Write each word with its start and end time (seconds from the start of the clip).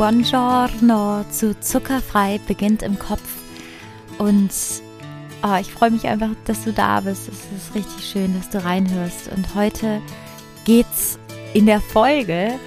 Buongiorno 0.00 1.26
zu 1.30 1.60
Zuckerfrei 1.60 2.40
beginnt 2.48 2.82
im 2.82 2.98
Kopf. 2.98 3.20
Und 4.16 4.50
oh, 5.42 5.56
ich 5.60 5.70
freue 5.70 5.90
mich 5.90 6.06
einfach, 6.06 6.30
dass 6.46 6.64
du 6.64 6.72
da 6.72 7.00
bist. 7.00 7.28
Es 7.28 7.34
ist 7.34 7.74
richtig 7.74 8.06
schön, 8.06 8.34
dass 8.34 8.48
du 8.48 8.64
reinhörst. 8.64 9.30
Und 9.36 9.54
heute 9.54 10.00
geht's 10.64 11.18
in 11.52 11.66
der 11.66 11.82
Folge 11.82 12.58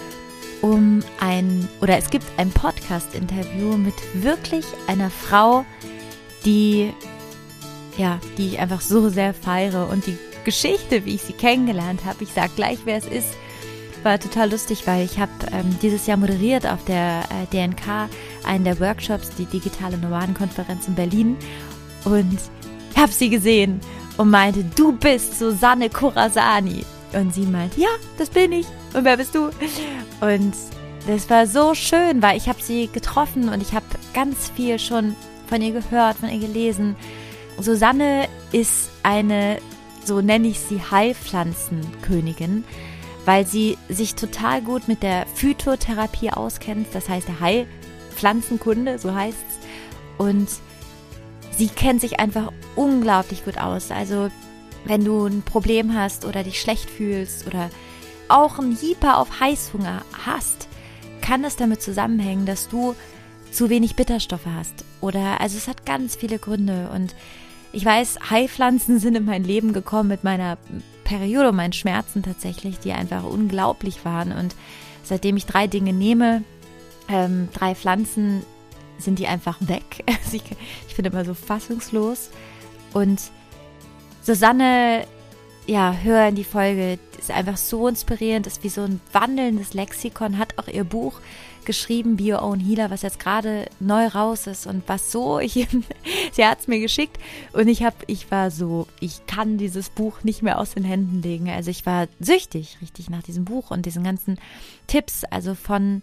um 0.61 0.99
ein, 1.19 1.67
oder 1.81 1.97
es 1.97 2.11
gibt 2.11 2.27
ein 2.37 2.51
Podcast-Interview 2.51 3.77
mit 3.77 3.95
wirklich 4.13 4.65
einer 4.85 5.09
Frau, 5.09 5.65
die, 6.45 6.93
ja, 7.97 8.19
die 8.37 8.49
ich 8.49 8.59
einfach 8.59 8.81
so 8.81 9.09
sehr 9.09 9.33
feiere. 9.33 9.89
Und 9.89 10.05
die 10.05 10.19
Geschichte, 10.45 11.03
wie 11.05 11.15
ich 11.15 11.23
sie 11.23 11.33
kennengelernt 11.33 12.05
habe, 12.05 12.25
ich 12.25 12.29
sage 12.31 12.51
gleich, 12.55 12.77
wer 12.85 12.97
es 12.97 13.07
ist, 13.07 13.33
war 14.03 14.19
total 14.19 14.51
lustig, 14.51 14.85
weil 14.85 15.05
ich 15.05 15.19
habe 15.19 15.31
ähm, 15.51 15.77
dieses 15.81 16.07
Jahr 16.07 16.17
moderiert 16.17 16.65
auf 16.65 16.83
der 16.85 17.23
äh, 17.23 17.45
DNK, 17.51 18.09
einen 18.43 18.63
der 18.63 18.79
Workshops, 18.79 19.29
die 19.37 19.45
digitale 19.45 19.97
Nomadenkonferenz 19.97 20.87
in 20.87 20.95
Berlin. 20.95 21.37
Und 22.05 22.37
habe 22.97 23.11
sie 23.11 23.29
gesehen 23.29 23.79
und 24.17 24.29
meinte, 24.29 24.63
du 24.63 24.93
bist 24.93 25.39
Susanne 25.39 25.89
Kurasani. 25.89 26.85
Und 27.13 27.33
sie 27.33 27.45
meinte, 27.45 27.79
ja, 27.79 27.89
das 28.17 28.29
bin 28.29 28.51
ich. 28.51 28.65
Und 28.93 29.05
wer 29.05 29.17
bist 29.17 29.35
du? 29.35 29.49
Und 30.21 30.53
das 31.07 31.29
war 31.29 31.47
so 31.47 31.73
schön, 31.73 32.21
weil 32.21 32.37
ich 32.37 32.47
habe 32.47 32.61
sie 32.61 32.87
getroffen 32.87 33.49
und 33.49 33.61
ich 33.61 33.73
habe 33.73 33.85
ganz 34.13 34.49
viel 34.55 34.79
schon 34.79 35.15
von 35.47 35.61
ihr 35.61 35.71
gehört, 35.73 36.17
von 36.17 36.29
ihr 36.29 36.39
gelesen. 36.39 36.95
Susanne 37.59 38.27
ist 38.51 38.89
eine, 39.03 39.57
so 40.03 40.21
nenne 40.21 40.47
ich 40.47 40.59
sie, 40.59 40.79
Heilpflanzenkönigin 40.79 42.63
weil 43.25 43.45
sie 43.45 43.77
sich 43.89 44.15
total 44.15 44.61
gut 44.61 44.87
mit 44.87 45.03
der 45.03 45.25
Phytotherapie 45.35 46.31
auskennt, 46.31 46.87
das 46.93 47.09
heißt 47.09 47.27
der 47.27 47.39
Heilpflanzenkunde, 47.39 48.99
so 48.99 49.13
heißt 49.13 49.37
es. 49.37 50.25
Und 50.25 50.49
sie 51.57 51.67
kennt 51.67 52.01
sich 52.01 52.19
einfach 52.19 52.51
unglaublich 52.75 53.45
gut 53.45 53.57
aus. 53.57 53.91
Also 53.91 54.29
wenn 54.85 55.05
du 55.05 55.25
ein 55.25 55.41
Problem 55.43 55.93
hast 55.93 56.25
oder 56.25 56.43
dich 56.43 56.59
schlecht 56.59 56.89
fühlst 56.89 57.47
oder 57.47 57.69
auch 58.27 58.59
ein 58.59 58.77
Hyper 58.79 59.17
auf 59.17 59.39
Heißhunger 59.39 60.03
hast, 60.25 60.67
kann 61.21 61.43
das 61.43 61.55
damit 61.55 61.81
zusammenhängen, 61.81 62.45
dass 62.45 62.67
du 62.67 62.95
zu 63.51 63.69
wenig 63.69 63.95
Bitterstoffe 63.95 64.47
hast. 64.57 64.83
Oder 64.99 65.39
also 65.39 65.57
es 65.57 65.67
hat 65.67 65.85
ganz 65.85 66.15
viele 66.15 66.39
Gründe. 66.39 66.89
Und 66.93 67.15
ich 67.71 67.85
weiß, 67.85 68.17
Heilpflanzen 68.29 68.99
sind 68.99 69.15
in 69.15 69.25
mein 69.25 69.43
Leben 69.43 69.71
gekommen 69.71 70.09
mit 70.09 70.23
meiner 70.23 70.57
Periode, 71.03 71.51
meinen 71.51 71.73
Schmerzen 71.73 72.23
tatsächlich, 72.23 72.79
die 72.79 72.93
einfach 72.93 73.23
unglaublich 73.23 74.05
waren. 74.05 74.31
Und 74.31 74.55
seitdem 75.03 75.37
ich 75.37 75.45
drei 75.45 75.67
Dinge 75.67 75.93
nehme, 75.93 76.43
ähm, 77.09 77.49
drei 77.53 77.75
Pflanzen, 77.75 78.43
sind 78.97 79.19
die 79.19 79.27
einfach 79.27 79.57
weg. 79.61 80.03
Also 80.23 80.37
ich, 80.37 80.43
ich 80.87 80.95
bin 80.95 81.05
immer 81.05 81.25
so 81.25 81.33
fassungslos. 81.33 82.29
Und 82.93 83.21
Susanne, 84.21 85.05
ja, 85.65 85.93
hör 86.01 86.27
in 86.27 86.35
die 86.35 86.43
Folge, 86.43 86.99
ist 87.17 87.31
einfach 87.31 87.57
so 87.57 87.87
inspirierend, 87.87 88.47
ist 88.47 88.63
wie 88.63 88.69
so 88.69 88.81
ein 88.81 89.01
wandelndes 89.11 89.73
Lexikon, 89.73 90.37
hat 90.37 90.57
auch 90.57 90.67
ihr 90.67 90.83
Buch 90.83 91.19
geschrieben, 91.65 92.17
Bio 92.17 92.39
Own 92.39 92.59
Healer, 92.59 92.89
was 92.89 93.01
jetzt 93.01 93.19
gerade 93.19 93.67
neu 93.79 94.07
raus 94.07 94.47
ist 94.47 94.67
und 94.67 94.83
was 94.87 95.11
so, 95.11 95.39
ich, 95.39 95.53
sie 96.31 96.45
hat 96.45 96.59
es 96.59 96.67
mir 96.67 96.79
geschickt 96.79 97.17
und 97.53 97.67
ich 97.67 97.83
habe, 97.83 97.95
ich 98.07 98.31
war 98.31 98.51
so, 98.51 98.87
ich 98.99 99.25
kann 99.25 99.57
dieses 99.57 99.89
Buch 99.89 100.23
nicht 100.23 100.41
mehr 100.41 100.59
aus 100.59 100.71
den 100.71 100.83
Händen 100.83 101.21
legen. 101.21 101.49
Also 101.49 101.71
ich 101.71 101.85
war 101.85 102.07
süchtig, 102.19 102.77
richtig, 102.81 103.09
nach 103.09 103.23
diesem 103.23 103.45
Buch 103.45 103.71
und 103.71 103.85
diesen 103.85 104.03
ganzen 104.03 104.39
Tipps, 104.87 105.23
also 105.25 105.55
von, 105.55 106.01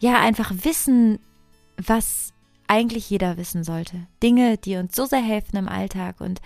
ja, 0.00 0.20
einfach 0.20 0.52
Wissen, 0.62 1.18
was 1.76 2.32
eigentlich 2.68 3.08
jeder 3.10 3.36
wissen 3.36 3.64
sollte. 3.64 4.06
Dinge, 4.22 4.58
die 4.58 4.76
uns 4.76 4.94
so 4.96 5.06
sehr 5.06 5.22
helfen 5.22 5.56
im 5.56 5.68
Alltag 5.68 6.20
und 6.20 6.40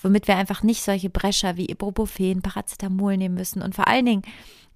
womit 0.00 0.28
wir 0.28 0.36
einfach 0.36 0.62
nicht 0.62 0.82
solche 0.82 1.10
Brescher 1.10 1.56
wie 1.56 1.66
Ibuprofen, 1.66 2.42
Paracetamol 2.42 3.16
nehmen 3.16 3.34
müssen 3.34 3.62
und 3.62 3.74
vor 3.74 3.86
allen 3.86 4.06
Dingen, 4.06 4.22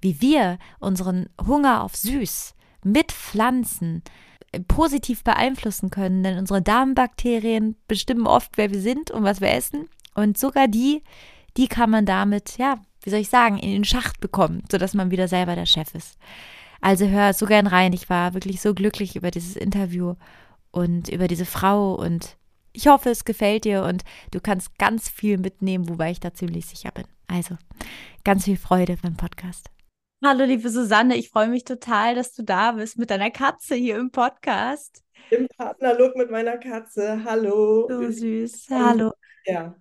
wie 0.01 0.21
wir 0.21 0.59
unseren 0.79 1.29
Hunger 1.47 1.83
auf 1.83 1.97
süß 1.97 2.55
mit 2.85 3.13
Pflanzen 3.13 4.03
positiv 4.69 5.25
beeinflussen 5.25 5.91
können, 5.91 6.23
denn 6.23 6.39
unsere 6.39 6.63
Darmbakterien 6.63 7.77
bestimmen 7.89 8.27
oft, 8.27 8.57
wer 8.57 8.71
wir 8.71 8.81
sind 8.81 9.11
und 9.11 9.25
was 9.25 9.41
wir 9.41 9.51
essen. 9.51 9.89
Und 10.15 10.39
sogar 10.39 10.69
die, 10.69 11.03
die 11.57 11.69
kann 11.69 11.91
man 11.91 12.07
damit, 12.07 12.59
ja, 12.59 12.77
wie 13.03 13.11
soll 13.11 13.21
ich 13.21 13.29
sagen, 13.29 13.59
in 13.59 13.71
den 13.71 13.85
Schacht 13.85 14.21
bekommen, 14.21 14.63
sodass 14.71 14.95
man 14.95 15.11
wieder 15.11 15.29
selber 15.29 15.55
der 15.55 15.67
Chef 15.67 15.95
ist. 15.95 16.19
Also 16.81 17.07
hör 17.07 17.33
so 17.33 17.47
gern 17.47 17.67
rein. 17.67 17.93
Ich 17.93 18.09
war 18.09 18.35
wirklich 18.35 18.61
so 18.61 18.75
glücklich 18.75 19.17
über 19.17 19.31
dieses 19.31 19.57
Interview 19.57 20.15
und 20.71 21.09
über 21.09 21.29
diese 21.29 21.47
Frau 21.47 21.95
und 21.95 22.37
ich 22.73 22.89
hoffe, 22.89 23.09
es 23.09 23.25
gefällt 23.25 23.65
dir 23.65 23.85
und 23.85 24.05
du 24.33 24.41
kannst 24.41 24.79
ganz 24.79 25.09
viel 25.09 25.39
mitnehmen, 25.39 25.89
wobei 25.89 26.11
ich 26.11 26.21
da 26.21 26.35
ziemlich 26.35 26.67
sicher 26.67 26.91
bin. 26.91 27.07
Also 27.27 27.57
ganz 28.23 28.45
viel 28.45 28.59
Freude 28.59 28.99
beim 29.03 29.17
Podcast. 29.17 29.71
Hallo, 30.25 30.45
liebe 30.45 30.71
Susanne, 30.71 31.15
ich 31.17 31.29
freue 31.29 31.49
mich 31.49 31.65
total, 31.65 32.15
dass 32.15 32.33
du 32.33 32.43
da 32.43 32.73
bist 32.73 32.97
mit 32.97 33.11
deiner 33.11 33.31
Katze 33.31 33.75
hier 33.75 33.97
im 33.99 34.11
Podcast. 34.11 35.05
Im 35.31 35.47
Partnerlook 35.47 36.17
mit 36.17 36.31
meiner 36.31 36.57
Katze. 36.57 37.23
Hallo. 37.23 37.87
So 37.89 38.11
süß. 38.11 38.67
Hallo. 38.71 39.13
Ja. 39.45 39.75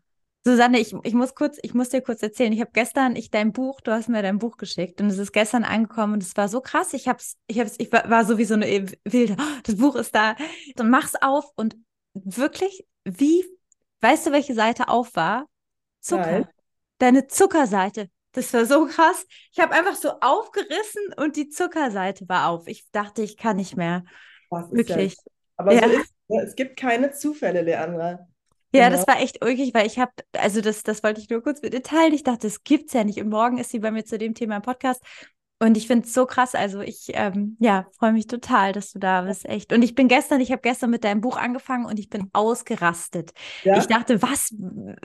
Susanne, 0.44 0.79
ich, 0.79 0.94
ich 1.03 1.13
muss 1.13 1.35
kurz, 1.35 1.57
ich 1.63 1.74
muss 1.74 1.90
dir 1.90 2.01
kurz 2.01 2.22
erzählen. 2.22 2.51
Ich 2.51 2.59
habe 2.59 2.72
gestern, 2.74 3.16
ich 3.16 3.31
dein 3.31 3.53
Buch, 3.53 3.79
du 3.79 3.91
hast 3.91 4.09
mir 4.09 4.22
dein 4.22 4.38
Buch 4.38 4.57
geschickt 4.57 5.00
und 5.00 5.07
es 5.07 5.18
ist 5.18 5.31
gestern 5.31 5.63
angekommen 5.63 6.13
und 6.13 6.24
es 6.24 6.35
war 6.35 6.50
so 6.50 6.59
krass. 6.59 6.94
Ich 6.94 7.07
hab's, 7.07 7.38
ich 7.47 7.59
hab's, 7.62 7.75
ich 7.78 7.90
war, 7.94 8.09
war 8.09 8.25
so 8.25 8.38
wie 8.38 8.45
so 8.45 8.56
eine 8.56 8.68
wilde. 9.06 9.38
Oh, 9.40 9.59
das 9.63 9.78
Buch 9.78 9.95
ist 9.95 10.13
da. 10.13 10.35
Dann 10.75 10.90
mach's 10.90 11.16
auf 11.16 11.50
und 11.56 11.78
wirklich, 12.13 12.85
wie, 13.06 13.45
weißt 14.01 14.28
du, 14.28 14.31
welche 14.34 14.53
Seite 14.53 14.90
auf 14.90 15.16
war? 15.16 15.47
Zucker. 16.01 16.40
Nein. 16.40 16.47
Deine 16.97 17.28
Zuckerseite. 17.28 18.09
Das 18.35 18.53
war 18.53 18.66
so 18.66 18.85
krass. 18.85 19.25
Ich 19.53 19.59
habe 19.59 19.73
einfach 19.73 19.96
so 19.96 20.12
aufgerissen 20.19 21.13
und 21.18 21.38
die 21.38 21.47
Zuckerseite 21.50 22.28
war 22.28 22.50
auf. 22.50 22.68
Ich 22.68 22.85
dachte, 22.91 23.22
ich 23.22 23.38
kann 23.38 23.56
nicht 23.56 23.78
mehr. 23.78 24.03
Wirklich. 24.51 25.13
Ja, 25.13 25.22
aber 25.57 25.73
ja. 25.73 25.88
so 25.88 25.96
ist 25.96 26.13
ne? 26.28 26.44
es. 26.44 26.56
gibt 26.56 26.78
keine 26.78 27.12
Zufälle, 27.12 27.62
Leandra. 27.62 28.28
Ja, 28.74 28.90
das 28.90 29.07
war 29.07 29.22
echt 29.22 29.44
ulkig, 29.44 29.74
weil 29.74 29.88
ich 29.88 30.00
habe, 30.00 30.12
also 30.34 30.59
das, 30.59 30.84
das 30.84 31.01
wollte 31.01 31.22
ich 31.22 31.29
nur 31.29 31.41
kurz 31.41 31.62
mit 31.62 31.74
dir 31.74 31.81
teilen. 31.81 32.13
Ich 32.13 32.24
dachte, 32.24 32.47
das 32.47 32.63
gibt's 32.66 32.91
ja 32.91 33.06
nicht. 33.06 33.22
Und 33.22 33.29
morgen 33.29 33.57
ist 33.57 33.72
sie 33.72 33.79
bei 33.79 33.90
mir 33.90 34.03
zu 34.03 34.18
dem 34.18 34.34
Thema 34.34 34.57
im 34.57 34.62
Podcast. 34.62 35.01
Und 35.59 35.78
ich 35.78 35.88
finde 35.88 36.06
es 36.06 36.13
so 36.13 36.25
krass. 36.25 36.56
Also 36.56 36.81
ich, 36.81 37.12
ähm, 37.13 37.56
ja, 37.62 37.85
freue 37.97 38.12
mich 38.12 38.28
total, 38.28 38.74
dass 38.74 38.91
du 38.91 39.00
da 39.00 39.22
bist, 39.22 39.45
echt. 39.45 39.72
Und 39.72 39.81
ich 39.81 39.95
bin 39.95 40.09
gestern, 40.09 40.41
ich 40.41 40.51
habe 40.51 40.62
gestern 40.62 40.90
mit 40.90 41.06
deinem 41.06 41.22
Buch 41.22 41.38
angefangen 41.38 41.85
und 41.85 41.97
ich 42.00 42.09
bin 42.09 42.29
ausgerastet. 42.34 43.31
Ja? 43.63 43.78
Ich 43.78 43.88
dachte, 43.88 44.22
was? 44.22 44.53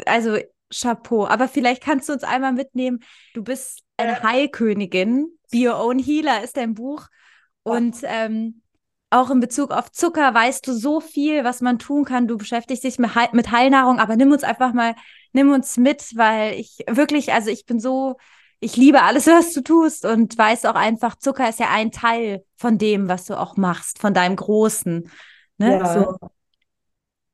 Also 0.05 0.39
Chapeau. 0.73 1.27
Aber 1.27 1.49
vielleicht 1.49 1.83
kannst 1.83 2.09
du 2.09 2.13
uns 2.13 2.23
einmal 2.23 2.53
mitnehmen. 2.53 3.01
Du 3.35 3.43
bist 3.43 3.83
eine 3.97 4.23
Heilkönigin. 4.23 5.29
Be 5.51 5.69
Your 5.69 5.79
Own 5.85 5.99
Healer 5.99 6.43
ist 6.43 6.57
dein 6.57 6.75
Buch. 6.75 7.07
Und 7.63 7.97
ähm, 8.05 8.63
auch 9.11 9.31
in 9.31 9.41
Bezug 9.41 9.73
auf 9.73 9.91
Zucker 9.91 10.33
weißt 10.33 10.67
du 10.67 10.73
so 10.73 11.01
viel, 11.01 11.45
was 11.45 11.61
man 11.61 11.79
tun 11.79 12.05
kann. 12.05 12.29
Du 12.29 12.39
beschäftigst 12.39 12.85
dich 12.85 12.99
mit, 12.99 13.15
Heil 13.15 13.29
mit 13.33 13.51
Heilnahrung, 13.51 13.99
aber 13.99 14.17
nimm 14.17 14.31
uns 14.31 14.45
einfach 14.45 14.73
mal, 14.73 14.95
nimm 15.33 15.53
uns 15.53 15.77
mit, 15.77 16.17
weil 16.17 16.55
ich 16.55 16.79
wirklich, 16.89 17.33
also 17.33 17.51
ich 17.51 17.67
bin 17.67 17.81
so, 17.81 18.17
ich 18.61 18.77
liebe 18.77 19.03
alles, 19.03 19.27
was 19.27 19.53
du 19.53 19.63
tust 19.63 20.05
und 20.05 20.39
weiß 20.39 20.65
auch 20.67 20.77
einfach, 20.77 21.17
Zucker 21.17 21.49
ist 21.49 21.59
ja 21.59 21.71
ein 21.71 21.91
Teil 21.91 22.45
von 22.57 22.79
dem, 22.79 23.09
was 23.09 23.27
du 23.27 23.39
auch 23.39 23.57
machst, 23.57 23.99
von 23.99 24.15
deinem 24.15 24.37
Großen. 24.37 25.11
Ne? 25.59 25.79
Ja. 25.79 25.93
So. 25.93 26.17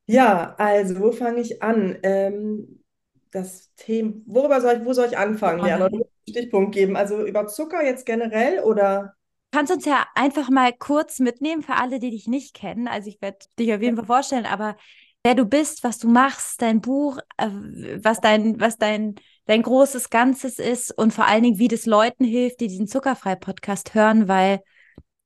ja, 0.07 0.55
also 0.57 0.99
wo 0.99 1.13
fange 1.13 1.41
ich 1.41 1.63
an? 1.63 1.99
Ähm, 2.03 2.83
das 3.31 3.73
Thema, 3.77 4.15
worüber 4.27 4.61
soll 4.61 4.79
ich, 4.79 4.85
wo 4.85 4.93
soll 4.93 5.07
ich 5.07 5.19
anfangen, 5.19 5.61
oh, 5.61 5.65
Lerner? 5.65 5.91
Stichpunkt 6.29 6.75
geben. 6.75 6.97
Also 6.97 7.25
über 7.25 7.47
Zucker 7.47 7.85
jetzt 7.85 8.07
generell 8.07 8.61
oder? 8.61 9.15
Kannst 9.53 9.73
uns 9.73 9.85
ja 9.85 10.07
einfach 10.15 10.51
mal 10.51 10.73
kurz 10.73 11.19
mitnehmen 11.19 11.63
für 11.63 11.75
alle, 11.75 11.99
die 11.99 12.11
dich 12.11 12.27
nicht 12.27 12.55
kennen. 12.55 12.89
Also 12.89 13.09
ich 13.09 13.21
werde 13.23 13.39
dich 13.59 13.73
auf 13.73 13.81
jeden 13.81 13.97
Fall 13.97 14.07
vorstellen, 14.07 14.47
aber 14.47 14.77
wer 15.25 15.35
du 15.35 15.45
bist, 15.45 15.83
was 15.85 15.99
du 15.99 16.09
machst, 16.09 16.63
dein 16.63 16.81
Buch, 16.81 17.19
äh, 17.37 17.49
was 18.03 18.21
dein, 18.21 18.61
was 18.61 18.77
dein, 18.77 19.15
dein 19.47 19.63
großes 19.63 20.11
Ganzes 20.11 20.59
ist 20.59 20.97
und 20.97 21.13
vor 21.13 21.27
allen 21.27 21.43
Dingen, 21.43 21.59
wie 21.59 21.69
das 21.69 21.87
Leuten 21.87 22.25
hilft, 22.25 22.61
die 22.61 22.69
diesen 22.69 22.87
Zuckerfrei-Podcast 22.87 23.95
hören, 23.95 24.29
weil 24.29 24.61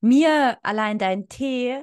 mir 0.00 0.58
allein 0.62 0.98
dein 0.98 1.28
Tee 1.28 1.82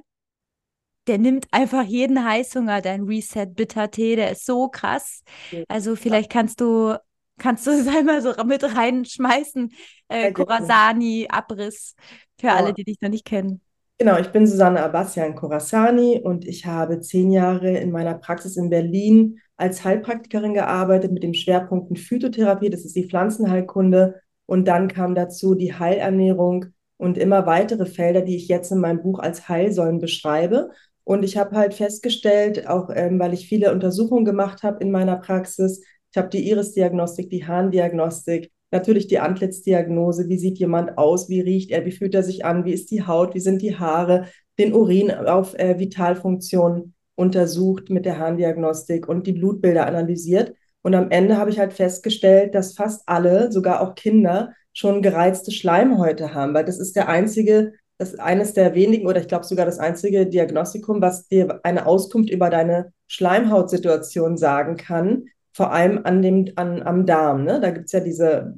der 1.07 1.17
nimmt 1.17 1.47
einfach 1.51 1.83
jeden 1.83 2.23
Heißhunger, 2.23 2.81
dein 2.81 3.03
Reset 3.03 3.47
Bittertee, 3.47 4.15
der 4.15 4.31
ist 4.31 4.45
so 4.45 4.67
krass. 4.67 5.23
Also 5.67 5.95
vielleicht 5.95 6.31
kannst 6.31 6.61
du 6.61 6.95
kannst 7.39 7.67
du 7.67 7.71
es 7.79 7.87
einmal 7.87 8.21
so 8.21 8.33
mit 8.45 8.63
reinschmeißen, 8.63 9.71
äh, 10.09 10.31
Khorasani 10.31 11.27
Abriss 11.29 11.95
für 12.39 12.51
alle, 12.51 12.73
die 12.73 12.83
dich 12.83 13.01
noch 13.01 13.09
nicht 13.09 13.25
kennen. 13.25 13.61
Genau, 13.99 14.19
ich 14.19 14.27
bin 14.27 14.45
Susanne 14.45 14.83
Abbasian 14.83 15.33
Khorasani 15.33 16.21
und 16.23 16.45
ich 16.45 16.67
habe 16.67 16.99
zehn 16.99 17.31
Jahre 17.31 17.77
in 17.77 17.91
meiner 17.91 18.13
Praxis 18.13 18.55
in 18.55 18.69
Berlin 18.69 19.39
als 19.55 19.83
Heilpraktikerin 19.83 20.53
gearbeitet 20.53 21.11
mit 21.11 21.23
dem 21.23 21.33
Schwerpunkt 21.33 21.97
Phytotherapie, 21.97 22.69
das 22.69 22.85
ist 22.85 22.95
die 22.95 23.09
Pflanzenheilkunde. 23.09 24.21
Und 24.45 24.67
dann 24.67 24.87
kam 24.87 25.15
dazu 25.15 25.55
die 25.55 25.73
Heilernährung 25.73 26.67
und 26.97 27.17
immer 27.17 27.47
weitere 27.47 27.85
Felder, 27.85 28.21
die 28.21 28.35
ich 28.35 28.47
jetzt 28.47 28.71
in 28.71 28.79
meinem 28.79 29.01
Buch 29.01 29.19
als 29.19 29.49
Heilsäulen 29.49 29.99
beschreibe. 29.99 30.69
Und 31.07 31.23
ich 31.23 31.37
habe 31.37 31.55
halt 31.55 31.73
festgestellt, 31.73 32.67
auch 32.67 32.89
ähm, 32.93 33.17
weil 33.17 33.33
ich 33.33 33.47
viele 33.47 33.71
Untersuchungen 33.71 34.25
gemacht 34.25 34.61
habe 34.63 34.83
in 34.83 34.91
meiner 34.91 35.15
Praxis, 35.15 35.81
ich 36.11 36.17
habe 36.17 36.27
die 36.27 36.49
Iris-Diagnostik, 36.49 37.29
die 37.29 37.47
Harndiagnostik, 37.47 38.51
natürlich 38.71 39.07
die 39.07 39.19
Antlitzdiagnose, 39.19 40.27
wie 40.27 40.37
sieht 40.37 40.57
jemand 40.59 40.97
aus, 40.97 41.29
wie 41.29 41.39
riecht 41.39 41.71
er, 41.71 41.85
wie 41.85 41.93
fühlt 41.93 42.13
er 42.13 42.23
sich 42.23 42.43
an, 42.43 42.65
wie 42.65 42.73
ist 42.73 42.91
die 42.91 43.07
Haut, 43.07 43.35
wie 43.35 43.39
sind 43.39 43.61
die 43.61 43.79
Haare, 43.79 44.25
den 44.59 44.73
Urin 44.73 45.09
auf 45.09 45.57
äh, 45.57 45.79
Vitalfunktionen 45.79 46.93
untersucht 47.15 47.89
mit 47.89 48.05
der 48.05 48.19
Harndiagnostik 48.19 49.07
und 49.07 49.27
die 49.27 49.31
Blutbilder 49.31 49.87
analysiert. 49.87 50.55
Und 50.81 50.93
am 50.93 51.09
Ende 51.09 51.37
habe 51.37 51.51
ich 51.51 51.57
halt 51.57 51.71
festgestellt, 51.71 52.53
dass 52.53 52.73
fast 52.73 53.03
alle, 53.05 53.49
sogar 53.53 53.79
auch 53.79 53.95
Kinder, 53.95 54.51
schon 54.73 55.01
gereizte 55.01 55.51
Schleimhäute 55.51 56.33
haben, 56.33 56.53
weil 56.53 56.65
das 56.65 56.79
ist 56.79 56.97
der 56.97 57.07
einzige, 57.07 57.71
das 57.97 58.13
ist 58.13 58.19
eines 58.19 58.53
der 58.53 58.75
wenigen 58.75 59.07
oder 59.07 59.19
ich 59.19 59.27
glaube 59.27 59.45
sogar 59.45 59.65
das 59.65 59.79
einzige 59.79 60.27
Diagnostikum, 60.27 61.01
was 61.01 61.27
dir 61.27 61.59
eine 61.63 61.85
Auskunft 61.87 62.29
über 62.29 62.49
deine 62.49 62.93
Schleimhautsituation 63.07 64.37
sagen 64.37 64.77
kann, 64.77 65.25
vor 65.53 65.71
allem 65.71 66.01
an 66.03 66.21
dem, 66.21 66.51
an, 66.55 66.83
am 66.83 67.07
Darm. 67.07 67.43
Ne? 67.43 67.59
Da 67.59 67.71
gibt 67.71 67.87
es 67.87 67.91
ja 67.91 67.99
diese 67.99 68.53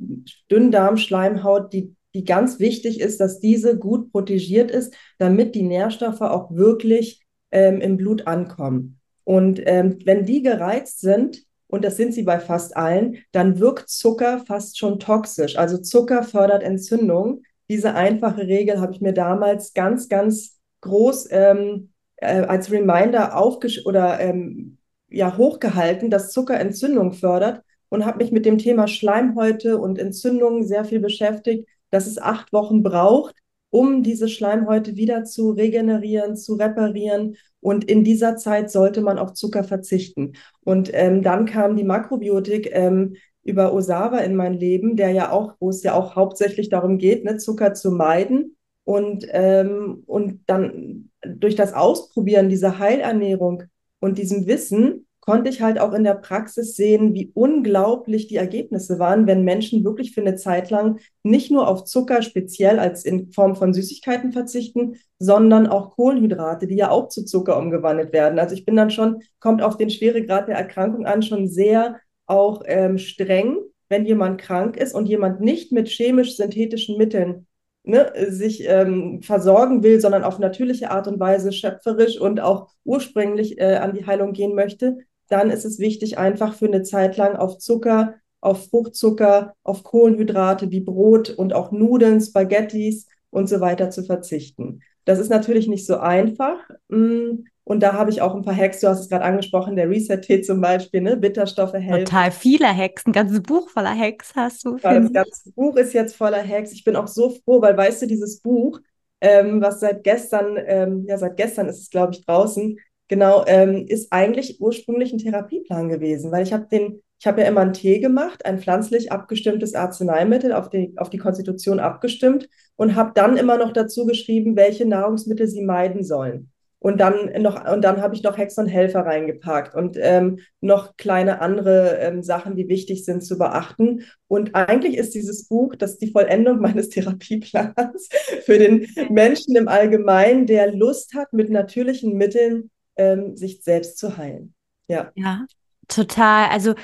Dünndarmschleimhaut, 0.51 1.71
die, 1.71 1.95
die 2.13 2.25
ganz 2.25 2.59
wichtig 2.59 3.00
ist, 3.00 3.21
dass 3.21 3.39
diese 3.39 3.77
gut 3.77 4.12
protegiert 4.12 4.69
ist, 4.69 4.94
damit 5.18 5.56
die 5.56 5.63
Nährstoffe 5.63 6.21
auch 6.21 6.51
wirklich 6.51 7.24
ähm, 7.51 7.80
im 7.80 7.95
Blut 7.95 8.27
ankommen. 8.27 9.00
Und 9.24 9.62
ähm, 9.65 10.00
wenn 10.03 10.25
die 10.25 10.41
gereizt 10.41 11.00
sind, 11.00 11.44
und 11.68 11.86
das 11.86 11.97
sind 11.97 12.13
sie 12.13 12.24
bei 12.24 12.39
fast 12.39 12.75
allen, 12.75 13.18
dann 13.31 13.59
wirkt 13.59 13.89
Zucker 13.89 14.44
fast 14.45 14.77
schon 14.77 15.00
toxisch. 15.00 15.56
Also 15.56 15.77
Zucker 15.77 16.24
fördert 16.24 16.63
Entzündung. 16.63 17.44
Diese 17.69 17.94
einfache 17.94 18.48
Regel 18.48 18.81
habe 18.81 18.94
ich 18.94 19.01
mir 19.01 19.13
damals 19.13 19.74
ganz, 19.74 20.10
ganz 20.10 20.60
groß 20.81 21.30
ähm, 21.31 21.92
äh, 22.18 22.42
als 22.42 22.71
Reminder 22.71 23.38
aufgesch 23.38 23.86
oder 23.86 24.19
ähm, 24.19 24.77
ja, 25.10 25.38
hochgehalten, 25.38 26.10
dass 26.10 26.31
Zucker 26.31 26.60
Entzündung 26.60 27.13
fördert 27.13 27.63
und 27.89 28.06
habe 28.06 28.24
mich 28.24 28.31
mit 28.31 28.45
dem 28.45 28.57
Thema 28.57 28.88
Schleimhäute 28.88 29.77
und 29.77 30.00
Entzündungen 30.00 30.66
sehr 30.66 30.86
viel 30.86 31.00
beschäftigt, 31.00 31.68
dass 31.89 32.07
es 32.07 32.19
acht 32.19 32.54
Wochen 32.54 32.83
braucht, 32.83 33.36
um 33.72 34.04
diese 34.04 34.30
Schleimhäute 34.30 34.95
wieder 34.95 35.24
zu 35.24 35.51
regenerieren, 35.51 36.36
zu 36.36 36.56
reparieren. 36.56 37.36
Und 37.62 37.83
in 37.83 38.04
dieser 38.04 38.36
Zeit 38.38 38.72
sollte 38.72 39.01
man 39.01 39.19
auf 39.19 39.33
Zucker 39.33 39.63
verzichten. 39.63 40.33
Und 40.63 40.92
ähm, 40.94 41.24
dann 41.24 41.45
kam 41.45 41.75
die 41.75 41.83
Makrobiotik 41.83 42.69
ähm, 42.72 43.15
über 43.50 43.74
Osawa 43.74 44.19
in 44.19 44.36
mein 44.36 44.54
Leben, 44.54 44.96
der 44.96 45.12
ja 45.12 45.31
auch, 45.31 45.56
wo 45.60 45.69
es 45.69 45.84
ja 45.84 45.94
auch 45.94 46.16
hauptsächlich 46.16 46.69
darum 46.69 46.98
geht, 46.98 47.25
ne, 47.25 47.38
Zucker 47.38 47.74
zu 47.74 47.92
meiden. 47.92 48.56
Und, 48.86 49.25
ähm, 49.31 50.04
und 50.07 50.42
dann 50.48 51.12
durch 51.24 51.56
das 51.56 51.74
Ausprobieren 51.74 52.50
dieser 52.50 52.80
Heilernährung 52.80 53.63
und 54.00 54.18
diesem 54.18 54.48
Wissen 54.48 55.06
konnte 55.30 55.51
ich 55.51 55.62
halt 55.62 55.80
auch 55.80 55.94
in 55.94 56.04
der 56.04 56.16
Praxis 56.16 56.75
sehen, 56.75 57.13
wie 57.13 57.31
unglaublich 57.36 58.25
die 58.25 58.38
Ergebnisse 58.38 58.98
waren, 58.98 59.28
wenn 59.28 59.44
Menschen 59.44 59.84
wirklich 59.84 60.12
für 60.12 60.22
eine 60.22 60.36
Zeit 60.36 60.72
lang 60.72 61.00
nicht 61.22 61.51
nur 61.51 61.68
auf 61.68 61.84
Zucker 61.84 62.24
speziell 62.24 62.80
als 62.80 63.06
in 63.06 63.31
Form 63.31 63.56
von 63.56 63.72
Süßigkeiten 63.72 64.31
verzichten, 64.31 64.96
sondern 65.19 65.68
auch 65.68 65.96
Kohlenhydrate, 65.96 66.66
die 66.66 66.78
ja 66.78 66.90
auch 66.90 67.10
zu 67.10 67.25
Zucker 67.25 67.60
umgewandelt 67.60 68.12
werden. 68.12 68.40
Also 68.40 68.56
ich 68.56 68.66
bin 68.66 68.75
dann 68.75 68.90
schon, 68.90 69.22
kommt 69.40 69.62
auf 69.62 69.78
den 69.78 69.92
Schweregrad 69.92 70.48
der 70.48 70.56
Erkrankung 70.56 71.06
an, 71.06 71.22
schon 71.22 71.48
sehr 71.48 72.00
auch 72.29 72.63
ähm, 72.65 72.97
streng, 72.97 73.57
wenn 73.89 74.05
jemand 74.05 74.39
krank 74.39 74.77
ist 74.77 74.93
und 74.93 75.07
jemand 75.07 75.41
nicht 75.41 75.71
mit 75.71 75.89
chemisch-synthetischen 75.89 76.97
Mitteln 76.97 77.47
ne, 77.83 78.11
sich 78.29 78.67
ähm, 78.67 79.21
versorgen 79.21 79.83
will, 79.83 79.99
sondern 79.99 80.23
auf 80.23 80.39
natürliche 80.39 80.91
Art 80.91 81.07
und 81.07 81.19
Weise 81.19 81.51
schöpferisch 81.51 82.19
und 82.19 82.39
auch 82.39 82.69
ursprünglich 82.83 83.59
äh, 83.59 83.75
an 83.75 83.93
die 83.93 84.05
Heilung 84.05 84.33
gehen 84.33 84.55
möchte, 84.55 84.97
dann 85.27 85.49
ist 85.49 85.65
es 85.65 85.79
wichtig, 85.79 86.17
einfach 86.17 86.53
für 86.53 86.65
eine 86.65 86.83
Zeit 86.83 87.17
lang 87.17 87.35
auf 87.35 87.57
Zucker, 87.57 88.15
auf 88.41 88.69
Fruchtzucker, 88.69 89.53
auf 89.63 89.83
Kohlenhydrate 89.83 90.71
wie 90.71 90.79
Brot 90.79 91.29
und 91.29 91.53
auch 91.53 91.71
Nudeln, 91.71 92.21
Spaghettis 92.21 93.07
und 93.29 93.49
so 93.49 93.59
weiter 93.59 93.89
zu 93.89 94.03
verzichten. 94.03 94.81
Das 95.05 95.19
ist 95.19 95.29
natürlich 95.29 95.67
nicht 95.67 95.85
so 95.85 95.97
einfach. 95.97 96.57
Mm, 96.87 97.43
und 97.69 97.81
da 97.81 97.94
habe 97.94 98.10
ich 98.10 98.19
auch 98.19 98.33
ein 98.33 98.42
paar 98.42 98.56
Hacks, 98.56 98.80
du 98.80 98.88
hast 98.88 99.01
es 99.01 99.10
gerade 99.10 99.24
angesprochen, 99.24 99.75
der 99.75 99.88
Reset-Tee 99.88 100.42
zum 100.42 100.60
Beispiel, 100.60 101.01
ne? 101.01 101.16
Bitterstoffe 101.16 101.74
helfen. 101.74 102.06
Total 102.06 102.31
viele 102.31 102.75
Hacks, 102.75 103.06
ein 103.06 103.12
ganzes 103.12 103.44
Buch 103.44 103.69
voller 103.69 103.95
Hacks 103.95 104.33
hast 104.36 104.66
du. 104.66 104.77
Ja, 104.77 105.00
das 105.00 105.13
ganze 105.13 105.51
Buch 105.51 105.75
ist 105.75 105.94
jetzt 105.94 106.16
voller 106.16 106.44
Hacks. 106.44 106.71
Ich 106.71 106.83
bin 106.83 106.95
auch 106.95 107.07
so 107.07 107.30
froh, 107.30 107.62
weil 107.62 107.77
weißt 107.77 108.01
du, 108.01 108.07
dieses 108.07 108.42
Buch, 108.42 108.80
ähm, 109.21 109.62
was 109.62 109.81
seit 109.81 110.04
gestern, 110.04 110.57
ähm, 110.66 111.06
ja, 111.07 111.19
seit 111.19 111.38
gestern 111.38 111.68
ist 111.68 111.80
es, 111.80 111.92
glaube 111.92 112.13
ich, 112.13 112.25
draußen, 112.25 112.80
genau, 113.07 113.44
ähm, 113.45 113.86
ist 113.88 114.12
eigentlich 114.12 114.60
ursprünglich 114.60 115.13
ein 115.13 115.19
Therapieplan 115.19 115.89
gewesen, 115.89 116.31
weil 116.31 116.42
ich 116.42 116.54
habe 116.54 116.65
den, 116.72 117.04
ich 117.19 117.27
habe 117.27 117.42
ja 117.42 117.48
immer 117.48 117.62
einen 117.62 117.74
Tee 117.74 118.00
gemacht, 118.00 118.48
ein 118.48 118.57
pflanzlich 118.57 119.12
abgestimmtes 119.12 119.75
Arzneimittel 119.75 120.54
auf 120.54 120.72
die, 120.72 120.95
auf 120.98 121.12
die 121.12 121.19
Konstitution 121.19 121.80
abgestimmt 121.80 122.50
und 122.77 122.95
habe 122.95 123.12
dann 123.13 123.38
immer 123.38 123.60
noch 123.60 123.74
dazu 123.74 124.07
geschrieben, 124.07 124.56
welche 124.56 124.88
Nahrungsmittel 124.88 125.48
sie 125.48 125.62
meiden 125.62 126.04
sollen. 126.04 126.50
Und 126.81 127.01
dann 127.01 127.29
noch, 127.41 127.69
und 127.69 127.81
dann 127.81 128.01
habe 128.01 128.15
ich 128.15 128.23
noch 128.23 128.37
Hex 128.37 128.57
und 128.57 128.67
Helfer 128.67 129.01
reingepackt 129.01 129.75
und 129.75 129.97
ähm, 129.99 130.39
noch 130.61 130.95
kleine 130.95 131.41
andere 131.41 131.97
ähm, 131.97 132.23
Sachen, 132.23 132.55
die 132.55 132.69
wichtig 132.69 133.03
sind 133.03 133.21
zu 133.21 133.37
beachten. 133.37 134.05
Und 134.27 134.55
eigentlich 134.55 134.95
ist 134.95 135.13
dieses 135.13 135.47
Buch 135.49 135.75
das 135.75 135.97
die 135.97 136.11
Vollendung 136.11 136.59
meines 136.61 136.89
Therapieplans 136.89 138.09
für 138.45 138.57
den 138.57 138.87
Menschen 139.09 139.57
im 139.57 139.67
Allgemeinen, 139.67 140.45
der 140.45 140.73
Lust 140.73 141.15
hat, 141.15 141.33
mit 141.33 141.49
natürlichen 141.49 142.15
Mitteln 142.15 142.71
ähm, 142.95 143.35
sich 143.35 143.61
selbst 143.61 143.97
zu 143.97 144.17
heilen. 144.17 144.53
Ja. 144.87 145.11
Ja, 145.15 145.45
total. 145.89 146.49
Also 146.49 146.75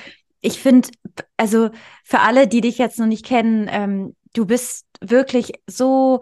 ich 0.42 0.60
finde, 0.60 0.88
also 1.38 1.70
für 2.04 2.20
alle, 2.20 2.46
die 2.46 2.60
dich 2.60 2.76
jetzt 2.76 2.98
noch 2.98 3.06
nicht 3.06 3.24
kennen, 3.24 3.66
ähm, 3.70 4.14
du 4.34 4.44
bist 4.44 4.86
wirklich 5.00 5.52
so 5.66 6.20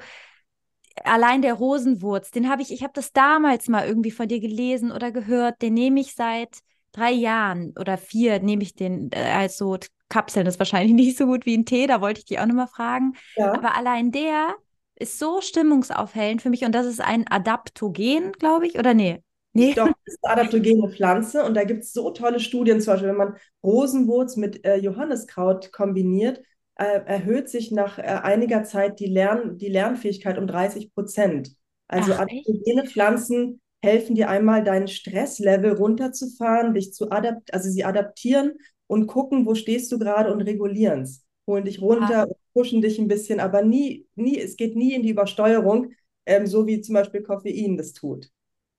allein 1.03 1.43
der 1.43 1.55
Rosenwurz, 1.55 2.31
den 2.31 2.49
habe 2.49 2.63
ich, 2.63 2.73
ich 2.73 2.83
habe 2.83 2.93
das 2.95 3.13
damals 3.13 3.69
mal 3.69 3.87
irgendwie 3.87 4.11
von 4.11 4.29
dir 4.29 4.41
gelesen 4.41 4.93
oder 4.93 5.11
gehört, 5.11 5.63
den 5.63 5.75
nehme 5.75 6.01
ich 6.01 6.15
seit 6.15 6.61
drei 6.93 7.11
Jahren 7.11 7.75
oder 7.79 7.99
vier, 7.99 8.41
nehme 8.41 8.63
ich 8.63 8.75
den 8.75 9.11
äh, 9.13 9.19
als 9.19 9.59
so 9.59 9.77
Kapseln. 10.09 10.45
Das 10.45 10.55
ist 10.55 10.61
wahrscheinlich 10.61 10.95
nicht 10.95 11.19
so 11.19 11.27
gut 11.27 11.47
wie 11.47 11.57
ein 11.57 11.65
Tee, 11.67 11.87
da 11.87 12.01
wollte 12.01 12.21
ich 12.21 12.27
dich 12.27 12.39
auch 12.39 12.47
nochmal 12.47 12.69
fragen. 12.69 13.15
Ja. 13.37 13.53
Aber 13.53 13.77
allein 13.77 14.13
der 14.13 14.55
ist 14.97 15.19
so 15.19 15.41
stimmungsaufhellend 15.41 16.41
für 16.41 16.51
mich 16.51 16.65
und 16.65 16.73
das 16.73 16.87
ist 16.87 17.01
ein 17.01 17.27
Adaptogen, 17.29 18.33
glaube 18.33 18.67
ich, 18.67 18.79
oder 18.79 18.95
nee? 18.95 19.21
Nee. 19.53 19.73
Doch, 19.73 19.87
das 19.87 20.15
ist 20.15 20.25
eine 20.25 20.41
adaptogene 20.41 20.89
Pflanze 20.89 21.45
und 21.45 21.55
da 21.55 21.65
gibt 21.65 21.85
es 21.85 21.93
so 21.93 22.11
tolle 22.11 22.41
Studien, 22.41 22.81
zum 22.81 22.93
Beispiel, 22.93 23.11
wenn 23.11 23.17
man 23.17 23.37
Rosenwurz 23.63 24.37
mit 24.37 24.65
äh, 24.65 24.77
Johanniskraut 24.77 25.73
kombiniert, 25.73 26.41
erhöht 26.83 27.49
sich 27.49 27.71
nach 27.71 27.99
äh, 27.99 28.03
einiger 28.03 28.65
Zeit 28.65 28.99
die, 29.01 29.07
Lern 29.07 29.59
die 29.59 29.69
Lernfähigkeit 29.69 30.39
um 30.39 30.47
30 30.47 30.93
Prozent. 30.93 31.55
Also 31.87 32.13
Ach, 32.15 32.21
adaptogene 32.21 32.87
Pflanzen 32.87 33.61
helfen 33.83 34.15
dir 34.15 34.29
einmal, 34.29 34.65
dein 34.65 34.89
Stresslevel 34.89 35.73
runterzufahren, 35.73 36.75
dich 36.75 36.93
zu 36.93 37.11
adapt 37.11 37.53
also 37.53 37.71
sie 37.71 37.85
adaptieren 37.85 38.55
und 38.87 39.07
gucken, 39.07 39.47
wo 39.47 39.55
stehst 39.55 39.93
du 39.93 39.99
gerade 39.99 40.33
und 40.33 40.41
regulieren 40.43 41.03
es. 41.03 41.25
Holen 41.47 41.65
dich 41.65 41.81
runter 41.81 42.23
ah. 42.23 42.25
und 42.25 42.37
pushen 42.55 42.81
dich 42.81 42.99
ein 42.99 43.09
bisschen, 43.09 43.39
aber 43.39 43.63
nie, 43.63 44.07
nie, 44.15 44.39
es 44.39 44.57
geht 44.57 44.77
nie 44.77 44.95
in 44.95 45.03
die 45.03 45.11
Übersteuerung, 45.11 45.93
ähm, 46.27 46.47
so 46.47 46.67
wie 46.67 46.81
zum 46.81 46.95
Beispiel 46.95 47.23
Koffein 47.23 47.77
das 47.77 47.93
tut. 47.93 48.31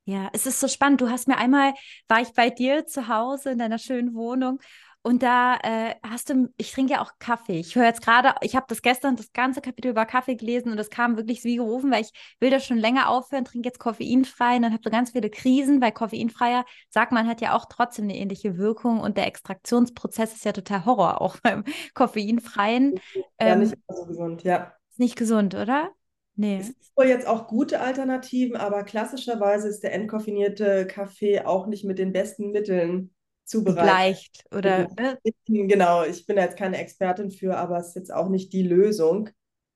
Ja, 0.05 0.29
es 0.33 0.45
ist 0.45 0.59
so 0.59 0.67
spannend. 0.67 1.01
Du 1.01 1.09
hast 1.09 1.27
mir 1.27 1.37
einmal, 1.37 1.73
war 2.07 2.21
ich 2.21 2.31
bei 2.33 2.49
dir 2.49 2.85
zu 2.85 3.07
Hause 3.07 3.51
in 3.51 3.57
deiner 3.57 3.79
schönen 3.79 4.13
Wohnung 4.13 4.59
und 5.05 5.21
da 5.21 5.57
äh, 5.62 5.93
hast 6.01 6.31
du, 6.31 6.50
ich 6.57 6.71
trinke 6.71 6.93
ja 6.93 7.01
auch 7.03 7.12
Kaffee. 7.19 7.59
Ich 7.59 7.75
höre 7.75 7.85
jetzt 7.85 8.01
gerade, 8.01 8.33
ich 8.41 8.55
habe 8.55 8.65
das 8.67 8.81
gestern, 8.81 9.15
das 9.15 9.33
ganze 9.33 9.62
Kapitel 9.62 9.91
über 9.91 10.03
Kaffee 10.07 10.35
gelesen 10.35 10.71
und 10.71 10.77
das 10.77 10.89
kam 10.89 11.15
wirklich 11.15 11.43
wie 11.43 11.57
gerufen, 11.57 11.91
weil 11.91 12.01
ich 12.01 12.12
will 12.39 12.50
das 12.50 12.65
schon 12.65 12.79
länger 12.79 13.09
aufhören, 13.09 13.45
trinke 13.45 13.67
jetzt 13.67 13.77
koffeinfrei 13.77 14.55
und 14.55 14.63
dann 14.63 14.74
habe 14.74 14.81
so 14.83 14.89
ganz 14.89 15.12
viele 15.12 15.29
Krisen, 15.29 15.79
weil 15.79 15.91
koffeinfreier, 15.91 16.65
sagt 16.89 17.12
man, 17.12 17.27
hat 17.27 17.39
ja 17.39 17.55
auch 17.55 17.65
trotzdem 17.69 18.05
eine 18.05 18.17
ähnliche 18.17 18.57
Wirkung 18.57 19.00
und 19.00 19.15
der 19.15 19.27
Extraktionsprozess 19.27 20.33
ist 20.33 20.43
ja 20.43 20.53
total 20.53 20.85
Horror, 20.85 21.21
auch 21.21 21.38
beim 21.43 21.65
koffeinfreien. 21.93 23.00
Ja, 23.13 23.21
ähm, 23.38 23.59
nicht 23.59 23.77
so 23.88 24.05
gesund, 24.07 24.41
ja. 24.41 24.74
Ist 24.89 25.00
nicht 25.00 25.17
gesund, 25.17 25.53
oder? 25.53 25.91
Nee. 26.35 26.57
Es 26.62 26.67
gibt 26.67 26.97
wohl 26.97 27.05
jetzt 27.05 27.27
auch 27.27 27.45
gute 27.45 27.79
Alternativen, 27.79 28.55
aber 28.55 28.83
klassischerweise 28.83 29.67
ist 29.67 29.83
der 29.83 29.93
entkoffinierte 29.93 30.88
Kaffee 30.88 31.41
auch 31.41 31.67
nicht 31.67 31.85
mit 31.85 32.00
den 32.00 32.12
besten 32.12 32.50
Mitteln 32.50 33.14
zubereitet. 33.45 33.85
Leicht 33.85 34.45
oder. 34.51 34.89
Ne? 34.99 35.17
Genau, 35.45 36.03
ich 36.03 36.25
bin 36.25 36.37
jetzt 36.37 36.57
keine 36.57 36.77
Expertin 36.77 37.31
für, 37.31 37.57
aber 37.57 37.77
es 37.79 37.89
ist 37.89 37.95
jetzt 37.95 38.13
auch 38.13 38.29
nicht 38.29 38.51
die 38.53 38.63
Lösung. 38.63 39.29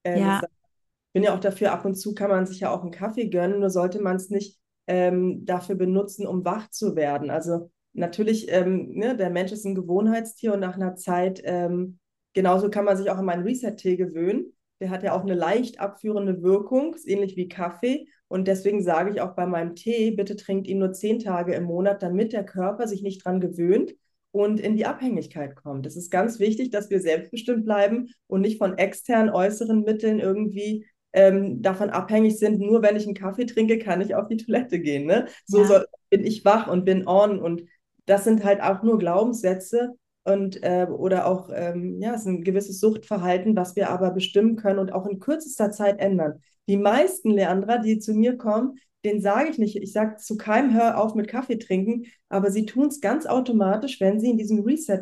Ähm, 0.04 0.22
ja. 0.22 0.42
Ich 0.44 1.14
bin 1.14 1.24
ja 1.24 1.36
auch 1.36 1.40
dafür, 1.40 1.72
ab 1.72 1.86
und 1.86 1.96
zu 1.96 2.14
kann 2.14 2.30
man 2.30 2.46
sich 2.46 2.62
ja 2.62 2.72
auch 2.72 2.82
einen 2.82 2.92
Kaffee 2.92 3.30
gönnen, 3.30 3.60
nur 3.60 3.70
sollte 3.70 4.02
man 4.02 4.16
es 4.16 4.30
nicht 4.30 4.60
ähm, 4.88 5.46
dafür 5.46 5.76
benutzen, 5.76 6.28
um 6.28 6.46
wach 6.46 6.70
zu 6.70 6.96
werden. 6.96 7.30
Also 7.30 7.72
natürlich, 7.94 8.52
ähm, 8.52 8.92
ne, 8.94 9.16
der 9.16 9.30
Mensch 9.30 9.52
ist 9.52 9.66
ein 9.66 9.76
Gewohnheitstier 9.76 10.54
und 10.54 10.60
nach 10.60 10.76
einer 10.76 10.96
Zeit, 10.96 11.42
ähm, 11.44 12.00
genauso 12.34 12.70
kann 12.70 12.86
man 12.86 12.98
sich 12.98 13.10
auch 13.10 13.18
an 13.18 13.26
meinen 13.26 13.44
Reset-Tee 13.44 13.98
gewöhnen. 13.98 14.54
der 14.80 14.90
hat 14.90 15.04
ja 15.04 15.14
auch 15.14 15.24
eine 15.24 15.36
leicht 15.36 15.80
abführende 15.80 16.42
Wirkung, 16.42 16.94
ist 16.94 17.08
ähnlich 17.08 17.36
wie 17.36 17.50
Kaffee. 17.50 18.08
Und 18.30 18.48
deswegen 18.48 18.82
sage 18.82 19.12
ich 19.12 19.22
auch 19.22 19.36
bei 19.36 19.46
meinem 19.46 19.76
Tee, 19.76 20.12
bitte 20.12 20.36
trinkt 20.38 20.68
ihn 20.68 20.80
nur 20.80 20.94
zehn 20.94 21.20
Tage 21.20 21.54
im 21.54 21.64
Monat, 21.64 22.02
damit 22.02 22.32
der 22.32 22.46
Körper 22.46 22.88
sich 22.88 23.02
nicht 23.02 23.26
dran 23.26 23.42
gewöhnt 23.42 23.96
und 24.32 24.60
in 24.60 24.76
die 24.76 24.86
Abhängigkeit 24.86 25.56
kommt. 25.56 25.86
Es 25.86 25.98
ist 25.98 26.12
ganz 26.12 26.40
wichtig, 26.40 26.70
dass 26.70 26.90
wir 26.90 27.02
selbstbestimmt 27.02 27.66
bleiben 27.66 28.10
und 28.28 28.42
nicht 28.42 28.60
von 28.60 28.78
externen 28.78 29.30
äußeren 29.30 29.84
Mitteln 29.84 30.20
irgendwie 30.20 30.86
ähm, 31.12 31.62
davon 31.62 31.90
abhängig 31.90 32.38
sind, 32.38 32.60
nur 32.60 32.84
wenn 32.84 32.96
ich 32.96 33.06
einen 33.06 33.16
Kaffee 33.16 33.46
trinke, 33.46 33.80
kann 33.80 34.02
ich 34.02 34.14
auf 34.14 34.28
die 34.28 34.38
Toilette 34.38 34.80
gehen. 34.80 35.06
Ne? 35.06 35.28
So, 35.46 35.62
ja. 35.62 35.66
so 35.66 35.80
bin 36.10 36.24
ich 36.24 36.46
wach 36.46 36.68
und 36.68 36.86
bin 36.86 37.08
on. 37.08 37.40
Und 37.40 37.64
das 38.06 38.24
sind 38.24 38.44
halt 38.44 38.62
auch 38.62 38.84
nur 38.84 39.00
Glaubenssätze 39.00 39.96
und 40.24 40.62
äh, 40.64 40.86
oder 40.90 41.26
auch 41.26 41.50
ähm, 41.54 42.00
ja, 42.00 42.14
es 42.14 42.22
ist 42.22 42.28
ein 42.28 42.44
gewisses 42.44 42.80
Suchtverhalten, 42.80 43.56
was 43.56 43.76
wir 43.76 43.90
aber 43.90 44.12
bestimmen 44.12 44.56
können 44.56 44.80
und 44.80 44.94
auch 44.94 45.08
in 45.08 45.20
kürzester 45.20 45.72
Zeit 45.72 46.00
ändern. 46.00 46.42
Die 46.70 46.78
meisten 46.78 47.32
Leandra, 47.32 47.80
die 47.80 47.98
zu 47.98 48.14
mir 48.14 48.38
kommen, 48.38 48.78
den 49.04 49.22
sage 49.22 49.50
ich 49.50 49.58
nicht. 49.58 49.76
Ich 49.76 49.92
sage 49.92 50.18
zu 50.18 50.38
keinem, 50.38 50.74
hör 50.74 51.02
auf 51.02 51.16
mit 51.16 51.28
Kaffee 51.28 51.58
trinken, 51.58 52.06
aber 52.30 52.52
sie 52.52 52.66
tun 52.66 52.88
es 52.88 53.02
ganz 53.02 53.26
automatisch, 53.26 54.00
wenn 54.00 54.20
sie 54.20 54.30
in 54.30 54.38
diesem 54.38 54.60
Reset, 54.60 55.02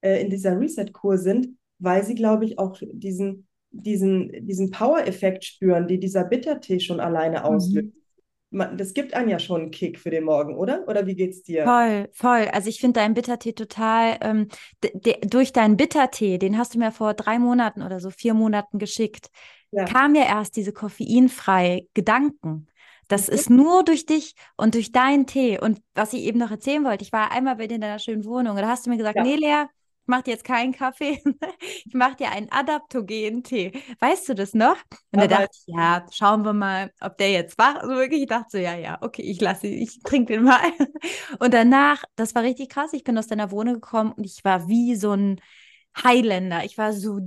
äh, 0.00 0.22
in 0.22 0.30
dieser 0.30 0.58
Reset-Kur 0.58 1.18
sind, 1.18 1.48
weil 1.80 2.04
sie, 2.04 2.14
glaube 2.14 2.44
ich, 2.44 2.60
auch 2.60 2.78
diesen, 2.80 3.48
diesen, 3.70 4.46
diesen 4.46 4.70
Power-Effekt 4.70 5.44
spüren, 5.44 5.88
die 5.88 5.98
dieser 5.98 6.22
Bittertee 6.22 6.78
schon 6.78 7.00
alleine 7.00 7.40
mhm. 7.40 7.44
auslöst. 7.44 7.88
Mhm. 8.50 8.78
Das 8.78 8.94
gibt 8.94 9.12
einen 9.12 9.28
ja 9.28 9.38
schon 9.38 9.62
einen 9.62 9.70
Kick 9.72 9.98
für 9.98 10.08
den 10.08 10.24
Morgen, 10.24 10.56
oder? 10.56 10.88
Oder 10.88 11.06
wie 11.06 11.14
geht's 11.14 11.42
dir? 11.42 11.64
Voll, 11.64 12.08
voll. 12.12 12.48
Also 12.50 12.70
ich 12.70 12.80
finde 12.80 13.00
deinen 13.00 13.12
Bittertee 13.12 13.52
total, 13.52 14.16
ähm, 14.22 14.48
durch 15.26 15.52
deinen 15.52 15.76
Bittertee, 15.76 16.38
den 16.38 16.56
hast 16.56 16.74
du 16.74 16.78
mir 16.78 16.90
vor 16.90 17.12
drei 17.12 17.38
Monaten 17.38 17.82
oder 17.82 18.00
so 18.00 18.08
vier 18.08 18.32
Monaten 18.32 18.78
geschickt, 18.78 19.28
ja. 19.70 19.84
kam 19.84 20.12
mir 20.12 20.26
erst 20.26 20.56
diese 20.56 20.72
koffeinfreie 20.72 21.86
Gedanken. 21.94 22.68
Das 23.08 23.28
ist 23.28 23.48
nur 23.48 23.84
durch 23.84 24.04
dich 24.04 24.34
und 24.56 24.74
durch 24.74 24.92
deinen 24.92 25.26
Tee. 25.26 25.58
Und 25.58 25.80
was 25.94 26.12
ich 26.12 26.22
eben 26.22 26.38
noch 26.38 26.50
erzählen 26.50 26.84
wollte, 26.84 27.04
ich 27.04 27.12
war 27.12 27.32
einmal 27.32 27.56
bei 27.56 27.66
dir 27.66 27.76
in 27.76 27.80
deiner 27.80 27.98
schönen 27.98 28.24
Wohnung 28.24 28.56
und 28.56 28.62
da 28.62 28.68
hast 28.68 28.86
du 28.86 28.90
mir 28.90 28.98
gesagt, 28.98 29.16
ja. 29.16 29.22
nee, 29.22 29.36
Lea, 29.36 29.64
ich 30.02 30.06
mache 30.06 30.24
dir 30.24 30.32
jetzt 30.32 30.44
keinen 30.44 30.72
Kaffee, 30.72 31.22
ich 31.86 31.94
mache 31.94 32.16
dir 32.16 32.30
einen 32.30 32.52
adaptogenen 32.52 33.42
Tee. 33.42 33.72
Weißt 34.00 34.28
du 34.28 34.34
das 34.34 34.52
noch? 34.52 34.76
Und 35.10 35.22
da 35.22 35.26
dachte 35.26 35.48
ich, 35.52 35.74
ja, 35.74 36.04
schauen 36.12 36.44
wir 36.44 36.52
mal, 36.52 36.92
ob 37.00 37.16
der 37.16 37.30
jetzt 37.30 37.56
wach 37.56 37.76
ist. 37.76 37.82
Also 37.82 37.94
wirklich, 37.94 38.22
ich 38.22 38.28
dachte 38.28 38.48
so, 38.50 38.58
ja, 38.58 38.76
ja, 38.76 38.98
okay, 39.00 39.22
ich 39.22 39.40
lasse 39.40 39.68
ihn, 39.68 39.82
ich 39.82 40.00
trinke 40.02 40.34
den 40.34 40.44
mal. 40.44 40.60
Und 41.40 41.54
danach, 41.54 42.04
das 42.14 42.34
war 42.34 42.42
richtig 42.42 42.68
krass, 42.68 42.92
ich 42.92 43.04
bin 43.04 43.16
aus 43.16 43.26
deiner 43.26 43.50
Wohnung 43.50 43.74
gekommen 43.74 44.12
und 44.12 44.24
ich 44.24 44.44
war 44.44 44.68
wie 44.68 44.96
so 44.96 45.12
ein 45.12 45.40
Highlander. 45.96 46.64
Ich 46.64 46.78
war 46.78 46.92
so 46.92 47.18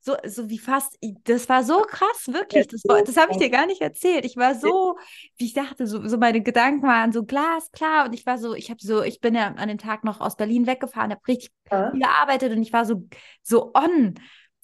so, 0.00 0.16
so 0.24 0.48
wie 0.48 0.58
fast, 0.58 0.96
das 1.24 1.48
war 1.48 1.64
so 1.64 1.80
krass, 1.80 2.28
wirklich. 2.28 2.68
Das, 2.68 2.82
das 2.82 3.16
habe 3.16 3.32
ich 3.32 3.38
dir 3.38 3.50
gar 3.50 3.66
nicht 3.66 3.80
erzählt. 3.80 4.24
Ich 4.24 4.36
war 4.36 4.54
so, 4.54 4.96
wie 5.36 5.46
ich 5.46 5.54
dachte, 5.54 5.86
so, 5.86 6.06
so 6.06 6.16
meine 6.16 6.42
Gedanken 6.42 6.86
waren 6.86 7.12
so 7.12 7.24
glasklar 7.24 8.06
und 8.06 8.12
ich 8.12 8.24
war 8.24 8.38
so, 8.38 8.54
ich 8.54 8.70
habe 8.70 8.80
so, 8.80 9.02
ich 9.02 9.20
bin 9.20 9.34
ja 9.34 9.48
an 9.48 9.68
dem 9.68 9.78
Tag 9.78 10.04
noch 10.04 10.20
aus 10.20 10.36
Berlin 10.36 10.66
weggefahren, 10.66 11.10
habe 11.10 11.26
richtig 11.26 11.50
ja. 11.70 11.90
viel 11.90 12.00
gearbeitet 12.00 12.52
und 12.52 12.62
ich 12.62 12.72
war 12.72 12.84
so, 12.84 13.08
so 13.42 13.72
on. 13.74 14.14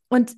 Und 0.08 0.36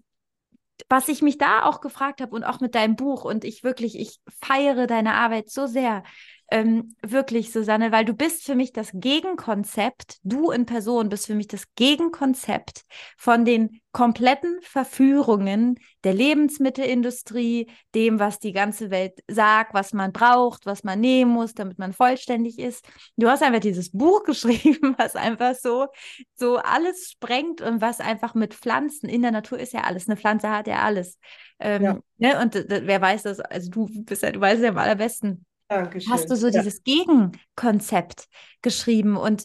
was 0.88 1.08
ich 1.08 1.22
mich 1.22 1.38
da 1.38 1.64
auch 1.64 1.80
gefragt 1.80 2.20
habe 2.20 2.34
und 2.34 2.44
auch 2.44 2.60
mit 2.60 2.74
deinem 2.74 2.96
Buch 2.96 3.24
und 3.24 3.44
ich 3.44 3.62
wirklich, 3.62 3.98
ich 3.98 4.20
feiere 4.40 4.86
deine 4.86 5.14
Arbeit 5.14 5.50
so 5.50 5.66
sehr, 5.66 6.02
ähm, 6.50 6.94
wirklich, 7.02 7.52
Susanne, 7.52 7.90
weil 7.90 8.04
du 8.04 8.12
bist 8.12 8.44
für 8.44 8.54
mich 8.54 8.72
das 8.72 8.90
Gegenkonzept, 8.92 10.18
du 10.22 10.50
in 10.50 10.66
Person 10.66 11.08
bist 11.08 11.26
für 11.26 11.34
mich 11.34 11.48
das 11.48 11.64
Gegenkonzept 11.74 12.82
von 13.16 13.44
den 13.44 13.80
kompletten 13.92 14.58
Verführungen 14.60 15.78
der 16.02 16.12
Lebensmittelindustrie, 16.12 17.70
dem, 17.94 18.18
was 18.18 18.40
die 18.40 18.52
ganze 18.52 18.90
Welt 18.90 19.22
sagt, 19.28 19.72
was 19.72 19.92
man 19.92 20.12
braucht, 20.12 20.66
was 20.66 20.84
man 20.84 21.00
nehmen 21.00 21.30
muss, 21.30 21.54
damit 21.54 21.78
man 21.78 21.92
vollständig 21.92 22.58
ist. 22.58 22.84
Du 23.16 23.28
hast 23.28 23.42
einfach 23.42 23.60
dieses 23.60 23.90
Buch 23.90 24.22
geschrieben, 24.24 24.96
was 24.98 25.16
einfach 25.16 25.54
so, 25.54 25.86
so 26.34 26.56
alles 26.56 27.12
sprengt 27.12 27.62
und 27.62 27.80
was 27.80 28.00
einfach 28.00 28.34
mit 28.34 28.52
Pflanzen 28.52 29.08
in 29.08 29.22
der 29.22 29.30
Natur 29.30 29.58
ist 29.58 29.72
ja 29.72 29.82
alles. 29.82 30.08
Eine 30.08 30.16
Pflanze 30.16 30.50
hat 30.50 30.66
ja 30.66 30.82
alles. 30.82 31.18
Ähm, 31.58 31.82
ja. 31.82 31.98
Ne? 32.18 32.40
Und 32.40 32.54
wer 32.68 33.00
weiß 33.00 33.22
das, 33.22 33.40
also 33.40 33.70
du 33.70 33.88
bist 34.04 34.22
ja, 34.22 34.32
du 34.32 34.40
weißt 34.40 34.58
es 34.58 34.64
ja 34.64 34.70
am 34.70 34.78
allerbesten 34.78 35.46
Dankeschön. 35.68 36.12
hast 36.12 36.30
du 36.30 36.36
so 36.36 36.48
ja. 36.48 36.60
dieses 36.60 36.82
Gegenkonzept 36.82 38.26
geschrieben. 38.62 39.16
Und 39.16 39.44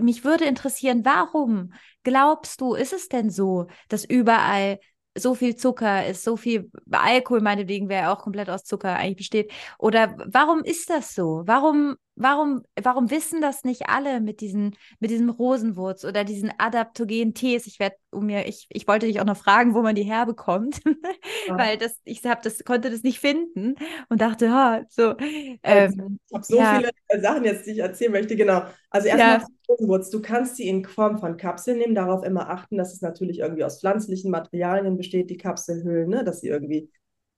mich 0.00 0.24
würde 0.24 0.44
interessieren, 0.44 1.04
warum 1.04 1.72
glaubst 2.04 2.60
du, 2.60 2.74
ist 2.74 2.92
es 2.92 3.08
denn 3.08 3.30
so, 3.30 3.66
dass 3.88 4.04
überall 4.04 4.78
so 5.16 5.34
viel 5.34 5.56
Zucker 5.56 6.06
ist, 6.06 6.22
so 6.22 6.36
viel 6.36 6.70
Alkohol 6.90 7.40
meinetwegen, 7.40 7.88
wer 7.88 8.12
auch 8.12 8.22
komplett 8.22 8.48
aus 8.48 8.64
Zucker 8.64 8.96
eigentlich 8.96 9.16
besteht. 9.16 9.52
Oder 9.78 10.16
warum 10.26 10.62
ist 10.62 10.88
das 10.88 11.14
so? 11.14 11.42
Warum, 11.46 11.96
warum, 12.20 12.62
warum 12.80 13.10
wissen 13.10 13.40
das 13.40 13.64
nicht 13.64 13.88
alle 13.88 14.20
mit 14.20 14.40
diesen, 14.40 14.76
mit 15.00 15.10
diesem 15.10 15.30
Rosenwurz 15.30 16.04
oder 16.04 16.24
diesen 16.24 16.52
adaptogenen 16.58 17.34
Tees? 17.34 17.66
Ich 17.66 17.80
werde 17.80 17.96
um 18.10 18.26
mir, 18.26 18.46
ich, 18.46 18.66
ich 18.70 18.86
wollte 18.86 19.06
dich 19.06 19.20
auch 19.20 19.24
noch 19.24 19.36
fragen, 19.36 19.74
wo 19.74 19.82
man 19.82 19.94
die 19.94 20.02
herbekommt, 20.02 20.80
ja. 21.48 21.58
weil 21.58 21.78
das, 21.78 21.98
ich 22.04 22.24
habe 22.24 22.40
das, 22.44 22.64
konnte 22.64 22.90
das 22.90 23.02
nicht 23.02 23.20
finden 23.20 23.76
und 24.08 24.20
dachte, 24.20 24.50
ha, 24.50 24.82
so. 24.88 25.14
Ähm, 25.62 26.18
ich 26.28 26.34
habe 26.34 26.44
so 26.44 26.56
ja. 26.58 26.80
viele 27.08 27.22
Sachen 27.22 27.44
jetzt, 27.44 27.66
die 27.66 27.72
ich 27.72 27.78
erzählen 27.78 28.12
möchte, 28.12 28.36
genau. 28.36 28.62
Also 28.90 29.08
erstmal 29.08 29.38
ja. 29.38 29.46
Rosenwurz, 29.68 30.10
du 30.10 30.20
kannst 30.20 30.56
sie 30.56 30.68
in 30.68 30.84
Form 30.84 31.18
von 31.18 31.36
Kapseln 31.36 31.78
nehmen, 31.78 31.94
darauf 31.94 32.24
immer 32.24 32.50
achten, 32.50 32.76
dass 32.76 32.92
es 32.92 33.00
natürlich 33.00 33.38
irgendwie 33.38 33.64
aus 33.64 33.80
pflanzlichen 33.80 34.30
Materialien 34.30 34.96
besteht, 34.96 35.30
die 35.30 35.36
Kapselhüllen, 35.36 36.10
ne? 36.10 36.24
dass 36.24 36.40
sie 36.40 36.48
irgendwie 36.48 36.90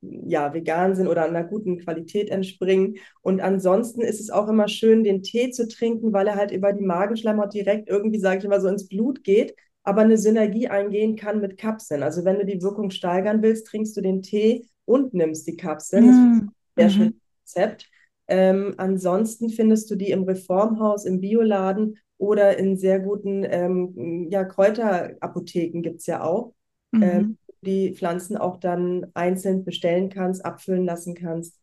ja, 0.03 0.53
vegan 0.53 0.95
sind 0.97 1.07
oder 1.07 1.25
einer 1.25 1.45
guten 1.45 1.79
Qualität 1.79 2.29
entspringen. 2.29 2.97
Und 3.21 3.41
ansonsten 3.41 4.01
ist 4.01 4.21
es 4.21 4.31
auch 4.31 4.49
immer 4.49 4.69
schön, 4.69 5.05
den 5.05 5.23
Tee 5.23 5.51
zu 5.51 5.69
trinken, 5.69 6.13
weil 6.13 6.27
er 6.27 6.37
halt 6.37 6.51
über 6.51 6.73
die 6.73 6.85
Magenschleimhaut 6.85 7.55
direkt 7.55 7.89
irgendwie, 7.89 8.19
sage 8.19 8.39
ich 8.39 8.45
immer, 8.45 8.61
so 8.61 8.69
ins 8.69 8.89
Blut 8.89 9.23
geht, 9.23 9.55
aber 9.85 10.03
eine 10.03 10.19
Synergie 10.19 10.69
eingehen 10.69 11.17
kann 11.17 11.41
mit 11.41 11.57
Kapseln. 11.57 12.03
Also 12.03 12.25
wenn 12.25 12.39
du 12.39 12.45
die 12.45 12.63
Wirkung 12.63 12.91
steigern 12.91 13.43
willst, 13.43 13.67
trinkst 13.69 13.97
du 13.97 14.01
den 14.01 14.23
Tee 14.23 14.67
und 14.85 15.15
nimmst 15.15 15.47
die 15.47 15.57
Kapseln. 15.57 16.07
Das 16.07 16.17
ist 16.17 16.23
ein 16.23 16.51
sehr 16.77 16.87
mhm. 16.87 16.91
schönes 16.91 17.15
Rezept. 17.43 17.91
Ähm, 18.29 18.75
ansonsten 18.77 19.51
findest 19.51 19.91
du 19.91 19.97
die 19.97 20.11
im 20.11 20.25
Reformhaus, 20.25 21.05
im 21.05 21.21
Bioladen 21.21 21.99
oder 22.19 22.57
in 22.59 22.77
sehr 22.77 23.01
guten 23.01 23.45
ähm, 23.45 24.29
ja, 24.31 24.45
Kräuterapotheken 24.45 25.83
gibt 25.83 26.01
es 26.01 26.07
ja 26.07 26.23
auch. 26.23 26.55
Mhm. 26.93 27.03
Ähm, 27.03 27.39
die 27.63 27.95
Pflanzen 27.95 28.37
auch 28.37 28.59
dann 28.59 29.07
einzeln 29.15 29.65
bestellen 29.65 30.11
kannst, 30.11 30.45
abfüllen 30.45 30.85
lassen 30.85 31.15
kannst. 31.15 31.59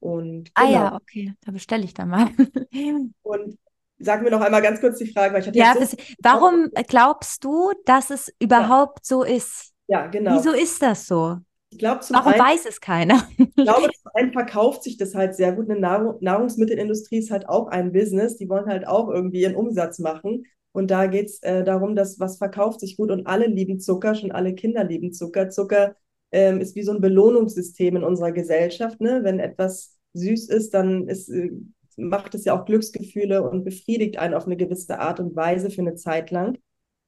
Und 0.00 0.50
ah 0.54 0.68
ja, 0.68 0.84
genau. 0.88 0.96
okay, 0.96 1.34
da 1.40 1.52
bestelle 1.52 1.84
ich 1.84 1.94
dann 1.94 2.08
mal. 2.08 2.28
und 3.22 3.58
sag 3.98 4.22
mir 4.22 4.30
noch 4.30 4.40
einmal 4.40 4.62
ganz 4.62 4.80
kurz 4.80 4.98
die 4.98 5.10
Frage, 5.10 5.34
weil 5.34 5.40
ich 5.40 5.48
hatte 5.48 5.58
ja, 5.58 5.74
so 5.74 5.80
das, 5.80 5.96
warum 6.22 6.68
glaubst 6.86 7.44
du, 7.44 7.72
dass 7.84 8.10
es 8.10 8.32
überhaupt 8.38 9.00
ja. 9.00 9.16
so 9.16 9.22
ist? 9.24 9.72
Ja, 9.88 10.06
genau. 10.06 10.36
Wieso 10.36 10.52
ist 10.52 10.82
das 10.82 11.06
so? 11.06 11.38
Ich 11.70 11.78
glaube, 11.78 12.00
Warum 12.10 12.32
einen, 12.32 12.40
weiß 12.40 12.66
es 12.66 12.80
keiner? 12.80 13.28
ich 13.36 13.54
glaube, 13.54 13.88
zum 14.02 14.10
einen 14.14 14.32
verkauft 14.32 14.82
sich 14.84 14.96
das 14.96 15.14
halt 15.14 15.34
sehr 15.34 15.52
gut. 15.52 15.68
Eine 15.68 15.78
Nahrung, 15.78 16.16
Nahrungsmittelindustrie 16.20 17.18
ist 17.18 17.30
halt 17.30 17.48
auch 17.48 17.68
ein 17.68 17.92
Business. 17.92 18.36
Die 18.36 18.48
wollen 18.48 18.66
halt 18.66 18.86
auch 18.86 19.08
irgendwie 19.08 19.42
ihren 19.42 19.54
Umsatz 19.54 19.98
machen. 19.98 20.44
Und 20.72 20.90
da 20.90 21.06
geht 21.06 21.26
es 21.26 21.42
äh, 21.42 21.64
darum, 21.64 21.96
dass 21.96 22.20
was 22.20 22.38
verkauft 22.38 22.80
sich 22.80 22.96
gut 22.96 23.10
und 23.10 23.26
alle 23.26 23.46
lieben 23.46 23.80
Zucker, 23.80 24.14
schon 24.14 24.32
alle 24.32 24.54
Kinder 24.54 24.84
lieben 24.84 25.12
Zucker. 25.12 25.50
Zucker 25.50 25.96
ähm, 26.30 26.60
ist 26.60 26.76
wie 26.76 26.82
so 26.82 26.92
ein 26.92 27.00
Belohnungssystem 27.00 27.96
in 27.96 28.04
unserer 28.04 28.32
Gesellschaft. 28.32 29.00
Ne? 29.00 29.20
Wenn 29.22 29.40
etwas 29.40 29.96
süß 30.14 30.48
ist, 30.48 30.74
dann 30.74 31.08
ist, 31.08 31.28
äh, 31.28 31.50
macht 31.96 32.34
es 32.34 32.44
ja 32.44 32.58
auch 32.58 32.64
Glücksgefühle 32.64 33.48
und 33.48 33.64
befriedigt 33.64 34.18
einen 34.18 34.34
auf 34.34 34.46
eine 34.46 34.56
gewisse 34.56 34.98
Art 34.98 35.20
und 35.20 35.34
Weise 35.34 35.70
für 35.70 35.80
eine 35.80 35.94
Zeit 35.94 36.30
lang, 36.30 36.58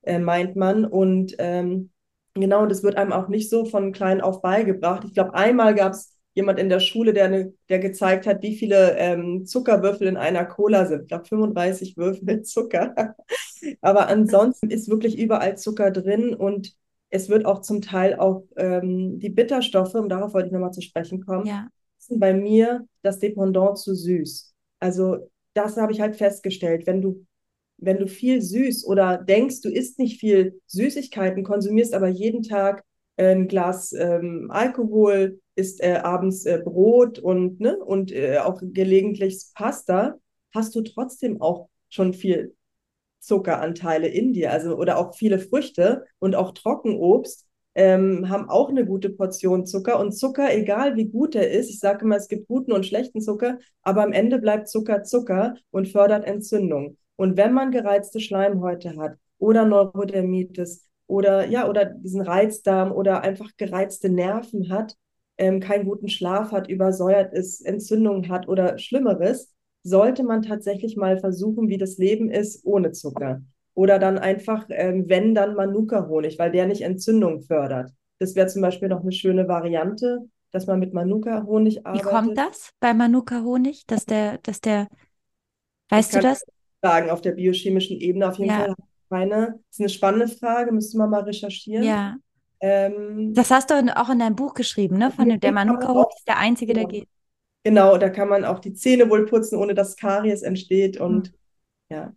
äh, 0.02 0.18
meint 0.18 0.56
man. 0.56 0.84
Und 0.84 1.36
ähm, 1.38 1.90
genau, 2.34 2.66
das 2.66 2.82
wird 2.82 2.96
einem 2.96 3.12
auch 3.12 3.28
nicht 3.28 3.50
so 3.50 3.64
von 3.64 3.92
klein 3.92 4.20
auf 4.20 4.42
beigebracht. 4.42 5.04
Ich 5.04 5.14
glaube, 5.14 5.34
einmal 5.34 5.74
gab 5.74 5.92
es 5.92 6.16
jemand 6.40 6.58
in 6.58 6.68
der 6.68 6.80
Schule, 6.80 7.12
der, 7.12 7.28
ne, 7.28 7.52
der 7.68 7.78
gezeigt 7.78 8.26
hat, 8.26 8.42
wie 8.42 8.56
viele 8.56 8.96
ähm, 8.96 9.44
Zuckerwürfel 9.44 10.06
in 10.08 10.16
einer 10.16 10.44
Cola 10.44 10.86
sind. 10.86 11.02
Ich 11.02 11.08
glaube, 11.08 11.26
35 11.26 11.96
Würfel 11.96 12.42
Zucker. 12.42 13.14
Aber 13.80 14.08
ansonsten 14.08 14.70
ist 14.70 14.88
wirklich 14.88 15.18
überall 15.18 15.56
Zucker 15.58 15.90
drin 15.90 16.34
und 16.34 16.74
es 17.10 17.28
wird 17.28 17.44
auch 17.44 17.60
zum 17.60 17.82
Teil 17.82 18.16
auch 18.18 18.44
ähm, 18.56 19.18
die 19.18 19.30
Bitterstoffe, 19.30 19.94
und 19.94 20.08
darauf 20.08 20.32
wollte 20.32 20.46
ich 20.46 20.52
nochmal 20.52 20.72
zu 20.72 20.80
sprechen 20.80 21.24
kommen, 21.24 21.46
ja. 21.46 21.68
sind 21.98 22.20
bei 22.20 22.32
mir 22.32 22.86
das 23.02 23.18
Dependant 23.18 23.78
zu 23.78 23.94
süß. 23.94 24.54
Also 24.78 25.30
das 25.54 25.76
habe 25.76 25.92
ich 25.92 26.00
halt 26.00 26.16
festgestellt. 26.16 26.86
Wenn 26.86 27.02
du, 27.02 27.26
wenn 27.78 27.98
du 27.98 28.06
viel 28.06 28.40
süß 28.40 28.86
oder 28.86 29.18
denkst, 29.18 29.60
du 29.60 29.68
isst 29.68 29.98
nicht 29.98 30.20
viel 30.20 30.60
Süßigkeiten, 30.68 31.42
konsumierst 31.42 31.94
aber 31.94 32.08
jeden 32.08 32.42
Tag 32.42 32.84
ein 33.20 33.48
Glas 33.48 33.92
ähm, 33.92 34.48
Alkohol, 34.50 35.40
isst 35.54 35.82
äh, 35.82 35.96
abends 36.02 36.46
äh, 36.46 36.60
Brot 36.64 37.18
und, 37.18 37.60
ne, 37.60 37.76
und 37.76 38.12
äh, 38.12 38.38
auch 38.38 38.60
gelegentlich 38.62 39.44
Pasta, 39.54 40.14
hast 40.54 40.74
du 40.74 40.82
trotzdem 40.82 41.40
auch 41.40 41.68
schon 41.88 42.14
viel 42.14 42.54
Zuckeranteile 43.20 44.08
in 44.08 44.32
dir, 44.32 44.50
also 44.50 44.76
oder 44.76 44.98
auch 44.98 45.14
viele 45.14 45.38
Früchte 45.38 46.06
und 46.18 46.34
auch 46.34 46.52
Trockenobst 46.52 47.46
ähm, 47.74 48.28
haben 48.28 48.48
auch 48.48 48.68
eine 48.70 48.84
gute 48.84 49.10
Portion 49.10 49.66
Zucker. 49.66 50.00
Und 50.00 50.12
Zucker, 50.12 50.52
egal 50.54 50.96
wie 50.96 51.06
gut 51.06 51.34
er 51.34 51.50
ist, 51.50 51.70
ich 51.70 51.78
sage 51.78 52.04
immer, 52.04 52.16
es 52.16 52.28
gibt 52.28 52.48
guten 52.48 52.72
und 52.72 52.86
schlechten 52.86 53.20
Zucker, 53.20 53.58
aber 53.82 54.02
am 54.02 54.12
Ende 54.12 54.38
bleibt 54.38 54.68
Zucker 54.68 55.04
Zucker 55.04 55.54
und 55.70 55.88
fördert 55.88 56.24
Entzündung. 56.24 56.96
Und 57.16 57.36
wenn 57.36 57.52
man 57.52 57.70
gereizte 57.70 58.20
Schleimhäute 58.20 58.96
hat 58.96 59.16
oder 59.38 59.64
Neurodermitis 59.66 60.89
oder 61.10 61.46
ja, 61.46 61.68
oder 61.68 61.84
diesen 61.84 62.22
Reizdarm 62.22 62.92
oder 62.92 63.22
einfach 63.22 63.50
gereizte 63.56 64.08
Nerven 64.08 64.70
hat, 64.70 64.96
ähm, 65.36 65.60
keinen 65.60 65.84
guten 65.84 66.08
Schlaf 66.08 66.52
hat, 66.52 66.68
übersäuert 66.68 67.32
ist, 67.32 67.60
Entzündungen 67.66 68.28
hat 68.28 68.48
oder 68.48 68.78
Schlimmeres, 68.78 69.52
sollte 69.82 70.22
man 70.22 70.42
tatsächlich 70.42 70.96
mal 70.96 71.18
versuchen, 71.18 71.68
wie 71.68 71.78
das 71.78 71.98
Leben 71.98 72.30
ist 72.30 72.64
ohne 72.64 72.92
Zucker. 72.92 73.42
Oder 73.74 73.98
dann 73.98 74.18
einfach, 74.18 74.66
ähm, 74.70 75.04
wenn, 75.08 75.34
dann 75.34 75.54
Manuka-Honig, 75.54 76.38
weil 76.38 76.50
der 76.50 76.66
nicht 76.66 76.82
Entzündung 76.82 77.40
fördert. 77.40 77.90
Das 78.18 78.34
wäre 78.36 78.48
zum 78.48 78.62
Beispiel 78.62 78.88
noch 78.88 79.00
eine 79.00 79.12
schöne 79.12 79.48
Variante, 79.48 80.28
dass 80.52 80.66
man 80.66 80.78
mit 80.78 80.92
Manuka-Honig 80.92 81.86
arbeitet. 81.86 82.06
Wie 82.06 82.10
kommt 82.10 82.38
das 82.38 82.70
bei 82.78 82.92
Manuka-Honig, 82.92 83.86
dass 83.86 84.04
der, 84.04 84.38
dass 84.38 84.60
der, 84.60 84.88
weißt 85.88 86.16
du 86.16 86.20
das? 86.20 86.44
Sagen, 86.82 87.10
auf 87.10 87.20
der 87.20 87.32
biochemischen 87.32 87.98
Ebene 87.98 88.28
auf 88.28 88.38
jeden 88.38 88.50
ja. 88.50 88.64
Fall 88.64 88.74
keine. 89.10 89.58
Das 89.68 89.72
ist 89.72 89.80
eine 89.80 89.88
spannende 89.88 90.28
Frage, 90.28 90.72
müsste 90.72 90.96
man 90.96 91.10
mal 91.10 91.22
recherchieren. 91.22 91.84
Ja. 91.84 92.16
Ähm, 92.60 93.34
das 93.34 93.50
hast 93.50 93.70
du 93.70 93.74
auch 93.96 94.08
in 94.10 94.18
deinem 94.18 94.36
Buch 94.36 94.54
geschrieben, 94.54 94.96
ne? 94.98 95.10
Von 95.10 95.40
der 95.40 95.52
Manuka-Honig 95.52 96.14
ist 96.16 96.28
der 96.28 96.38
einzige, 96.38 96.72
genau. 96.72 96.88
der 96.88 97.00
geht. 97.00 97.08
Genau, 97.64 97.98
da 97.98 98.08
kann 98.08 98.28
man 98.28 98.44
auch 98.44 98.58
die 98.58 98.72
Zähne 98.72 99.10
wohl 99.10 99.26
putzen, 99.26 99.58
ohne 99.58 99.74
dass 99.74 99.96
Karies 99.96 100.42
entsteht 100.42 100.98
und 100.98 101.28
hm. 101.28 101.34
ja 101.90 102.12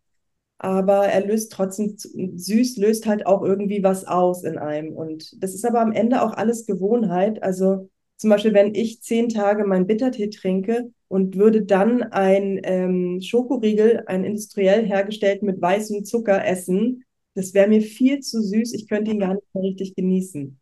aber 0.64 1.08
er 1.08 1.26
löst 1.26 1.52
trotzdem, 1.52 1.98
süß 1.98 2.78
löst 2.78 3.06
halt 3.06 3.26
auch 3.26 3.44
irgendwie 3.44 3.84
was 3.84 4.06
aus 4.08 4.46
in 4.46 4.58
einem. 4.58 4.94
Und 4.94 5.44
das 5.44 5.54
ist 5.54 5.66
aber 5.66 5.82
am 5.82 5.92
Ende 5.92 6.22
auch 6.22 6.32
alles 6.32 6.66
Gewohnheit. 6.66 7.44
Also 7.44 7.90
zum 8.16 8.30
Beispiel, 8.30 8.54
wenn 8.54 8.74
ich 8.74 9.02
zehn 9.02 9.28
Tage 9.28 9.66
meinen 9.66 9.88
Bittertee 9.88 10.30
trinke 10.30 10.90
und 11.14 11.38
würde 11.38 11.62
dann 11.62 12.02
ein 12.02 12.60
ähm, 12.64 13.22
Schokoriegel, 13.22 14.02
ein 14.08 14.24
industriell 14.24 14.84
hergestellten 14.84 15.46
mit 15.46 15.62
weißem 15.62 16.06
Zucker 16.06 16.44
essen, 16.44 17.04
das 17.36 17.54
wäre 17.54 17.68
mir 17.68 17.82
viel 17.82 18.22
zu 18.22 18.42
süß. 18.42 18.74
Ich 18.74 18.90
könnte 18.90 19.12
ihn 19.12 19.20
gar 19.20 19.36
nicht 19.36 19.46
mehr 19.54 19.64
richtig 19.64 19.94
genießen. 19.94 20.60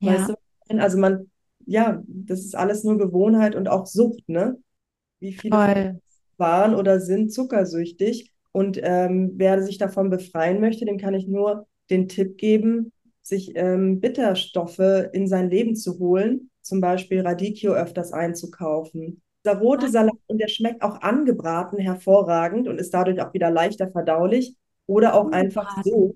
Ja. 0.00 0.12
Weißt 0.12 0.28
du? 0.28 0.78
Also 0.78 0.98
man, 0.98 1.30
ja, 1.64 2.02
das 2.06 2.40
ist 2.40 2.54
alles 2.54 2.84
nur 2.84 2.98
Gewohnheit 2.98 3.56
und 3.56 3.70
auch 3.70 3.86
Sucht, 3.86 4.28
ne? 4.28 4.58
Wie 5.20 5.32
viele 5.32 6.02
waren 6.36 6.74
oder 6.74 7.00
sind 7.00 7.32
zuckersüchtig 7.32 8.30
und 8.52 8.78
ähm, 8.82 9.32
wer 9.36 9.62
sich 9.62 9.78
davon 9.78 10.10
befreien 10.10 10.60
möchte, 10.60 10.84
dem 10.84 10.98
kann 10.98 11.14
ich 11.14 11.26
nur 11.26 11.66
den 11.88 12.08
Tipp 12.08 12.36
geben, 12.36 12.92
sich 13.22 13.52
ähm, 13.54 14.00
Bitterstoffe 14.00 15.08
in 15.14 15.26
sein 15.28 15.48
Leben 15.48 15.74
zu 15.76 15.98
holen, 15.98 16.50
zum 16.60 16.82
Beispiel 16.82 17.22
Radicchio 17.22 17.72
öfters 17.72 18.12
einzukaufen. 18.12 19.22
Der 19.48 19.56
rote 19.56 19.88
Salat, 19.88 20.12
und 20.26 20.38
der 20.38 20.48
schmeckt 20.48 20.82
auch 20.82 21.00
angebraten 21.00 21.78
hervorragend 21.78 22.68
und 22.68 22.78
ist 22.78 22.92
dadurch 22.92 23.18
auch 23.22 23.32
wieder 23.32 23.50
leichter 23.50 23.90
verdaulich 23.90 24.54
oder 24.86 25.14
auch 25.14 25.32
einfach 25.32 25.82
so. 25.82 26.14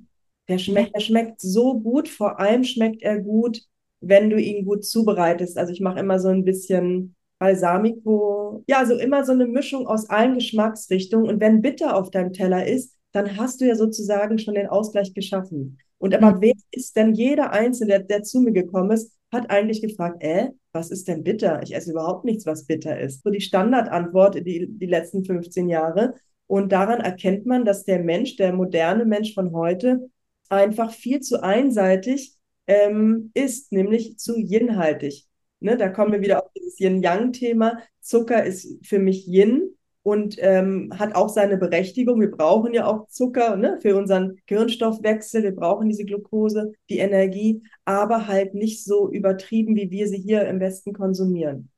Der 0.49 0.59
schmeckt, 0.59 0.95
der 0.95 1.01
schmeckt 1.01 1.41
so 1.41 1.81
gut, 1.81 2.11
vor 2.11 2.39
allem 2.41 2.63
schmeckt 2.63 3.01
er 3.01 3.19
gut, 3.21 3.63
wenn 4.01 4.29
du 4.29 4.39
ihn 4.39 4.67
gut 4.67 4.85
zubereitest. 4.85 5.57
Also 5.57 5.73
ich 5.73 5.81
mache 5.81 6.01
immer 6.01 6.19
so 6.19 6.29
ein 6.29 6.45
bisschen 6.45 7.15
Balsamico, 7.39 8.65
ja, 8.67 8.81
also 8.81 8.99
immer 8.99 9.25
so 9.25 9.33
eine 9.33 9.47
Mischung 9.47 9.87
aus 9.87 10.11
allen 10.11 10.35
Geschmacksrichtungen. 10.35 11.27
Und 11.27 11.41
wenn 11.41 11.63
bitter 11.63 11.97
auf 11.97 12.11
deinem 12.11 12.35
Teller 12.35 12.67
ist, 12.67 12.95
dann 13.13 13.39
hast 13.39 13.63
du 13.63 13.65
ja 13.65 13.77
sozusagen 13.77 14.39
schon 14.39 14.57
den 14.57 14.67
Ausgleich 14.67 15.15
geschaffen. 15.15 15.79
Und 15.97 16.15
aber 16.15 16.33
mhm. 16.33 16.41
wer 16.43 16.53
ist 16.71 16.97
denn 16.97 17.15
jeder 17.15 17.51
Einzelne, 17.53 17.93
der, 17.93 18.01
der 18.01 18.23
zu 18.25 18.41
mir 18.41 18.53
gekommen 18.53 18.91
ist, 18.91 19.11
hat 19.33 19.51
eigentlich 19.51 19.83
gefragt, 19.83 20.23
äh, 20.23 20.51
was 20.73 20.91
ist 20.91 21.09
denn 21.09 21.25
bitter? 21.25 21.61
Ich 21.63 21.75
esse 21.75 21.91
überhaupt 21.91 22.25
nichts, 22.25 22.47
was 22.47 22.67
bitter 22.67 22.99
ist. 22.99 23.23
So 23.25 23.31
die 23.31 23.41
Standardantwort 23.41 24.35
die, 24.35 24.67
die 24.69 24.87
letzten 24.87 25.25
15 25.25 25.69
Jahre. 25.69 26.15
Und 26.47 26.71
daran 26.73 27.01
erkennt 27.01 27.47
man, 27.47 27.65
dass 27.65 27.85
der 27.85 27.99
Mensch, 28.01 28.37
der 28.37 28.53
moderne 28.53 29.05
Mensch 29.07 29.35
von 29.35 29.53
heute, 29.53 30.11
einfach 30.49 30.93
viel 30.93 31.21
zu 31.21 31.43
einseitig 31.43 32.37
ähm, 32.67 33.31
ist, 33.35 33.73
nämlich 33.73 34.19
zu 34.19 34.37
yinhaltig. 34.39 35.27
Ne, 35.61 35.77
da 35.77 35.89
kommen 35.89 36.13
wir 36.13 36.21
wieder 36.21 36.43
auf 36.43 36.51
dieses 36.57 36.79
Yin-Yang-Thema. 36.79 37.79
Zucker 38.01 38.45
ist 38.45 38.85
für 38.85 38.99
mich 38.99 39.27
Yin 39.27 39.77
und 40.03 40.37
ähm, 40.39 40.93
hat 40.99 41.15
auch 41.15 41.29
seine 41.29 41.57
Berechtigung. 41.57 42.21
Wir 42.21 42.31
brauchen 42.31 42.75
ja 42.75 42.87
auch 42.87 43.07
Zucker 43.09 43.57
ne, 43.57 43.79
für 43.81 43.97
unseren 43.97 44.37
Gehirnstoffwechsel. 44.47 45.43
Wir 45.43 45.55
brauchen 45.55 45.89
diese 45.89 46.05
Glucose, 46.05 46.73
die 46.89 46.99
Energie, 46.99 47.63
aber 47.85 48.27
halt 48.27 48.55
nicht 48.55 48.85
so 48.85 49.11
übertrieben, 49.11 49.77
wie 49.77 49.91
wir 49.91 50.09
sie 50.09 50.19
hier 50.19 50.47
im 50.49 50.61
Westen 50.61 50.93
konsumieren. 50.93 51.71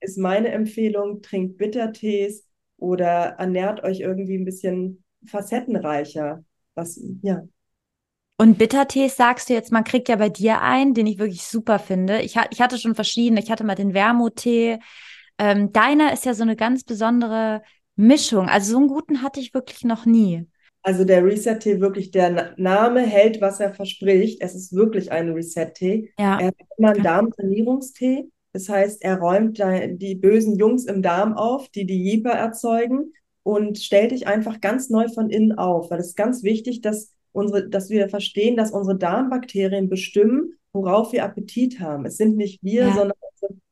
Ist 0.00 0.18
meine 0.18 0.48
Empfehlung, 0.48 1.22
trinkt 1.22 1.56
Bittertees 1.58 2.44
oder 2.76 3.36
ernährt 3.38 3.82
euch 3.82 4.00
irgendwie 4.00 4.36
ein 4.36 4.44
bisschen 4.44 5.02
facettenreicher. 5.26 6.44
Was, 6.74 7.00
ja. 7.22 7.42
Und 8.36 8.58
Bittertees 8.58 9.16
sagst 9.16 9.48
du 9.48 9.54
jetzt, 9.54 9.72
man 9.72 9.84
kriegt 9.84 10.08
ja 10.08 10.16
bei 10.16 10.28
dir 10.28 10.60
einen, 10.60 10.92
den 10.94 11.06
ich 11.06 11.18
wirklich 11.18 11.44
super 11.44 11.78
finde. 11.78 12.20
Ich, 12.20 12.36
ich 12.50 12.60
hatte 12.60 12.78
schon 12.78 12.94
verschiedene. 12.94 13.40
Ich 13.40 13.50
hatte 13.50 13.64
mal 13.64 13.76
den 13.76 13.94
Wermuttee. 13.94 14.80
Ähm, 15.38 15.72
deiner 15.72 16.12
ist 16.12 16.24
ja 16.24 16.34
so 16.34 16.42
eine 16.42 16.56
ganz 16.56 16.84
besondere 16.84 17.62
Mischung. 17.96 18.48
Also 18.48 18.72
so 18.72 18.78
einen 18.78 18.88
guten 18.88 19.22
hatte 19.22 19.40
ich 19.40 19.54
wirklich 19.54 19.84
noch 19.84 20.06
nie. 20.06 20.46
Also 20.82 21.04
der 21.04 21.24
Reset-Tee, 21.24 21.80
wirklich 21.80 22.10
der 22.10 22.54
Name 22.58 23.00
hält, 23.00 23.40
was 23.40 23.58
er 23.58 23.72
verspricht. 23.72 24.42
Es 24.42 24.54
ist 24.54 24.74
wirklich 24.74 25.10
ein 25.10 25.30
Reset-Tee. 25.30 26.12
Ja. 26.18 26.38
Er 26.38 26.48
ist 26.48 26.56
immer 26.76 26.90
ein 26.90 27.02
Darmsanierungstee. 27.02 28.28
Das 28.52 28.68
heißt, 28.68 29.02
er 29.02 29.18
räumt 29.18 29.58
die 29.58 30.14
bösen 30.14 30.56
Jungs 30.56 30.84
im 30.84 31.02
Darm 31.02 31.34
auf, 31.34 31.68
die 31.70 31.86
die 31.86 32.02
Jeeper 32.02 32.32
erzeugen 32.32 33.12
und 33.42 33.78
stellt 33.78 34.12
dich 34.12 34.26
einfach 34.26 34.60
ganz 34.60 34.90
neu 34.90 35.08
von 35.08 35.30
innen 35.30 35.52
auf. 35.52 35.90
Weil 35.90 36.00
es 36.00 36.08
ist 36.08 36.16
ganz 36.16 36.42
wichtig, 36.42 36.82
dass 36.82 37.12
unsere, 37.32 37.68
dass 37.68 37.90
wir 37.90 38.08
verstehen, 38.08 38.56
dass 38.56 38.70
unsere 38.70 38.96
Darmbakterien 38.96 39.88
bestimmen, 39.88 40.54
worauf 40.72 41.12
wir 41.12 41.24
Appetit 41.24 41.80
haben. 41.80 42.04
Es 42.04 42.16
sind 42.16 42.36
nicht 42.36 42.62
wir, 42.62 42.88
ja. 42.88 42.94
sondern 42.94 43.16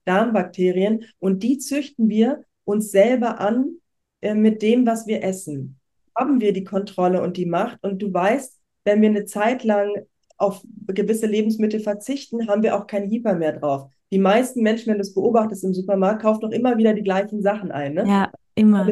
Darmbakterien 0.05 1.05
und 1.19 1.43
die 1.43 1.59
züchten 1.59 2.09
wir 2.09 2.45
uns 2.65 2.91
selber 2.91 3.41
an 3.41 3.77
äh, 4.21 4.35
mit 4.35 4.63
dem, 4.63 4.87
was 4.87 5.07
wir 5.07 5.23
essen. 5.23 5.79
Haben 6.17 6.41
wir 6.41 6.53
die 6.53 6.65
Kontrolle 6.65 7.23
und 7.23 7.37
die 7.37 7.47
Macht 7.47 7.83
und 7.83 8.01
du 8.03 8.13
weißt, 8.13 8.59
wenn 8.85 9.01
wir 9.01 9.09
eine 9.09 9.25
Zeit 9.25 9.65
lang 9.65 9.91
auf 10.37 10.63
gewisse 10.89 11.27
Lebensmittel 11.27 11.81
verzichten, 11.81 12.49
haben 12.49 12.63
wir 12.63 12.77
auch 12.77 12.87
kein 12.87 13.09
Hyper 13.09 13.35
mehr 13.35 13.53
drauf. 13.53 13.89
Die 14.11 14.19
meisten 14.19 14.63
Menschen, 14.63 14.89
wenn 14.89 14.99
du 14.99 15.03
es 15.03 15.15
beobachtest 15.15 15.65
im 15.65 15.73
Supermarkt, 15.73 16.23
kaufen 16.23 16.41
doch 16.41 16.51
immer 16.51 16.77
wieder 16.77 16.93
die 16.93 17.03
gleichen 17.03 17.43
Sachen 17.43 17.71
ein. 17.71 17.95
Ne? 17.95 18.05
Ja, 18.07 18.33
immer. 18.55 18.87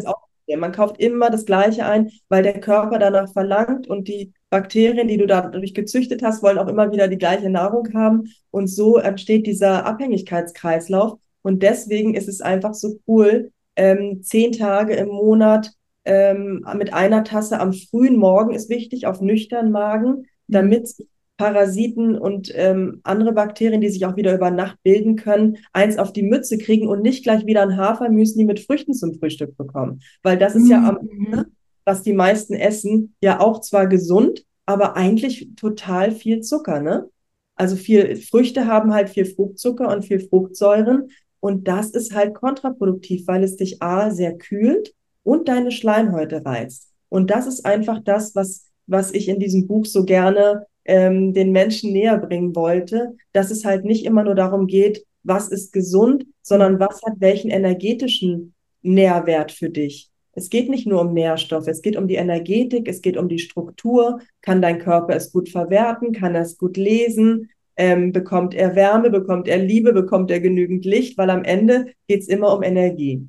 Man 0.57 0.73
kauft 0.73 0.99
immer 0.99 1.31
das 1.31 1.45
Gleiche 1.45 1.87
ein, 1.87 2.11
weil 2.29 2.43
der 2.43 2.59
Körper 2.59 2.99
danach 2.99 3.33
verlangt 3.33 3.87
und 3.87 4.09
die 4.09 4.33
Bakterien, 4.51 5.09
die 5.09 5.17
du 5.17 5.27
dadurch 5.27 5.75
gezüchtet 5.75 6.23
hast, 6.23 6.43
wollen 6.43 6.59
auch 6.59 6.69
immer 6.69 6.93
wieder 6.93 7.09
die 7.09 7.19
gleiche 7.19 7.49
Nahrung 7.49 7.89
haben. 7.95 8.33
Und 8.51 8.67
so 8.67 8.99
entsteht 8.99 9.47
dieser 9.47 9.87
Abhängigkeitskreislauf. 9.87 11.19
Und 11.43 11.63
deswegen 11.63 12.15
ist 12.15 12.29
es 12.29 12.41
einfach 12.41 12.75
so 12.75 12.99
cool, 13.07 13.53
ähm, 13.77 14.23
zehn 14.23 14.53
Tage 14.53 14.95
im 14.95 15.09
Monat 15.09 15.73
ähm, 16.05 16.67
mit 16.77 16.93
einer 16.93 17.25
Tasse 17.25 17.61
am 17.61 17.73
frühen 17.73 18.17
Morgen 18.17 18.55
ist 18.55 18.69
wichtig, 18.69 19.07
auf 19.07 19.21
nüchternen 19.21 19.71
Magen, 19.71 20.11
mhm. 20.11 20.25
damit 20.49 20.95
Parasiten 21.37 22.19
und 22.19 22.53
ähm, 22.55 23.01
andere 23.03 23.33
Bakterien, 23.33 23.81
die 23.81 23.89
sich 23.89 24.05
auch 24.05 24.17
wieder 24.17 24.35
über 24.35 24.51
Nacht 24.51 24.77
bilden 24.83 25.17
können, 25.17 25.57
eins 25.73 25.97
auf 25.97 26.13
die 26.13 26.23
Mütze 26.23 26.59
kriegen 26.59 26.87
und 26.87 27.01
nicht 27.01 27.23
gleich 27.23 27.47
wieder 27.47 27.63
ein 27.63 27.79
Hafermüsli 27.79 28.45
mit 28.45 28.61
Früchten 28.61 28.93
zum 28.93 29.15
Frühstück 29.15 29.57
bekommen. 29.57 30.01
Weil 30.23 30.37
das 30.37 30.55
ist 30.55 30.65
mhm. 30.65 30.71
ja 30.71 30.89
am 30.89 30.99
Ende 30.99 31.47
was 31.85 32.03
die 32.03 32.13
meisten 32.13 32.55
essen, 32.55 33.15
ja 33.21 33.41
auch 33.41 33.61
zwar 33.61 33.87
gesund, 33.87 34.45
aber 34.67 34.97
eigentlich 34.97 35.51
total 35.57 36.13
viel 36.13 36.41
Zucker, 36.41 36.81
ne? 36.81 37.09
Also 37.57 37.77
viel 37.77 38.17
Früchte 38.17 38.67
haben 38.67 38.95
halt 38.95 39.11
viel 39.11 39.27
Fruchtzucker 39.27 39.89
und 39.89 40.05
viel 40.05 40.21
Fruchtsäuren 40.21 41.11
und 41.41 41.69
das 41.69 41.91
ist 41.91 42.15
halt 42.15 42.35
kontraproduktiv, 42.35 43.27
weil 43.27 43.43
es 43.43 43.57
dich 43.57 43.83
A 43.83 44.11
sehr 44.11 44.37
kühlt 44.37 44.95
und 45.23 45.49
deine 45.49 45.73
Schleimhäute 45.73 46.45
reizt. 46.45 46.91
Und 47.09 47.31
das 47.31 47.47
ist 47.47 47.67
einfach 47.67 48.01
das, 48.03 48.35
was, 48.35 48.67
was 48.87 49.13
ich 49.13 49.29
in 49.29 49.41
diesem 49.41 49.67
Buch 49.67 49.87
so 49.87 50.05
gerne 50.05 50.67
ähm, 50.85 51.35
den 51.35 51.51
Menschen 51.53 51.93
näher 51.93 52.19
bringen 52.19 52.55
wollte, 52.55 53.17
dass 53.33 53.51
es 53.51 53.65
halt 53.65 53.85
nicht 53.85 54.05
immer 54.05 54.23
nur 54.23 54.35
darum 54.35 54.67
geht, 54.67 55.05
was 55.23 55.49
ist 55.49 55.73
gesund, 55.73 56.27
sondern 56.43 56.79
was 56.79 57.03
hat 57.03 57.15
welchen 57.19 57.51
energetischen 57.51 58.55
Nährwert 58.83 59.53
für 59.53 59.71
dich. 59.71 60.11
Es 60.33 60.49
geht 60.49 60.69
nicht 60.71 60.87
nur 60.87 61.01
um 61.01 61.13
Nährstoffe, 61.13 61.67
es 61.67 61.83
geht 61.83 61.97
um 61.97 62.07
die 62.07 62.15
Energetik, 62.15 62.89
es 62.89 63.03
geht 63.03 63.17
um 63.17 63.29
die 63.29 63.39
Struktur. 63.39 64.21
Kann 64.43 64.63
dein 64.63 64.79
Körper 64.79 65.15
es 65.15 65.33
gut 65.33 65.49
verwerten? 65.49 66.13
Kann 66.13 66.35
er 66.35 66.43
es 66.43 66.57
gut 66.57 66.77
lesen? 66.77 67.51
Ähm, 67.77 68.13
bekommt 68.13 68.55
er 68.55 68.77
Wärme? 68.77 69.11
Bekommt 69.11 69.49
er 69.49 69.59
Liebe? 69.59 69.93
Bekommt 69.93 70.31
er 70.31 70.41
genügend 70.41 70.85
Licht? 70.85 71.19
Weil 71.19 71.31
am 71.31 71.45
Ende 71.45 71.93
geht 72.07 72.23
es 72.23 72.29
immer 72.29 72.55
um 72.55 72.63
Energie. 72.63 73.27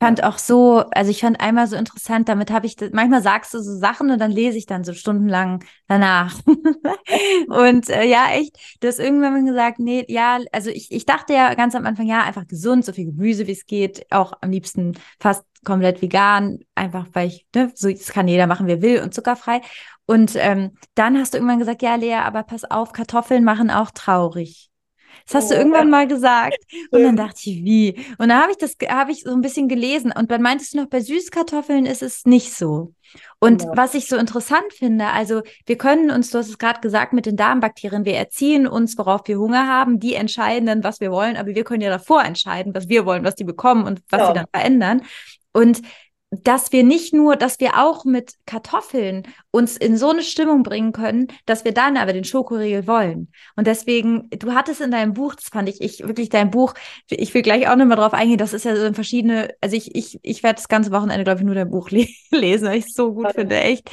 Fand 0.00 0.24
auch 0.24 0.38
so, 0.38 0.78
also 0.92 1.10
ich 1.10 1.20
fand 1.20 1.40
einmal 1.40 1.66
so 1.66 1.76
interessant, 1.76 2.28
damit 2.30 2.50
habe 2.50 2.64
ich, 2.66 2.74
das, 2.74 2.90
manchmal 2.92 3.22
sagst 3.22 3.52
du 3.52 3.60
so 3.60 3.76
Sachen 3.76 4.10
und 4.10 4.18
dann 4.18 4.30
lese 4.30 4.56
ich 4.56 4.64
dann 4.64 4.82
so 4.82 4.94
stundenlang 4.94 5.62
danach. 5.88 6.34
und 7.48 7.90
äh, 7.90 8.04
ja, 8.04 8.30
echt, 8.32 8.56
du 8.80 8.88
hast 8.88 8.98
irgendwann 8.98 9.44
gesagt, 9.44 9.78
nee, 9.78 10.06
ja, 10.08 10.38
also 10.52 10.70
ich, 10.70 10.90
ich 10.90 11.04
dachte 11.04 11.34
ja 11.34 11.52
ganz 11.52 11.74
am 11.74 11.84
Anfang, 11.84 12.06
ja, 12.06 12.22
einfach 12.22 12.46
gesund, 12.46 12.84
so 12.86 12.94
viel 12.94 13.06
Gemüse, 13.06 13.46
wie 13.46 13.52
es 13.52 13.66
geht, 13.66 14.06
auch 14.10 14.32
am 14.40 14.50
liebsten 14.50 14.94
fast 15.20 15.44
komplett 15.64 16.00
vegan, 16.00 16.60
einfach 16.74 17.06
weil 17.12 17.28
ich, 17.28 17.46
ne, 17.54 17.70
so 17.74 17.90
das 17.90 18.08
kann 18.08 18.26
jeder 18.26 18.46
machen, 18.46 18.66
wer 18.66 18.80
will 18.80 19.02
und 19.02 19.12
zuckerfrei. 19.12 19.60
Und 20.06 20.32
ähm, 20.36 20.76
dann 20.94 21.18
hast 21.18 21.34
du 21.34 21.38
irgendwann 21.38 21.58
gesagt, 21.58 21.82
ja, 21.82 21.94
Lea, 21.96 22.14
aber 22.14 22.42
pass 22.42 22.64
auf, 22.64 22.92
Kartoffeln 22.92 23.44
machen 23.44 23.70
auch 23.70 23.90
traurig. 23.90 24.69
Das 25.26 25.34
hast 25.34 25.46
oh, 25.46 25.54
du 25.54 25.58
irgendwann 25.58 25.86
ja. 25.86 25.90
mal 25.90 26.06
gesagt. 26.08 26.58
Und 26.90 27.02
dann 27.02 27.16
dachte 27.16 27.38
ich, 27.44 27.64
wie? 27.64 27.94
Und 28.18 28.28
dann 28.28 28.42
habe 28.42 28.52
ich 28.52 28.58
das, 28.58 28.76
habe 28.88 29.12
ich 29.12 29.22
so 29.22 29.32
ein 29.32 29.40
bisschen 29.40 29.68
gelesen. 29.68 30.12
Und 30.16 30.30
dann 30.30 30.42
meintest 30.42 30.74
du 30.74 30.78
noch, 30.78 30.86
bei 30.86 31.00
Süßkartoffeln 31.00 31.86
ist 31.86 32.02
es 32.02 32.24
nicht 32.24 32.52
so. 32.52 32.94
Und 33.38 33.62
ja. 33.62 33.72
was 33.74 33.94
ich 33.94 34.06
so 34.06 34.16
interessant 34.16 34.72
finde, 34.72 35.06
also 35.06 35.42
wir 35.66 35.78
können 35.78 36.10
uns, 36.10 36.30
du 36.30 36.38
hast 36.38 36.48
es 36.48 36.58
gerade 36.58 36.80
gesagt, 36.80 37.12
mit 37.12 37.26
den 37.26 37.36
Darmbakterien, 37.36 38.04
wir 38.04 38.14
erziehen 38.14 38.66
uns, 38.66 38.96
worauf 38.98 39.22
wir 39.26 39.38
Hunger 39.38 39.66
haben, 39.66 39.98
die 39.98 40.14
entscheiden 40.14 40.66
dann, 40.66 40.84
was 40.84 41.00
wir 41.00 41.10
wollen, 41.10 41.36
aber 41.36 41.54
wir 41.54 41.64
können 41.64 41.82
ja 41.82 41.90
davor 41.90 42.24
entscheiden, 42.24 42.74
was 42.74 42.88
wir 42.88 43.06
wollen, 43.06 43.24
was 43.24 43.34
die 43.34 43.44
bekommen 43.44 43.84
und 43.84 44.02
was 44.10 44.20
ja. 44.20 44.26
sie 44.28 44.34
dann 44.34 44.46
verändern. 44.52 45.02
Und 45.52 45.82
dass 46.30 46.70
wir 46.70 46.84
nicht 46.84 47.12
nur, 47.12 47.34
dass 47.34 47.58
wir 47.58 47.78
auch 47.78 48.04
mit 48.04 48.34
Kartoffeln 48.46 49.26
uns 49.50 49.76
in 49.76 49.96
so 49.96 50.10
eine 50.10 50.22
Stimmung 50.22 50.62
bringen 50.62 50.92
können, 50.92 51.26
dass 51.44 51.64
wir 51.64 51.72
dann 51.72 51.96
aber 51.96 52.12
den 52.12 52.22
Schokoriegel 52.22 52.86
wollen. 52.86 53.32
Und 53.56 53.66
deswegen, 53.66 54.30
du 54.30 54.54
hattest 54.54 54.80
in 54.80 54.92
deinem 54.92 55.12
Buch, 55.12 55.34
das 55.34 55.48
fand 55.48 55.68
ich, 55.68 55.80
ich 55.80 56.06
wirklich 56.06 56.28
dein 56.28 56.52
Buch, 56.52 56.74
ich 57.08 57.34
will 57.34 57.42
gleich 57.42 57.68
auch 57.68 57.74
nochmal 57.74 57.96
drauf 57.96 58.14
eingehen, 58.14 58.38
das 58.38 58.52
ist 58.52 58.64
ja 58.64 58.76
so 58.76 58.84
in 58.84 58.94
verschiedene, 58.94 59.52
also 59.60 59.74
ich, 59.74 59.94
ich, 59.96 60.20
ich 60.22 60.44
werde 60.44 60.56
das 60.56 60.68
ganze 60.68 60.92
Wochenende, 60.92 61.24
glaube 61.24 61.40
ich, 61.40 61.46
nur 61.46 61.56
dein 61.56 61.70
Buch 61.70 61.90
le 61.90 62.06
lesen, 62.30 62.68
weil 62.68 62.78
ich 62.78 62.86
es 62.86 62.94
so 62.94 63.12
gut 63.12 63.24
ja. 63.24 63.32
finde, 63.32 63.56
echt. 63.56 63.90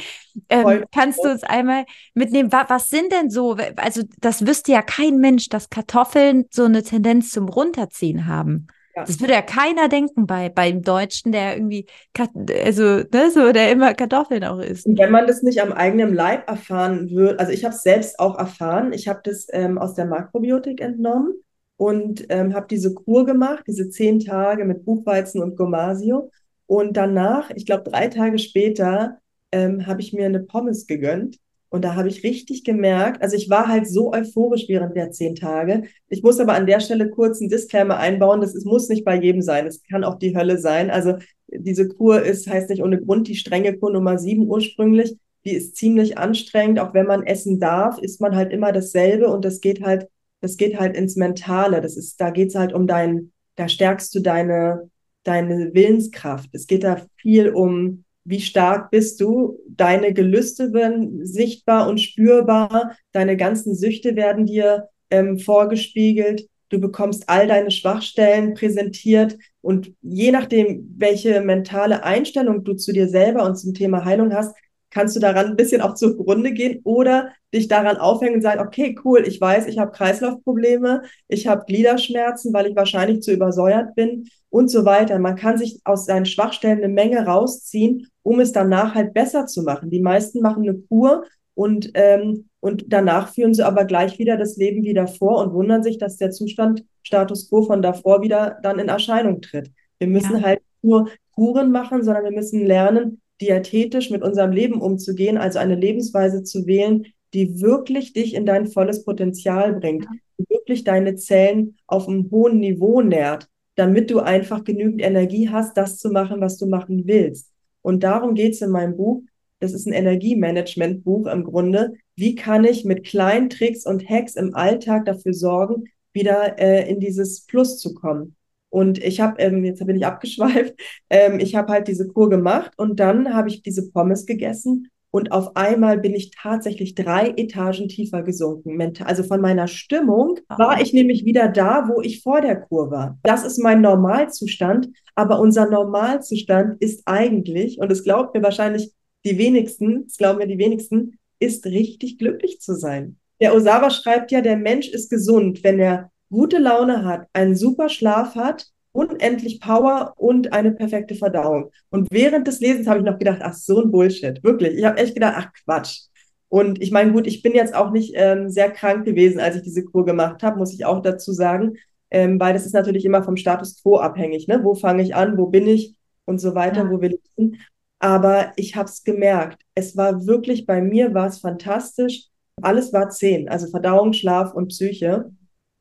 Ähm, 0.49 0.83
kannst 0.93 1.23
du 1.23 1.31
uns 1.31 1.41
einmal 1.41 1.85
mitnehmen, 2.13 2.51
wa 2.51 2.65
was 2.67 2.89
sind 2.89 3.11
denn 3.11 3.31
so, 3.31 3.57
also 3.77 4.03
das 4.19 4.45
wüsste 4.45 4.73
ja 4.73 4.83
kein 4.83 5.17
Mensch, 5.17 5.49
dass 5.49 5.71
Kartoffeln 5.71 6.45
so 6.51 6.65
eine 6.65 6.83
Tendenz 6.83 7.31
zum 7.31 7.49
Runterziehen 7.49 8.27
haben. 8.27 8.67
Das 9.05 9.19
würde 9.19 9.33
ja 9.33 9.41
keiner 9.41 9.89
denken 9.89 10.25
bei 10.25 10.49
beim 10.49 10.81
Deutschen, 10.81 11.31
der 11.31 11.55
irgendwie, 11.55 11.85
also 12.17 12.83
ne, 12.83 13.31
so 13.31 13.51
der 13.51 13.71
immer 13.71 13.93
Kartoffeln 13.93 14.43
auch 14.43 14.59
isst. 14.59 14.85
Und 14.85 14.97
wenn 14.97 15.11
man 15.11 15.27
das 15.27 15.43
nicht 15.43 15.61
am 15.61 15.73
eigenen 15.73 16.13
Leib 16.13 16.49
erfahren 16.49 17.09
würde, 17.09 17.39
also 17.39 17.51
ich 17.51 17.63
habe 17.63 17.75
es 17.75 17.83
selbst 17.83 18.19
auch 18.19 18.37
erfahren, 18.37 18.93
ich 18.93 19.07
habe 19.07 19.21
das 19.23 19.47
ähm, 19.51 19.77
aus 19.77 19.93
der 19.93 20.05
Makrobiotik 20.05 20.81
entnommen 20.81 21.33
und 21.77 22.25
ähm, 22.29 22.53
habe 22.53 22.67
diese 22.69 22.93
Kur 22.93 23.25
gemacht, 23.25 23.63
diese 23.67 23.89
zehn 23.89 24.19
Tage 24.19 24.65
mit 24.65 24.85
Buchweizen 24.85 25.41
und 25.41 25.55
Gomasio. 25.55 26.31
Und 26.65 26.97
danach, 26.97 27.51
ich 27.51 27.65
glaube 27.65 27.89
drei 27.89 28.07
Tage 28.07 28.39
später, 28.39 29.19
ähm, 29.51 29.87
habe 29.87 30.01
ich 30.01 30.13
mir 30.13 30.25
eine 30.25 30.41
Pommes 30.41 30.87
gegönnt 30.87 31.37
und 31.69 31.83
da 31.83 31.95
habe 31.95 32.07
ich 32.07 32.23
richtig 32.23 32.63
gemerkt, 32.63 33.21
also 33.21 33.35
ich 33.35 33.49
war 33.49 33.67
halt 33.67 33.87
so 33.87 34.13
euphorisch 34.13 34.69
während 34.69 34.95
der 34.95 35.11
zehn 35.11 35.35
Tage. 35.35 35.83
Ich 36.07 36.23
muss 36.23 36.39
aber 36.39 36.53
an 36.53 36.65
der 36.65 36.79
Stelle 36.79 37.09
kurz 37.09 37.41
einen 37.41 37.49
Disclaimer 37.49 37.97
einbauen. 37.97 38.39
Das 38.39 38.55
ist, 38.55 38.65
muss 38.65 38.87
nicht 38.87 39.03
bei 39.03 39.19
jedem 39.19 39.41
sein. 39.41 39.67
Es 39.67 39.83
kann 39.83 40.05
auch 40.05 40.15
die 40.15 40.35
Hölle 40.35 40.59
sein. 40.59 40.89
Also 40.89 41.15
diese 41.47 41.89
Kur 41.89 42.21
ist, 42.21 42.47
heißt 42.47 42.69
nicht 42.69 42.83
ohne 42.83 43.01
Grund 43.01 43.27
die 43.27 43.35
strenge 43.35 43.77
Kur 43.77 43.91
Nummer 43.91 44.17
sieben 44.17 44.47
ursprünglich. 44.47 45.17
Die 45.43 45.55
ist 45.55 45.75
ziemlich 45.75 46.17
anstrengend. 46.17 46.79
Auch 46.79 46.93
wenn 46.93 47.05
man 47.05 47.23
essen 47.23 47.59
darf, 47.59 47.99
isst 47.99 48.21
man 48.21 48.35
halt 48.35 48.53
immer 48.53 48.71
dasselbe 48.71 49.27
und 49.27 49.43
das 49.43 49.59
geht 49.59 49.83
halt, 49.83 50.07
das 50.39 50.55
geht 50.55 50.79
halt 50.79 50.95
ins 50.95 51.17
Mentale. 51.17 51.81
Das 51.81 51.97
ist, 51.97 52.21
da 52.21 52.29
geht's 52.29 52.55
halt 52.55 52.71
um 52.71 52.87
dein, 52.87 53.33
da 53.55 53.67
stärkst 53.67 54.15
du 54.15 54.21
deine, 54.21 54.89
deine 55.23 55.73
Willenskraft. 55.73 56.49
Es 56.53 56.65
geht 56.65 56.85
da 56.85 57.01
viel 57.17 57.49
um, 57.49 58.05
wie 58.27 58.41
stark 58.41 58.91
bist 58.91 59.21
du, 59.21 59.57
deine 59.69 60.13
Gelüste 60.13 60.73
werden 60.73 61.25
sichtbar 61.25 61.87
und 61.87 62.01
spürbar, 62.01 62.97
deine 63.13 63.37
ganzen 63.37 63.73
Süchte 63.73 64.17
werden 64.17 64.45
dir 64.45 64.89
ähm, 65.09 65.39
vorgespiegelt, 65.39 66.47
du 66.69 66.79
bekommst 66.79 67.29
all 67.29 67.47
deine 67.47 67.71
Schwachstellen 67.71 68.53
präsentiert. 68.53 69.37
Und 69.61 69.93
je 70.01 70.31
nachdem, 70.31 70.93
welche 70.97 71.39
mentale 71.41 72.03
Einstellung 72.03 72.65
du 72.65 72.73
zu 72.73 72.91
dir 72.91 73.07
selber 73.07 73.45
und 73.45 73.55
zum 73.55 73.73
Thema 73.73 74.03
Heilung 74.03 74.33
hast, 74.33 74.53
kannst 74.97 75.15
du 75.15 75.19
daran 75.19 75.45
ein 75.45 75.55
bisschen 75.55 75.81
auch 75.81 75.93
zugrunde 75.93 76.51
gehen 76.51 76.81
oder 76.83 77.29
dich 77.53 77.67
daran 77.67 77.97
aufhängen 77.97 78.37
und 78.37 78.41
sagen, 78.41 78.61
okay, 78.61 78.97
cool, 79.05 79.23
ich 79.27 79.39
weiß, 79.39 79.67
ich 79.67 79.77
habe 79.77 79.91
Kreislaufprobleme, 79.91 81.03
ich 81.27 81.45
habe 81.45 81.65
Gliederschmerzen, 81.67 82.51
weil 82.51 82.65
ich 82.65 82.75
wahrscheinlich 82.75 83.21
zu 83.21 83.31
übersäuert 83.31 83.93
bin 83.93 84.27
und 84.49 84.69
so 84.71 84.85
weiter. 84.85 85.19
Man 85.19 85.35
kann 85.35 85.59
sich 85.59 85.79
aus 85.83 86.05
seinen 86.07 86.25
Schwachstellen 86.25 86.79
eine 86.79 86.91
Menge 86.91 87.23
rausziehen, 87.27 88.07
um 88.23 88.39
es 88.39 88.51
danach 88.53 88.95
halt 88.95 89.13
besser 89.13 89.45
zu 89.45 89.61
machen. 89.61 89.91
Die 89.91 90.01
meisten 90.01 90.41
machen 90.41 90.63
eine 90.63 90.73
Kur 90.73 91.25
und, 91.53 91.91
ähm, 91.93 92.49
und 92.59 92.85
danach 92.87 93.31
führen 93.31 93.53
sie 93.53 93.63
aber 93.63 93.85
gleich 93.85 94.17
wieder 94.17 94.35
das 94.35 94.57
Leben 94.57 94.81
wieder 94.81 95.05
vor 95.05 95.43
und 95.45 95.53
wundern 95.53 95.83
sich, 95.83 95.99
dass 95.99 96.17
der 96.17 96.31
Zustand 96.31 96.83
Status 97.03 97.49
quo 97.49 97.61
von 97.61 97.83
davor 97.83 98.23
wieder 98.23 98.57
dann 98.63 98.79
in 98.79 98.89
Erscheinung 98.89 99.41
tritt. 99.41 99.69
Wir 99.99 100.07
müssen 100.07 100.37
ja. 100.37 100.41
halt 100.41 100.61
nur 100.81 101.09
Kuren 101.35 101.71
machen, 101.71 102.01
sondern 102.01 102.23
wir 102.23 102.31
müssen 102.31 102.65
lernen, 102.65 103.21
diätetisch 103.41 104.09
mit 104.09 104.23
unserem 104.23 104.51
Leben 104.51 104.81
umzugehen, 104.81 105.37
also 105.37 105.59
eine 105.59 105.75
Lebensweise 105.75 106.43
zu 106.43 106.65
wählen, 106.65 107.05
die 107.33 107.61
wirklich 107.61 108.13
dich 108.13 108.33
in 108.33 108.45
dein 108.45 108.67
volles 108.67 109.03
Potenzial 109.03 109.73
bringt, 109.73 110.07
die 110.37 110.45
wirklich 110.49 110.83
deine 110.83 111.15
Zellen 111.15 111.77
auf 111.87 112.07
einem 112.07 112.31
hohen 112.31 112.59
Niveau 112.59 113.01
nährt 113.01 113.47
damit 113.77 114.09
du 114.09 114.19
einfach 114.19 114.63
genügend 114.63 115.01
Energie 115.01 115.49
hast, 115.49 115.77
das 115.77 115.97
zu 115.99 116.09
machen, 116.09 116.41
was 116.41 116.57
du 116.57 116.65
machen 116.65 117.03
willst. 117.05 117.51
Und 117.83 118.03
darum 118.03 118.33
geht 118.33 118.53
es 118.53 118.61
in 118.61 118.71
meinem 118.71 118.97
Buch. 118.97 119.21
Das 119.59 119.73
ist 119.73 119.85
ein 119.85 119.93
Energiemanagement-Buch 119.93 121.27
im 121.27 121.43
Grunde. 121.43 121.93
Wie 122.15 122.35
kann 122.35 122.65
ich 122.65 122.85
mit 122.85 123.05
kleinen 123.05 123.49
Tricks 123.49 123.85
und 123.85 124.09
Hacks 124.09 124.35
im 124.35 124.55
Alltag 124.55 125.05
dafür 125.05 125.33
sorgen, 125.33 125.85
wieder 126.11 126.59
äh, 126.59 126.89
in 126.89 126.99
dieses 126.99 127.45
Plus 127.45 127.77
zu 127.77 127.93
kommen? 127.93 128.35
Und 128.77 129.03
ich 129.03 129.21
habe, 129.21 129.41
ähm, 129.41 129.63
jetzt 129.63 129.83
bin 129.83 129.95
ich 129.95 130.05
abgeschweift, 130.05 130.75
ähm, 131.09 131.39
ich 131.39 131.55
habe 131.55 131.73
halt 131.73 131.87
diese 131.87 132.07
Kur 132.07 132.29
gemacht 132.29 132.73
und 132.77 132.99
dann 132.99 133.33
habe 133.33 133.49
ich 133.49 133.63
diese 133.63 133.89
Pommes 133.89 134.27
gegessen 134.27 134.91
und 135.09 135.31
auf 135.31 135.55
einmal 135.55 135.97
bin 135.97 136.13
ich 136.13 136.29
tatsächlich 136.29 136.93
drei 136.93 137.33
Etagen 137.37 137.89
tiefer 137.89 138.21
gesunken. 138.21 138.79
Also 139.03 139.23
von 139.23 139.41
meiner 139.41 139.67
Stimmung 139.67 140.39
war 140.47 140.79
ich 140.79 140.93
nämlich 140.93 141.25
wieder 141.25 141.47
da, 141.47 141.89
wo 141.91 142.01
ich 142.01 142.21
vor 142.21 142.41
der 142.41 142.61
Kur 142.61 142.91
war. 142.91 143.17
Das 143.23 143.43
ist 143.43 143.57
mein 143.57 143.81
Normalzustand. 143.81 144.89
Aber 145.15 145.39
unser 145.39 145.67
Normalzustand 145.67 146.79
ist 146.79 147.01
eigentlich, 147.07 147.79
und 147.79 147.91
es 147.91 148.03
glaubt 148.03 148.35
mir 148.35 148.43
wahrscheinlich 148.43 148.91
die 149.25 149.39
wenigsten, 149.39 150.03
es 150.05 150.17
glauben 150.17 150.37
mir 150.37 150.47
die 150.47 150.59
wenigsten, 150.59 151.17
ist 151.39 151.65
richtig 151.65 152.19
glücklich 152.19 152.61
zu 152.61 152.75
sein. 152.75 153.17
Der 153.41 153.55
Osawa 153.55 153.89
schreibt 153.89 154.31
ja, 154.31 154.41
der 154.41 154.57
Mensch 154.57 154.87
ist 154.89 155.09
gesund, 155.09 155.63
wenn 155.63 155.79
er 155.79 156.11
gute 156.29 156.57
Laune 156.57 157.05
hat, 157.05 157.27
einen 157.33 157.55
super 157.55 157.89
Schlaf 157.89 158.35
hat 158.35 158.67
unendlich 158.97 159.61
Power 159.61 160.13
und 160.17 160.53
eine 160.53 160.71
perfekte 160.71 161.13
Verdauung. 161.13 161.71
Und 161.91 162.07
während 162.09 162.47
des 162.47 162.59
Lesens 162.59 162.87
habe 162.87 162.99
ich 162.99 163.05
noch 163.05 163.19
gedacht, 163.19 163.41
ach, 163.43 163.53
so 163.53 163.79
ein 163.79 163.91
Bullshit, 163.91 164.43
wirklich. 164.43 164.75
Ich 164.75 164.85
habe 164.85 164.97
echt 164.97 165.13
gedacht, 165.13 165.35
ach 165.37 165.53
Quatsch. 165.63 166.07
Und 166.49 166.81
ich 166.81 166.91
meine, 166.91 167.11
gut, 167.11 167.27
ich 167.27 167.43
bin 167.43 167.53
jetzt 167.53 167.75
auch 167.75 167.91
nicht 167.91 168.13
ähm, 168.15 168.49
sehr 168.49 168.71
krank 168.71 169.05
gewesen, 169.05 169.39
als 169.39 169.55
ich 169.55 169.61
diese 169.61 169.83
Kur 169.83 170.03
gemacht 170.03 170.41
habe, 170.41 170.57
muss 170.57 170.73
ich 170.73 170.85
auch 170.85 171.01
dazu 171.01 171.31
sagen, 171.31 171.75
ähm, 172.09 172.39
weil 172.39 172.53
das 172.53 172.65
ist 172.65 172.73
natürlich 172.73 173.05
immer 173.05 173.21
vom 173.21 173.37
Status 173.37 173.81
quo 173.81 173.97
abhängig. 173.97 174.47
Ne? 174.47 174.63
Wo 174.63 174.73
fange 174.73 175.03
ich 175.03 175.13
an, 175.13 175.37
wo 175.37 175.45
bin 175.45 175.67
ich 175.67 175.95
und 176.25 176.39
so 176.39 176.55
weiter, 176.55 176.85
ja. 176.85 176.89
wo 176.89 176.99
will 176.99 177.13
ich 177.13 177.31
hin. 177.35 177.57
Aber 177.99 178.53
ich 178.55 178.75
habe 178.75 178.89
es 178.89 179.03
gemerkt. 179.03 179.61
Es 179.75 179.95
war 179.95 180.25
wirklich, 180.25 180.65
bei 180.65 180.81
mir 180.81 181.13
war 181.13 181.27
es 181.27 181.39
fantastisch. 181.39 182.29
Alles 182.61 182.93
war 182.93 183.09
zehn, 183.09 183.47
also 183.47 183.67
Verdauung, 183.67 184.13
Schlaf 184.13 184.55
und 184.55 184.69
Psyche. 184.69 185.31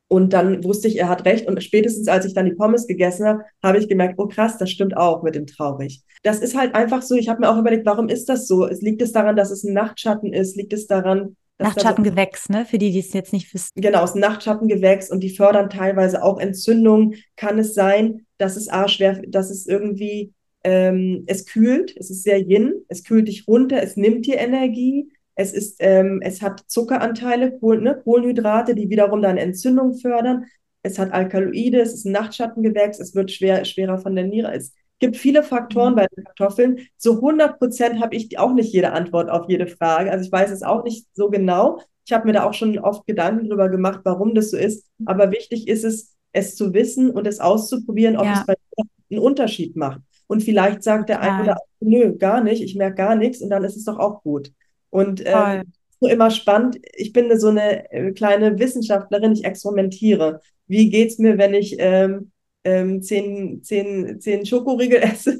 Und 0.09 0.31
dann 0.33 0.63
wusste 0.63 0.87
ich, 0.87 0.99
er 0.99 1.09
hat 1.09 1.25
recht. 1.25 1.47
Und 1.47 1.61
spätestens 1.61 2.07
als 2.07 2.25
ich 2.25 2.33
dann 2.33 2.45
die 2.45 2.55
Pommes 2.55 2.87
gegessen 2.87 3.25
habe, 3.25 3.43
habe 3.61 3.77
ich 3.77 3.89
gemerkt, 3.89 4.15
oh 4.17 4.27
krass, 4.27 4.57
das 4.57 4.69
stimmt 4.69 4.95
auch 4.95 5.23
mit 5.23 5.35
dem 5.35 5.47
traurig. 5.47 6.01
Das 6.23 6.39
ist 6.39 6.57
halt 6.57 6.75
einfach 6.75 7.01
so. 7.01 7.15
Ich 7.15 7.29
habe 7.29 7.41
mir 7.41 7.49
auch 7.49 7.57
überlegt, 7.57 7.85
warum 7.85 8.07
ist 8.07 8.29
das 8.29 8.47
so? 8.47 8.65
Es 8.65 8.81
liegt 8.81 9.01
es 9.01 9.11
daran, 9.11 9.35
dass 9.35 9.51
es 9.51 9.63
ein 9.63 9.73
Nachtschatten 9.73 10.33
ist? 10.33 10.55
Liegt 10.55 10.73
es 10.73 10.87
daran, 10.87 11.35
Nachtschattengewächs, 11.59 12.49
ne? 12.49 12.65
Für 12.65 12.77
die, 12.77 12.91
die 12.91 12.99
es 12.99 13.13
jetzt 13.13 13.33
nicht 13.33 13.53
wissen. 13.53 13.71
Genau, 13.75 14.03
es 14.03 14.11
ist 14.11 14.15
ein 14.15 14.21
Nachtschattengewächs 14.21 15.09
und 15.09 15.21
die 15.21 15.35
fördern 15.35 15.69
teilweise 15.69 16.23
auch 16.23 16.39
Entzündungen. 16.39 17.15
Kann 17.35 17.57
es 17.57 17.73
sein, 17.73 18.25
dass 18.37 18.57
es 18.57 18.69
A 18.69 18.87
schwer, 18.87 19.21
dass 19.27 19.49
es 19.49 19.65
irgendwie, 19.65 20.33
ähm, 20.63 21.23
es 21.25 21.45
kühlt, 21.45 21.95
es 21.97 22.11
ist 22.11 22.23
sehr 22.23 22.39
yin, 22.39 22.73
es 22.89 23.03
kühlt 23.03 23.27
dich 23.27 23.47
runter, 23.47 23.81
es 23.81 23.97
nimmt 23.97 24.27
dir 24.27 24.37
Energie, 24.37 25.09
es 25.37 25.53
ist, 25.53 25.77
ähm, 25.79 26.19
es 26.23 26.41
hat 26.41 26.63
Zuckeranteile, 26.67 27.59
Kohl, 27.59 27.79
ne, 27.79 28.01
Kohlenhydrate, 28.03 28.73
die 28.73 28.89
wiederum 28.89 29.21
deine 29.21 29.41
Entzündung 29.41 29.93
fördern. 29.93 30.45
Es 30.81 30.97
hat 30.97 31.13
Alkaloide, 31.13 31.79
es 31.79 31.93
ist 31.93 32.05
ein 32.05 32.11
Nachtschattengewächs, 32.11 32.99
es 32.99 33.13
wird 33.13 33.31
schwer, 33.31 33.63
schwerer 33.63 33.99
von 33.99 34.15
der 34.15 34.25
Niere. 34.25 34.51
Es 34.53 34.73
gibt 34.97 35.15
viele 35.15 35.43
Faktoren 35.43 35.95
bei 35.95 36.07
den 36.07 36.23
Kartoffeln. 36.23 36.79
So 36.97 37.17
100 37.17 37.59
Prozent 37.59 38.01
habe 38.01 38.15
ich 38.15 38.39
auch 38.39 38.53
nicht 38.53 38.73
jede 38.73 38.93
Antwort 38.93 39.29
auf 39.29 39.47
jede 39.47 39.67
Frage. 39.67 40.11
Also 40.11 40.25
ich 40.25 40.31
weiß 40.31 40.49
es 40.49 40.63
auch 40.63 40.83
nicht 40.83 41.05
so 41.13 41.29
genau. 41.29 41.81
Ich 42.07 42.13
habe 42.13 42.25
mir 42.25 42.33
da 42.33 42.43
auch 42.43 42.53
schon 42.55 42.79
oft 42.79 43.05
Gedanken 43.05 43.47
drüber 43.47 43.69
gemacht, 43.69 43.99
warum 44.05 44.33
das 44.33 44.49
so 44.49 44.57
ist. 44.57 44.87
Aber 45.05 45.31
wichtig 45.31 45.67
ist 45.67 45.83
es, 45.83 46.15
es 46.31 46.55
zu 46.55 46.73
wissen 46.73 47.11
und 47.11 47.27
es 47.27 47.39
auszuprobieren, 47.39 48.17
ob 48.17 48.25
ja. 48.25 48.39
es 48.39 48.45
bei 48.47 48.55
dir 48.55 48.85
einen 49.11 49.19
Unterschied 49.19 49.75
macht. 49.75 50.01
Und 50.25 50.41
vielleicht 50.41 50.81
sagt 50.81 51.09
der 51.09 51.21
eine 51.21 51.43
oder 51.43 51.51
andere, 51.51 51.67
nö, 51.79 52.17
gar 52.17 52.41
nicht, 52.41 52.63
ich 52.63 52.75
merke 52.75 52.95
gar 52.95 53.15
nichts 53.15 53.41
und 53.41 53.51
dann 53.51 53.63
ist 53.63 53.77
es 53.77 53.85
doch 53.85 53.99
auch 53.99 54.23
gut. 54.23 54.51
Und 54.97 55.23
äh, 55.23 55.63
so 55.99 56.07
immer 56.07 56.31
spannend. 56.31 56.79
Ich 56.95 57.13
bin 57.13 57.39
so 57.39 57.49
eine 57.49 57.91
äh, 57.91 58.11
kleine 58.13 58.57
Wissenschaftlerin, 58.57 59.33
ich 59.33 59.45
experimentiere. 59.45 60.41
Wie 60.65 60.89
geht 60.89 61.09
es 61.09 61.19
mir, 61.19 61.37
wenn 61.37 61.53
ich 61.53 61.75
ähm, 61.77 62.31
ähm, 62.63 63.03
zehn, 63.03 63.61
zehn, 63.63 64.19
zehn 64.19 64.43
Schokoriegel 64.43 64.97
esse? 65.03 65.39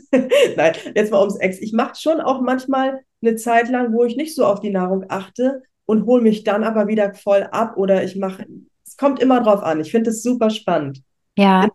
Nein, 0.55 0.73
jetzt 0.93 1.11
mal 1.11 1.21
ums 1.21 1.37
Ex. 1.37 1.59
Ich 1.59 1.73
mache 1.73 1.95
schon 1.99 2.21
auch 2.21 2.41
manchmal 2.41 3.01
eine 3.23 3.35
Zeit 3.35 3.69
lang, 3.69 3.93
wo 3.93 4.03
ich 4.03 4.15
nicht 4.15 4.35
so 4.35 4.45
auf 4.45 4.59
die 4.59 4.69
Nahrung 4.69 5.05
achte 5.09 5.63
und 5.87 6.05
hole 6.05 6.21
mich 6.21 6.43
dann 6.43 6.63
aber 6.63 6.87
wieder 6.87 7.15
voll 7.15 7.41
ab 7.51 7.77
oder 7.77 8.03
ich 8.03 8.15
mache, 8.15 8.45
es 8.85 8.95
kommt 8.95 9.19
immer 9.19 9.41
drauf 9.41 9.63
an. 9.63 9.81
Ich 9.81 9.89
finde 9.89 10.11
es 10.11 10.21
super 10.21 10.51
spannend. 10.51 11.01
Ja. 11.35 11.67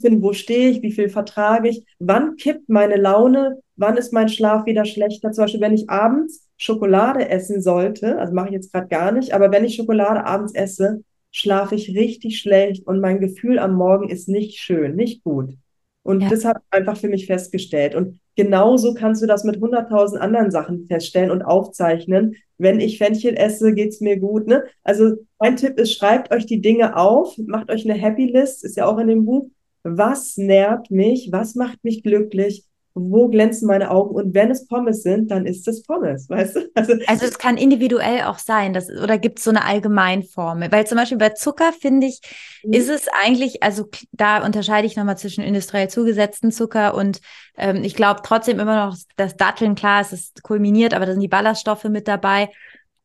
Finden, 0.00 0.22
wo 0.22 0.32
stehe 0.32 0.70
ich, 0.70 0.82
wie 0.82 0.92
viel 0.92 1.08
vertrage 1.08 1.68
ich, 1.68 1.84
wann 2.00 2.34
kippt 2.34 2.68
meine 2.68 2.96
Laune, 2.96 3.60
wann 3.76 3.96
ist 3.96 4.12
mein 4.12 4.28
Schlaf 4.28 4.66
wieder 4.66 4.84
schlechter. 4.84 5.30
Zum 5.30 5.44
Beispiel, 5.44 5.60
wenn 5.60 5.74
ich 5.74 5.88
abends 5.88 6.47
Schokolade 6.58 7.28
essen 7.28 7.62
sollte, 7.62 8.18
also 8.18 8.34
mache 8.34 8.48
ich 8.48 8.54
jetzt 8.54 8.72
gerade 8.72 8.88
gar 8.88 9.12
nicht, 9.12 9.32
aber 9.32 9.50
wenn 9.50 9.64
ich 9.64 9.76
Schokolade 9.76 10.26
abends 10.26 10.54
esse, 10.54 11.02
schlafe 11.30 11.74
ich 11.74 11.96
richtig 11.96 12.38
schlecht 12.38 12.86
und 12.86 13.00
mein 13.00 13.20
Gefühl 13.20 13.58
am 13.58 13.74
Morgen 13.74 14.08
ist 14.08 14.28
nicht 14.28 14.58
schön, 14.58 14.96
nicht 14.96 15.22
gut. 15.22 15.54
Und 16.02 16.22
ja. 16.22 16.30
das 16.30 16.44
habe 16.44 16.60
ich 16.60 16.78
einfach 16.78 16.96
für 16.96 17.08
mich 17.08 17.26
festgestellt. 17.26 17.94
Und 17.94 18.18
genauso 18.34 18.94
kannst 18.94 19.22
du 19.22 19.26
das 19.26 19.44
mit 19.44 19.58
100.000 19.58 20.16
anderen 20.16 20.50
Sachen 20.50 20.86
feststellen 20.86 21.30
und 21.30 21.42
aufzeichnen. 21.42 22.34
Wenn 22.56 22.80
ich 22.80 22.98
Fenchel 22.98 23.36
esse, 23.36 23.74
geht 23.74 23.90
es 23.90 24.00
mir 24.00 24.18
gut. 24.18 24.46
Ne? 24.46 24.64
Also 24.82 25.16
mein 25.38 25.56
Tipp 25.56 25.78
ist, 25.78 25.92
schreibt 25.92 26.32
euch 26.32 26.46
die 26.46 26.62
Dinge 26.62 26.96
auf, 26.96 27.36
macht 27.36 27.70
euch 27.70 27.84
eine 27.84 27.98
Happy 27.98 28.24
List, 28.24 28.64
ist 28.64 28.78
ja 28.78 28.86
auch 28.86 28.98
in 28.98 29.08
dem 29.08 29.26
Buch. 29.26 29.50
Was 29.82 30.38
nährt 30.38 30.90
mich? 30.90 31.28
Was 31.30 31.54
macht 31.54 31.84
mich 31.84 32.02
glücklich? 32.02 32.64
Wo 33.00 33.28
glänzen 33.28 33.66
meine 33.66 33.90
Augen 33.90 34.14
und 34.14 34.34
wenn 34.34 34.50
es 34.50 34.66
Pommes 34.66 35.02
sind, 35.02 35.30
dann 35.30 35.46
ist 35.46 35.66
es 35.68 35.82
Pommes, 35.82 36.28
weißt 36.28 36.56
du? 36.56 36.60
Also, 36.74 36.94
also 37.06 37.26
es 37.26 37.38
kann 37.38 37.56
individuell 37.56 38.22
auch 38.22 38.38
sein, 38.38 38.72
das, 38.72 38.88
oder 38.90 39.18
gibt 39.18 39.38
es 39.38 39.44
so 39.44 39.50
eine 39.50 39.64
Allgemeinformel? 39.64 40.70
Weil 40.72 40.86
zum 40.86 40.98
Beispiel 40.98 41.18
bei 41.18 41.30
Zucker, 41.30 41.72
finde 41.72 42.06
ich, 42.06 42.20
mhm. 42.64 42.72
ist 42.72 42.88
es 42.88 43.06
eigentlich, 43.22 43.62
also 43.62 43.86
da 44.12 44.44
unterscheide 44.44 44.86
ich 44.86 44.96
nochmal 44.96 45.18
zwischen 45.18 45.44
industriell 45.44 45.88
zugesetzten 45.88 46.52
Zucker 46.52 46.94
und 46.94 47.20
ähm, 47.56 47.82
ich 47.84 47.94
glaube 47.94 48.20
trotzdem 48.24 48.60
immer 48.60 48.86
noch, 48.86 48.96
dass 49.16 49.36
Datteln, 49.36 49.74
klar, 49.74 50.00
es 50.00 50.12
ist 50.12 50.42
kulminiert, 50.42 50.94
aber 50.94 51.06
da 51.06 51.12
sind 51.12 51.22
die 51.22 51.28
Ballaststoffe 51.28 51.84
mit 51.84 52.08
dabei. 52.08 52.50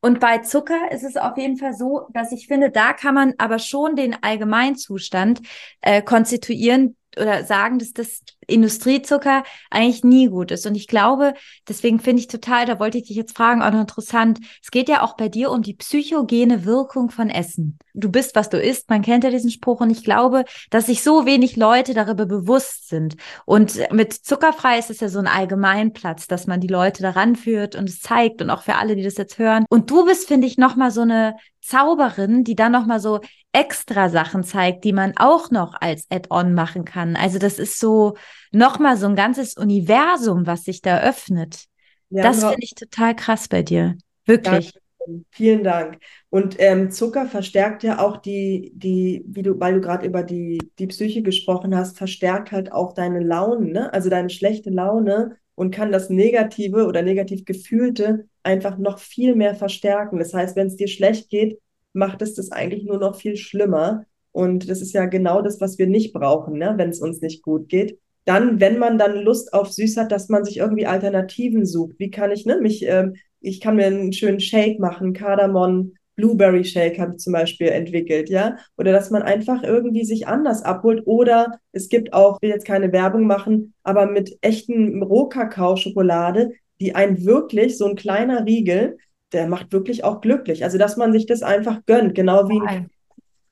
Und 0.03 0.19
bei 0.19 0.39
Zucker 0.39 0.91
ist 0.91 1.03
es 1.03 1.15
auf 1.15 1.37
jeden 1.37 1.55
Fall 1.55 1.73
so, 1.73 2.07
dass 2.11 2.33
ich 2.33 2.47
finde, 2.47 2.69
da 2.69 2.91
kann 2.91 3.15
man 3.15 3.35
aber 3.37 3.57
schon 3.57 3.95
den 3.95 4.17
Allgemeinzustand 4.21 5.39
äh, 5.79 6.01
konstituieren, 6.01 6.97
oder 7.17 7.43
sagen, 7.43 7.79
dass 7.79 7.93
das 7.93 8.21
Industriezucker 8.47 9.43
eigentlich 9.69 10.03
nie 10.03 10.27
gut 10.27 10.51
ist. 10.51 10.65
Und 10.65 10.75
ich 10.75 10.87
glaube, 10.87 11.33
deswegen 11.67 11.99
finde 11.99 12.21
ich 12.21 12.27
total, 12.27 12.65
da 12.65 12.79
wollte 12.79 12.97
ich 12.97 13.05
dich 13.05 13.15
jetzt 13.15 13.35
fragen, 13.35 13.61
auch 13.61 13.71
noch 13.71 13.81
interessant, 13.81 14.39
es 14.61 14.71
geht 14.71 14.89
ja 14.89 15.01
auch 15.01 15.15
bei 15.15 15.29
dir 15.29 15.51
um 15.51 15.61
die 15.61 15.73
psychogene 15.73 16.65
Wirkung 16.65 17.09
von 17.09 17.29
Essen. 17.29 17.77
Du 17.93 18.09
bist, 18.09 18.35
was 18.35 18.49
du 18.49 18.59
isst, 18.59 18.89
man 18.89 19.01
kennt 19.01 19.23
ja 19.23 19.29
diesen 19.29 19.51
Spruch 19.51 19.81
und 19.81 19.89
ich 19.89 20.03
glaube, 20.03 20.45
dass 20.69 20.87
sich 20.87 21.03
so 21.03 21.25
wenig 21.25 21.55
Leute 21.55 21.93
darüber 21.93 22.25
bewusst 22.25 22.89
sind. 22.89 23.15
Und 23.45 23.79
mit 23.91 24.13
zuckerfrei 24.13 24.79
ist 24.79 24.89
es 24.89 24.99
ja 24.99 25.09
so 25.09 25.19
ein 25.19 25.27
Allgemeinplatz, 25.27 26.27
dass 26.27 26.47
man 26.47 26.59
die 26.59 26.67
Leute 26.67 27.01
daran 27.03 27.35
führt 27.35 27.75
und 27.75 27.87
es 27.87 28.01
zeigt 28.01 28.41
und 28.41 28.49
auch 28.49 28.63
für 28.63 28.75
alle, 28.75 28.95
die 28.95 29.03
das 29.03 29.17
jetzt 29.17 29.37
hören. 29.37 29.65
Und 29.69 29.89
du 29.89 30.05
bist, 30.05 30.27
finde 30.27 30.47
ich, 30.47 30.57
nochmal 30.57 30.91
so 30.91 31.01
eine 31.01 31.35
Zauberin, 31.63 32.43
die 32.43 32.55
dann 32.55 32.71
nochmal 32.71 32.99
so 32.99 33.21
extra 33.51 34.09
Sachen 34.09 34.43
zeigt, 34.43 34.83
die 34.83 34.93
man 34.93 35.13
auch 35.15 35.51
noch 35.51 35.73
als 35.79 36.05
Add-on 36.09 36.53
machen 36.53 36.85
kann. 36.85 37.15
Also 37.15 37.39
das 37.39 37.59
ist 37.59 37.79
so 37.79 38.15
nochmal 38.51 38.97
so 38.97 39.07
ein 39.07 39.15
ganzes 39.15 39.55
Universum, 39.55 40.45
was 40.45 40.63
sich 40.63 40.81
da 40.81 41.01
öffnet. 41.01 41.65
Ja, 42.09 42.23
das 42.23 42.41
finde 42.43 42.57
ich 42.59 42.75
total 42.75 43.15
krass 43.15 43.47
bei 43.47 43.63
dir. 43.63 43.95
Wirklich. 44.25 44.73
Danke. 44.73 44.83
Vielen 45.31 45.63
Dank. 45.63 45.97
Und 46.29 46.55
ähm, 46.59 46.89
Zucker 46.89 47.25
verstärkt 47.25 47.83
ja 47.83 47.99
auch 47.99 48.17
die, 48.17 48.71
die, 48.73 49.23
wie 49.27 49.41
du, 49.41 49.59
weil 49.59 49.75
du 49.75 49.81
gerade 49.81 50.05
über 50.05 50.23
die, 50.23 50.71
die 50.79 50.87
Psyche 50.87 51.21
gesprochen 51.21 51.75
hast, 51.75 51.97
verstärkt 51.97 52.51
halt 52.51 52.71
auch 52.71 52.93
deine 52.93 53.19
Laune, 53.19 53.67
ne? 53.67 53.93
also 53.93 54.09
deine 54.09 54.29
schlechte 54.29 54.69
Laune 54.69 55.37
und 55.55 55.71
kann 55.73 55.91
das 55.91 56.09
Negative 56.09 56.85
oder 56.85 57.01
negativ 57.01 57.45
Gefühlte 57.45 58.27
einfach 58.41 58.77
noch 58.77 58.99
viel 58.99 59.35
mehr 59.35 59.55
verstärken. 59.55 60.19
Das 60.19 60.33
heißt, 60.33 60.55
wenn 60.55 60.67
es 60.67 60.75
dir 60.75 60.87
schlecht 60.87 61.29
geht, 61.29 61.59
macht 61.93 62.21
es 62.21 62.33
das 62.33 62.51
eigentlich 62.51 62.83
nur 62.83 62.97
noch 62.97 63.15
viel 63.15 63.37
schlimmer. 63.37 64.05
Und 64.31 64.69
das 64.69 64.81
ist 64.81 64.93
ja 64.93 65.05
genau 65.05 65.41
das, 65.41 65.61
was 65.61 65.77
wir 65.77 65.87
nicht 65.87 66.11
brauchen, 66.11 66.57
ne? 66.57 66.73
wenn 66.77 66.89
es 66.89 66.99
uns 66.99 67.21
nicht 67.21 67.43
gut 67.43 67.69
geht. 67.69 67.99
Dann, 68.25 68.59
wenn 68.59 68.79
man 68.79 68.97
dann 68.97 69.17
Lust 69.17 69.53
auf 69.53 69.71
süß 69.71 69.97
hat, 69.97 70.11
dass 70.11 70.29
man 70.29 70.45
sich 70.45 70.57
irgendwie 70.57 70.87
Alternativen 70.87 71.65
sucht. 71.65 71.95
Wie 71.99 72.09
kann 72.09 72.31
ich, 72.31 72.45
ne, 72.45 72.59
mich, 72.59 72.87
äh, 72.87 73.11
ich 73.41 73.59
kann 73.59 73.75
mir 73.75 73.85
einen 73.85 74.13
schönen 74.13 74.39
Shake 74.39 74.79
machen, 74.79 75.13
Kardamom, 75.13 75.93
Blueberry 76.15 76.63
Shake 76.63 76.99
habe 76.99 77.13
ich 77.13 77.17
zum 77.19 77.33
Beispiel 77.33 77.67
entwickelt, 77.69 78.29
ja. 78.29 78.57
Oder 78.77 78.91
dass 78.91 79.09
man 79.09 79.23
einfach 79.23 79.63
irgendwie 79.63 80.05
sich 80.05 80.27
anders 80.27 80.63
abholt. 80.63 81.05
Oder 81.05 81.59
es 81.71 81.89
gibt 81.89 82.13
auch, 82.13 82.37
ich 82.37 82.41
will 82.43 82.49
jetzt 82.49 82.65
keine 82.65 82.91
Werbung 82.91 83.25
machen, 83.25 83.73
aber 83.83 84.05
mit 84.05 84.37
echten 84.41 85.01
Rohkakao-Schokolade, 85.01 86.51
die 86.79 86.95
ein 86.95 87.25
wirklich, 87.25 87.77
so 87.77 87.85
ein 87.85 87.95
kleiner 87.95 88.45
Riegel, 88.45 88.97
der 89.31 89.47
macht 89.47 89.71
wirklich 89.71 90.03
auch 90.03 90.21
glücklich. 90.21 90.63
Also, 90.63 90.77
dass 90.77 90.97
man 90.97 91.11
sich 91.11 91.25
das 91.25 91.41
einfach 91.41 91.81
gönnt, 91.85 92.15
genau 92.15 92.47
wie. 92.49 92.61
Ein, 92.65 92.89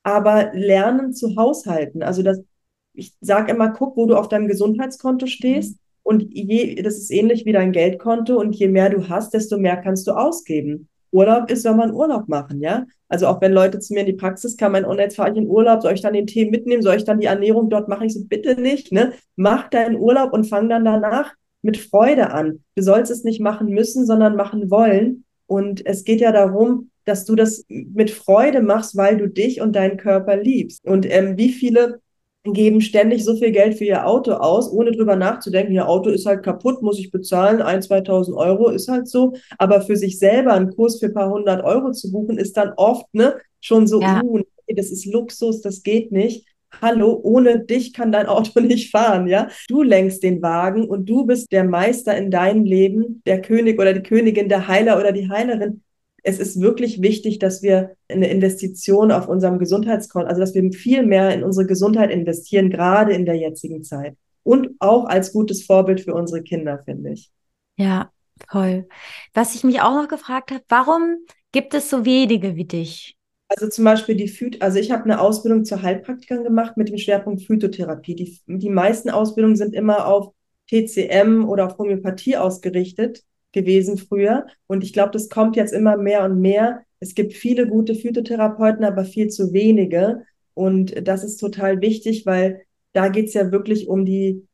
aber 0.04 0.52
lernen 0.54 1.14
zu 1.14 1.36
haushalten. 1.36 2.04
Also, 2.04 2.24
das, 2.24 2.42
ich 2.94 3.14
sage 3.22 3.52
immer, 3.52 3.70
guck, 3.70 3.98
wo 3.98 4.06
du 4.06 4.16
auf 4.16 4.30
deinem 4.30 4.48
Gesundheitskonto 4.48 5.26
stehst. 5.26 5.74
Mhm. 5.74 5.80
Und 6.04 6.26
je, 6.32 6.82
das 6.82 6.98
ist 6.98 7.12
ähnlich 7.12 7.46
wie 7.46 7.52
dein 7.54 7.72
Geldkonto. 7.72 8.40
Und 8.40 8.56
je 8.56 8.68
mehr 8.68 8.90
du 8.90 9.10
hast, 9.10 9.34
desto 9.34 9.58
mehr 9.58 9.78
kannst 9.78 10.08
du 10.08 10.12
ausgeben. 10.12 10.90
Urlaub 11.12 11.52
ist, 11.52 11.64
soll 11.64 11.76
man 11.76 11.94
Urlaub 11.94 12.28
machen, 12.28 12.62
ja. 12.62 12.86
Also 13.08 13.28
auch 13.28 13.42
wenn 13.42 13.52
Leute 13.52 13.80
zu 13.80 13.94
mir 13.94 14.02
in 14.02 14.06
die 14.06 14.14
Praxis 14.14 14.58
kamen, 14.58 14.86
und 14.86 15.00
jetzt 15.00 15.16
fahre 15.16 15.32
ich 15.32 15.38
in 15.38 15.48
Urlaub, 15.48 15.82
soll 15.82 15.94
ich 15.94 16.02
dann 16.02 16.14
den 16.14 16.28
Tee 16.28 16.50
mitnehmen, 16.50 16.82
soll 16.82 16.96
ich 16.96 17.04
dann 17.04 17.20
die 17.20 17.28
Ernährung 17.28 17.70
dort 17.70 17.90
machen? 17.90 18.06
Ich 18.06 18.14
so, 18.14 18.24
bitte 18.26 18.60
nicht, 18.60 18.92
ne? 18.92 19.14
Mach 19.36 19.70
deinen 19.70 19.98
Urlaub 19.98 20.34
und 20.34 20.46
fang 20.46 20.70
dann 20.70 20.86
danach 20.86 21.34
mit 21.62 21.78
Freude 21.78 22.32
an. 22.32 22.64
Du 22.76 22.84
sollst 22.84 23.12
es 23.12 23.24
nicht 23.24 23.42
machen 23.42 23.70
müssen, 23.70 24.06
sondern 24.06 24.36
machen 24.36 24.72
wollen. 24.72 25.26
Und 25.48 25.86
es 25.86 26.04
geht 26.04 26.22
ja 26.22 26.32
darum, 26.32 26.90
dass 27.06 27.26
du 27.26 27.36
das 27.36 27.66
mit 27.68 28.12
Freude 28.12 28.62
machst, 28.62 28.96
weil 28.96 29.18
du 29.18 29.28
dich 29.28 29.62
und 29.62 29.76
deinen 29.76 29.98
Körper 29.98 30.38
liebst. 30.38 30.86
Und 30.86 31.06
ähm, 31.10 31.38
wie 31.38 31.52
viele 31.52 32.00
geben 32.44 32.82
ständig 32.82 33.24
so 33.24 33.36
viel 33.36 33.52
Geld 33.52 33.78
für 33.78 33.86
ihr 33.86 34.08
Auto 34.08 34.34
aus, 34.34 34.72
ohne 34.72 34.92
drüber 34.92 35.16
nachzudenken, 35.16 35.74
ihr 35.74 35.88
Auto 35.88 36.10
ist 36.10 36.26
halt 36.26 36.44
kaputt, 36.44 36.82
muss 36.82 37.00
ich 37.00 37.12
bezahlen, 37.12 37.62
ein, 37.62 37.82
2000 37.82 38.36
Euro 38.36 38.70
ist 38.70 38.88
halt 38.88 39.08
so. 39.08 39.34
Aber 39.58 39.82
für 39.82 39.96
sich 39.96 40.18
selber 40.18 40.54
einen 40.54 40.76
Kurs 40.76 41.00
für 41.00 41.08
ein 41.08 41.14
paar 41.14 41.30
hundert 41.30 41.64
Euro 41.64 41.92
zu 41.92 42.12
buchen, 42.12 42.38
ist 42.38 42.58
dann 42.58 42.74
oft 42.78 43.06
ne, 43.14 43.36
schon 43.60 43.86
so, 43.86 44.02
ja. 44.02 44.22
uh, 44.24 44.42
das 44.76 44.90
ist 44.90 45.06
Luxus, 45.06 45.62
das 45.62 45.84
geht 45.84 46.12
nicht. 46.12 46.48
Hallo, 46.82 47.20
ohne 47.22 47.60
dich 47.60 47.94
kann 47.94 48.12
dein 48.12 48.26
Auto 48.26 48.60
nicht 48.62 48.90
fahren, 48.90 49.28
ja? 49.28 49.50
Du 49.68 49.84
lenkst 49.84 50.24
den 50.24 50.42
Wagen 50.42 50.86
und 50.86 51.08
du 51.08 51.26
bist 51.26 51.52
der 51.52 51.64
Meister 51.64 52.18
in 52.18 52.32
deinem 52.32 52.64
Leben, 52.64 53.22
der 53.26 53.42
König 53.42 53.80
oder 53.80 53.94
die 53.94 54.04
Königin, 54.04 54.50
der 54.50 54.68
Heiler 54.68 54.98
oder 54.98 55.12
die 55.12 55.30
Heilerin. 55.30 55.84
Es 56.24 56.40
ist 56.40 56.62
wirklich 56.62 57.02
wichtig, 57.02 57.40
dass 57.40 57.62
wir 57.62 57.96
eine 58.08 58.30
Investition 58.30 59.12
auf 59.12 59.28
unserem 59.28 59.58
Gesundheitskonto, 59.58 60.28
also 60.28 60.40
dass 60.40 60.54
wir 60.54 60.72
viel 60.72 61.06
mehr 61.06 61.34
in 61.34 61.44
unsere 61.44 61.66
Gesundheit 61.66 62.12
investieren, 62.12 62.70
gerade 62.70 63.14
in 63.14 63.26
der 63.26 63.36
jetzigen 63.36 63.84
Zeit. 63.84 64.16
Und 64.44 64.72
auch 64.80 65.06
als 65.06 65.34
gutes 65.34 65.64
Vorbild 65.64 66.02
für 66.02 66.14
unsere 66.14 66.42
Kinder, 66.44 66.82
finde 66.86 67.12
ich. 67.12 67.32
Ja, 67.78 68.12
toll. 68.50 68.88
Was 69.34 69.56
ich 69.56 69.64
mich 69.64 69.82
auch 69.82 69.96
noch 70.02 70.08
gefragt 70.08 70.52
habe, 70.52 70.64
warum 70.70 71.18
gibt 71.52 71.74
es 71.74 71.90
so 71.90 72.06
wenige 72.06 72.56
wie 72.56 72.66
dich? 72.66 73.18
Also 73.48 73.68
zum 73.68 73.84
Beispiel 73.84 74.16
die 74.16 74.30
Phyt 74.30 74.62
also 74.62 74.80
ich 74.80 74.92
habe 74.92 75.04
eine 75.04 75.20
Ausbildung 75.20 75.66
zur 75.66 75.82
Heilpraktikerin 75.82 76.46
gemacht 76.46 76.78
mit 76.78 76.88
dem 76.88 76.98
Schwerpunkt 76.98 77.44
Phytotherapie. 77.44 78.16
Die, 78.16 78.40
die 78.48 78.70
meisten 78.70 79.10
Ausbildungen 79.10 79.58
sind 79.58 79.76
immer 79.76 80.08
auf 80.08 80.34
TCM 80.70 81.46
oder 81.46 81.66
auf 81.66 81.78
Homöopathie 81.78 82.38
ausgerichtet 82.38 83.24
gewesen 83.52 83.98
früher. 83.98 84.48
Und 84.68 84.84
ich 84.84 84.94
glaube, 84.94 85.12
das 85.12 85.30
kommt 85.30 85.56
jetzt 85.56 85.74
immer 85.74 85.98
mehr 85.98 86.24
und 86.24 86.40
mehr. 86.40 86.84
Es 87.00 87.16
gibt 87.16 87.34
viele 87.34 87.68
gute 87.68 87.96
Phytotherapeuten, 87.96 88.86
aber 88.86 89.06
viel 89.06 89.30
zu 89.30 89.54
wenige. 89.54 90.24
Und 90.54 91.08
das 91.08 91.24
ist 91.24 91.38
total 91.38 91.82
wichtig, 91.82 92.26
weil 92.26 92.62
da 92.94 93.08
geht 93.08 93.28
es 93.28 93.34
ja 93.34 93.52
wirklich 93.52 93.88
um 93.88 94.06
die 94.06 94.48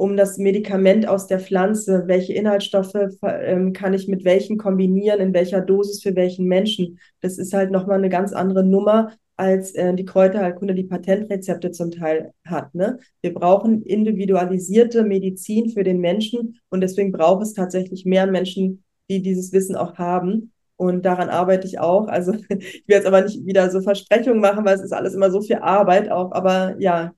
um 0.00 0.16
das 0.16 0.38
Medikament 0.38 1.06
aus 1.06 1.26
der 1.26 1.40
Pflanze. 1.40 2.04
Welche 2.06 2.32
Inhaltsstoffe 2.32 2.94
ähm, 3.22 3.74
kann 3.74 3.92
ich 3.92 4.08
mit 4.08 4.24
welchen 4.24 4.56
kombinieren, 4.56 5.20
in 5.20 5.34
welcher 5.34 5.60
Dosis 5.60 6.02
für 6.02 6.16
welchen 6.16 6.46
Menschen? 6.46 6.98
Das 7.20 7.36
ist 7.36 7.52
halt 7.52 7.70
nochmal 7.70 7.98
eine 7.98 8.08
ganz 8.08 8.32
andere 8.32 8.64
Nummer, 8.64 9.12
als 9.40 9.74
äh, 9.74 9.94
die 9.94 10.04
Kräuterheilkunde 10.04 10.74
die 10.74 10.84
Patentrezepte 10.84 11.70
zum 11.70 11.90
Teil 11.90 12.34
hat. 12.44 12.74
Ne? 12.74 12.98
Wir 13.22 13.32
brauchen 13.32 13.82
individualisierte 13.82 15.02
Medizin 15.02 15.70
für 15.70 15.82
den 15.82 15.98
Menschen 15.98 16.60
und 16.68 16.82
deswegen 16.82 17.10
braucht 17.10 17.42
es 17.42 17.54
tatsächlich 17.54 18.04
mehr 18.04 18.26
Menschen, 18.26 18.84
die 19.08 19.22
dieses 19.22 19.50
Wissen 19.54 19.76
auch 19.76 19.96
haben. 19.96 20.52
Und 20.76 21.06
daran 21.06 21.30
arbeite 21.30 21.66
ich 21.66 21.78
auch. 21.78 22.08
Also 22.08 22.34
ich 22.50 22.84
will 22.86 22.96
jetzt 22.96 23.06
aber 23.06 23.22
nicht 23.22 23.46
wieder 23.46 23.70
so 23.70 23.80
Versprechungen 23.80 24.40
machen, 24.40 24.64
weil 24.66 24.76
es 24.76 24.82
ist 24.82 24.92
alles 24.92 25.14
immer 25.14 25.30
so 25.30 25.40
viel 25.40 25.56
Arbeit 25.56 26.10
auch. 26.10 26.32
Aber 26.32 26.76
ja, 26.78 27.14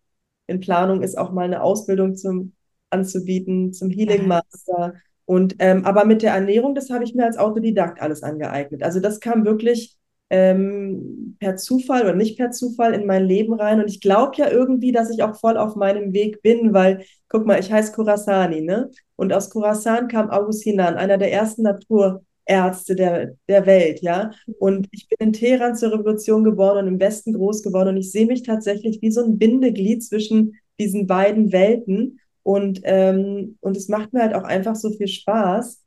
in 0.46 0.60
Planung 0.60 1.02
ist 1.02 1.18
auch 1.18 1.32
mal 1.32 1.44
eine 1.44 1.60
Ausbildung 1.60 2.14
zum 2.14 2.52
anzubieten, 2.90 3.72
zum 3.72 3.90
Healing 3.90 4.28
Master. 4.28 4.94
Und 5.24 5.56
ähm, 5.58 5.84
aber 5.84 6.04
mit 6.04 6.22
der 6.22 6.34
Ernährung, 6.34 6.76
das 6.76 6.90
habe 6.90 7.02
ich 7.02 7.14
mir 7.16 7.24
als 7.24 7.38
Autodidakt 7.38 8.00
alles 8.00 8.22
angeeignet. 8.22 8.84
Also 8.84 9.00
das 9.00 9.18
kam 9.18 9.44
wirklich 9.44 9.96
ähm, 10.32 11.36
per 11.38 11.56
Zufall 11.56 12.02
oder 12.02 12.14
nicht 12.14 12.38
per 12.38 12.50
Zufall 12.50 12.94
in 12.94 13.06
mein 13.06 13.26
Leben 13.26 13.52
rein. 13.52 13.80
Und 13.80 13.88
ich 13.88 14.00
glaube 14.00 14.32
ja 14.36 14.50
irgendwie, 14.50 14.90
dass 14.90 15.10
ich 15.10 15.22
auch 15.22 15.38
voll 15.38 15.58
auf 15.58 15.76
meinem 15.76 16.14
Weg 16.14 16.40
bin, 16.40 16.72
weil, 16.72 17.04
guck 17.28 17.44
mal, 17.46 17.60
ich 17.60 17.70
heiße 17.70 17.92
Kurasani, 17.92 18.62
ne? 18.62 18.90
Und 19.16 19.32
aus 19.34 19.50
Kurasan 19.50 20.08
kam 20.08 20.30
August 20.30 20.64
Hinan, 20.64 20.94
einer 20.96 21.18
der 21.18 21.32
ersten 21.32 21.62
Naturärzte 21.64 22.96
der, 22.96 23.34
der 23.46 23.66
Welt, 23.66 24.00
ja. 24.00 24.30
Und 24.58 24.88
ich 24.90 25.06
bin 25.06 25.18
in 25.28 25.32
Teheran 25.34 25.76
zur 25.76 25.92
Revolution 25.92 26.44
geboren 26.44 26.86
und 26.86 26.94
im 26.94 27.00
Westen 27.00 27.34
groß 27.34 27.62
geworden. 27.62 27.90
Und 27.90 27.96
ich 27.98 28.10
sehe 28.10 28.26
mich 28.26 28.42
tatsächlich 28.42 29.02
wie 29.02 29.10
so 29.10 29.22
ein 29.22 29.38
Bindeglied 29.38 30.02
zwischen 30.02 30.54
diesen 30.80 31.06
beiden 31.06 31.52
Welten. 31.52 32.20
Und, 32.42 32.80
ähm, 32.84 33.58
und 33.60 33.76
es 33.76 33.88
macht 33.88 34.14
mir 34.14 34.22
halt 34.22 34.34
auch 34.34 34.44
einfach 34.44 34.76
so 34.76 34.90
viel 34.90 35.08
Spaß. 35.08 35.82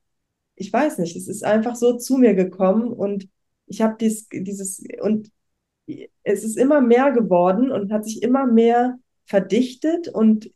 Ich 0.56 0.72
weiß 0.72 1.00
nicht, 1.00 1.16
es 1.16 1.28
ist 1.28 1.44
einfach 1.44 1.76
so 1.76 1.98
zu 1.98 2.18
mir 2.18 2.36
gekommen 2.36 2.94
und 2.94 3.28
ich 3.67 3.82
habe 3.82 3.95
dies, 3.99 4.28
dieses, 4.32 4.84
und 5.01 5.32
es 6.23 6.43
ist 6.43 6.58
immer 6.58 6.82
mehr 6.82 7.12
geworden 7.12 7.71
und 7.71 7.91
hat 7.91 8.06
sich 8.06 8.23
immer 8.23 8.45
mehr 8.45 8.97
verdichtet 9.25 10.08
und 10.08 10.51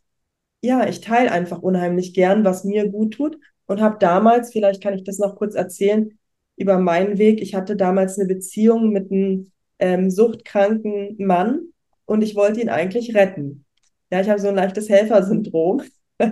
ja, 0.61 0.87
ich 0.87 1.01
teile 1.01 1.31
einfach 1.31 1.59
unheimlich 1.61 2.13
gern, 2.13 2.43
was 2.43 2.63
mir 2.63 2.89
gut 2.89 3.13
tut 3.13 3.39
und 3.65 3.81
habe 3.81 3.97
damals, 3.99 4.51
vielleicht 4.51 4.83
kann 4.83 4.93
ich 4.93 5.03
das 5.03 5.19
noch 5.19 5.35
kurz 5.35 5.55
erzählen, 5.55 6.17
über 6.57 6.77
meinen 6.79 7.17
Weg, 7.17 7.41
ich 7.41 7.55
hatte 7.55 7.75
damals 7.75 8.17
eine 8.17 8.27
Beziehung 8.27 8.89
mit 8.91 9.11
einem 9.11 9.51
ähm, 9.79 10.09
suchtkranken 10.11 11.15
Mann 11.17 11.69
und 12.05 12.21
ich 12.21 12.35
wollte 12.35 12.59
ihn 12.61 12.69
eigentlich 12.69 13.15
retten. 13.15 13.65
Ja, 14.11 14.21
ich 14.21 14.29
habe 14.29 14.41
so 14.41 14.49
ein 14.49 14.55
leichtes 14.55 14.89
Helfersyndrom 14.89 15.83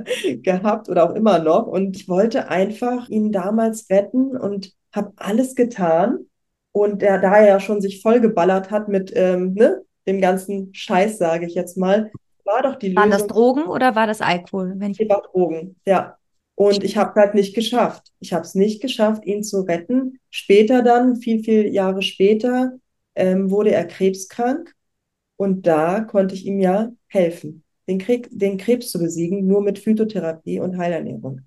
gehabt 0.43 0.89
oder 0.89 1.09
auch 1.09 1.15
immer 1.15 1.39
noch 1.39 1.67
und 1.67 1.95
ich 1.95 2.09
wollte 2.09 2.49
einfach 2.49 3.07
ihn 3.09 3.31
damals 3.31 3.89
retten 3.89 4.35
und 4.35 4.73
habe 4.91 5.13
alles 5.15 5.55
getan, 5.55 6.25
und 6.81 7.01
der, 7.01 7.19
da 7.19 7.37
er 7.37 7.47
ja 7.47 7.59
schon 7.59 7.81
sich 7.81 8.01
vollgeballert 8.01 8.71
hat 8.71 8.87
mit 8.87 9.11
ähm, 9.15 9.53
ne, 9.53 9.81
dem 10.07 10.21
ganzen 10.21 10.73
Scheiß, 10.73 11.17
sage 11.17 11.45
ich 11.45 11.55
jetzt 11.55 11.77
mal, 11.77 12.11
war 12.45 12.63
doch 12.63 12.75
die 12.75 12.95
Waren 12.95 13.09
Lösung. 13.09 13.11
Waren 13.11 13.27
das 13.27 13.27
Drogen 13.27 13.63
oder 13.65 13.95
war 13.95 14.07
das 14.07 14.21
Alkohol? 14.21 14.73
Wenn 14.77 14.91
ich... 14.91 14.99
War 15.09 15.21
Drogen, 15.21 15.75
ja. 15.85 16.17
Und 16.55 16.83
ich 16.83 16.97
habe 16.97 17.19
halt 17.19 17.35
nicht 17.35 17.53
geschafft. 17.53 18.11
Ich 18.19 18.33
habe 18.33 18.43
es 18.43 18.55
nicht 18.55 18.81
geschafft, 18.81 19.25
ihn 19.25 19.43
zu 19.43 19.61
retten. 19.61 20.19
Später 20.31 20.81
dann, 20.81 21.17
viel, 21.17 21.43
viel 21.43 21.67
Jahre 21.67 22.01
später, 22.01 22.71
ähm, 23.15 23.51
wurde 23.51 23.71
er 23.71 23.85
krebskrank. 23.85 24.73
Und 25.35 25.67
da 25.67 25.99
konnte 25.99 26.33
ich 26.33 26.47
ihm 26.47 26.59
ja 26.59 26.89
helfen, 27.07 27.63
den, 27.87 27.99
Krieg, 27.99 28.27
den 28.31 28.57
Krebs 28.57 28.89
zu 28.89 28.97
besiegen, 28.97 29.45
nur 29.45 29.61
mit 29.61 29.77
Phytotherapie 29.77 30.59
und 30.59 30.77
Heilernährung. 30.77 31.41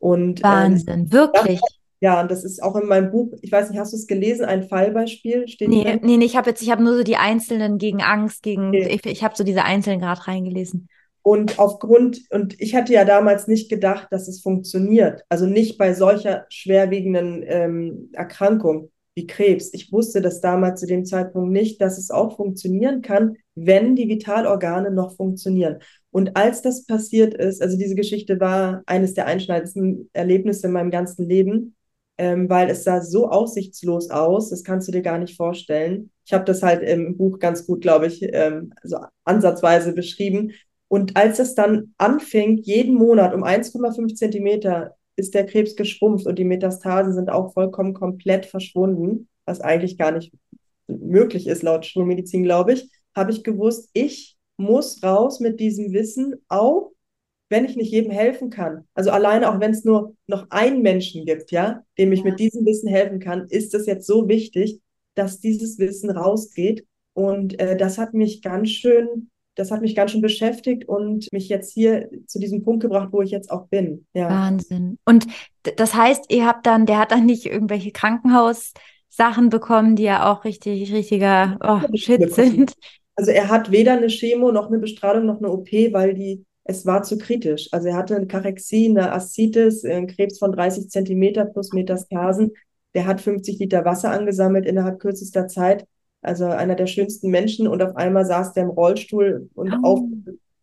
Und, 0.00 0.40
ähm, 0.40 0.44
Wahnsinn, 0.44 1.00
ähm, 1.02 1.12
wirklich. 1.12 1.60
Ja, 2.00 2.20
und 2.20 2.30
das 2.30 2.44
ist 2.44 2.62
auch 2.62 2.76
in 2.76 2.86
meinem 2.86 3.10
Buch, 3.10 3.32
ich 3.42 3.50
weiß 3.50 3.70
nicht, 3.70 3.78
hast 3.78 3.92
du 3.92 3.96
es 3.96 4.06
gelesen, 4.06 4.44
ein 4.44 4.62
Fallbeispiel? 4.62 5.48
Steht 5.48 5.68
nee, 5.68 5.98
nee, 6.02 6.16
nee, 6.16 6.24
ich 6.24 6.36
habe 6.36 6.50
jetzt, 6.50 6.62
ich 6.62 6.70
habe 6.70 6.82
nur 6.82 6.96
so 6.96 7.02
die 7.02 7.16
einzelnen 7.16 7.78
gegen 7.78 8.02
Angst, 8.02 8.42
gegen, 8.42 8.68
okay. 8.68 8.88
ich, 8.88 9.06
ich 9.06 9.24
habe 9.24 9.34
so 9.36 9.42
diese 9.42 9.64
einzelnen 9.64 10.00
gerade 10.00 10.26
reingelesen. 10.26 10.88
Und 11.22 11.58
aufgrund, 11.58 12.22
und 12.30 12.58
ich 12.60 12.74
hatte 12.74 12.92
ja 12.92 13.04
damals 13.04 13.48
nicht 13.48 13.68
gedacht, 13.68 14.08
dass 14.10 14.28
es 14.28 14.40
funktioniert. 14.40 15.24
Also 15.28 15.46
nicht 15.46 15.76
bei 15.76 15.92
solcher 15.92 16.46
schwerwiegenden 16.48 17.44
ähm, 17.46 18.10
Erkrankung 18.12 18.90
wie 19.14 19.26
Krebs. 19.26 19.74
Ich 19.74 19.92
wusste 19.92 20.22
das 20.22 20.40
damals 20.40 20.80
zu 20.80 20.86
dem 20.86 21.04
Zeitpunkt 21.04 21.50
nicht, 21.50 21.82
dass 21.82 21.98
es 21.98 22.10
auch 22.10 22.36
funktionieren 22.36 23.02
kann, 23.02 23.36
wenn 23.56 23.96
die 23.96 24.08
Vitalorgane 24.08 24.92
noch 24.92 25.16
funktionieren. 25.16 25.80
Und 26.12 26.36
als 26.36 26.62
das 26.62 26.86
passiert 26.86 27.34
ist, 27.34 27.60
also 27.60 27.76
diese 27.76 27.96
Geschichte 27.96 28.38
war 28.38 28.82
eines 28.86 29.14
der 29.14 29.26
einschneidendsten 29.26 30.08
Erlebnisse 30.12 30.68
in 30.68 30.72
meinem 30.72 30.90
ganzen 30.90 31.28
Leben, 31.28 31.74
ähm, 32.18 32.48
weil 32.48 32.68
es 32.68 32.84
sah 32.84 33.00
so 33.00 33.28
aussichtslos 33.28 34.10
aus, 34.10 34.50
das 34.50 34.64
kannst 34.64 34.88
du 34.88 34.92
dir 34.92 35.02
gar 35.02 35.18
nicht 35.18 35.36
vorstellen. 35.36 36.10
Ich 36.26 36.32
habe 36.32 36.44
das 36.44 36.62
halt 36.62 36.82
im 36.82 37.16
Buch 37.16 37.38
ganz 37.38 37.66
gut, 37.66 37.80
glaube 37.80 38.06
ich, 38.06 38.20
ähm, 38.22 38.72
so 38.82 38.98
ansatzweise 39.24 39.92
beschrieben. 39.92 40.52
Und 40.88 41.16
als 41.16 41.38
es 41.38 41.54
dann 41.54 41.94
anfing, 41.96 42.58
jeden 42.58 42.94
Monat 42.94 43.34
um 43.34 43.44
1,5 43.44 44.14
Zentimeter 44.14 44.96
ist 45.16 45.34
der 45.34 45.46
Krebs 45.46 45.76
geschrumpft 45.76 46.26
und 46.26 46.38
die 46.38 46.44
Metastasen 46.44 47.12
sind 47.12 47.30
auch 47.30 47.52
vollkommen 47.52 47.94
komplett 47.94 48.46
verschwunden, 48.46 49.28
was 49.44 49.60
eigentlich 49.60 49.96
gar 49.98 50.12
nicht 50.12 50.32
möglich 50.86 51.46
ist 51.46 51.62
laut 51.62 51.86
Schulmedizin, 51.86 52.42
glaube 52.42 52.72
ich, 52.72 52.90
habe 53.14 53.30
ich 53.30 53.44
gewusst, 53.44 53.90
ich 53.92 54.36
muss 54.56 55.02
raus 55.02 55.40
mit 55.40 55.60
diesem 55.60 55.92
Wissen, 55.92 56.36
auch 56.48 56.92
wenn 57.48 57.64
ich 57.64 57.76
nicht 57.76 57.92
jedem 57.92 58.10
helfen 58.10 58.50
kann, 58.50 58.84
also 58.94 59.10
alleine 59.10 59.50
auch 59.50 59.60
wenn 59.60 59.70
es 59.70 59.84
nur 59.84 60.14
noch 60.26 60.46
einen 60.50 60.82
Menschen 60.82 61.24
gibt, 61.24 61.50
ja, 61.50 61.82
dem 61.96 62.12
ich 62.12 62.20
ja. 62.20 62.26
mit 62.26 62.40
diesem 62.40 62.64
Wissen 62.66 62.88
helfen 62.88 63.20
kann, 63.20 63.46
ist 63.48 63.74
es 63.74 63.86
jetzt 63.86 64.06
so 64.06 64.28
wichtig, 64.28 64.80
dass 65.14 65.40
dieses 65.40 65.78
Wissen 65.78 66.10
rausgeht. 66.10 66.86
Und 67.14 67.58
äh, 67.58 67.76
das 67.76 67.98
hat 67.98 68.14
mich 68.14 68.42
ganz 68.42 68.70
schön, 68.70 69.30
das 69.54 69.70
hat 69.70 69.80
mich 69.80 69.96
ganz 69.96 70.12
schön 70.12 70.20
beschäftigt 70.20 70.88
und 70.88 71.26
mich 71.32 71.48
jetzt 71.48 71.72
hier 71.72 72.08
zu 72.26 72.38
diesem 72.38 72.62
Punkt 72.62 72.82
gebracht, 72.82 73.08
wo 73.10 73.22
ich 73.22 73.30
jetzt 73.30 73.50
auch 73.50 73.66
bin. 73.68 74.06
Ja. 74.14 74.28
Wahnsinn. 74.28 74.98
Und 75.04 75.26
das 75.76 75.94
heißt, 75.94 76.26
ihr 76.28 76.46
habt 76.46 76.66
dann, 76.66 76.86
der 76.86 76.98
hat 76.98 77.10
dann 77.10 77.26
nicht 77.26 77.46
irgendwelche 77.46 77.90
Krankenhaussachen 77.90 79.48
bekommen, 79.48 79.96
die 79.96 80.04
ja 80.04 80.30
auch 80.30 80.44
richtig, 80.44 80.92
richtiger 80.92 81.58
oh, 81.60 81.96
Shit 81.96 82.32
sind. 82.32 82.74
Also 83.16 83.32
er 83.32 83.48
hat 83.48 83.72
weder 83.72 83.94
eine 83.94 84.06
Chemo 84.06 84.52
noch 84.52 84.68
eine 84.68 84.78
Bestrahlung 84.78 85.26
noch 85.26 85.38
eine 85.38 85.50
OP, 85.50 85.72
weil 85.72 86.14
die 86.14 86.44
es 86.68 86.84
war 86.84 87.02
zu 87.02 87.16
kritisch. 87.16 87.68
Also 87.72 87.88
er 87.88 87.96
hatte 87.96 88.14
eine 88.14 88.26
Karexie, 88.26 88.90
eine 88.90 89.10
Aszites, 89.12 89.84
einen 89.86 90.06
Krebs 90.06 90.38
von 90.38 90.52
30 90.52 90.90
Zentimeter 90.90 91.46
plus 91.46 91.72
Metastasen. 91.72 92.52
Der 92.94 93.06
hat 93.06 93.22
50 93.22 93.58
Liter 93.58 93.86
Wasser 93.86 94.10
angesammelt 94.10 94.66
innerhalb 94.66 95.00
kürzester 95.00 95.48
Zeit. 95.48 95.86
Also 96.20 96.44
einer 96.44 96.74
der 96.74 96.86
schönsten 96.86 97.30
Menschen 97.30 97.68
und 97.68 97.82
auf 97.82 97.96
einmal 97.96 98.26
saß 98.26 98.52
der 98.52 98.64
im 98.64 98.70
Rollstuhl 98.70 99.48
und 99.54 99.72
oh, 99.72 99.86
auf. 99.86 100.00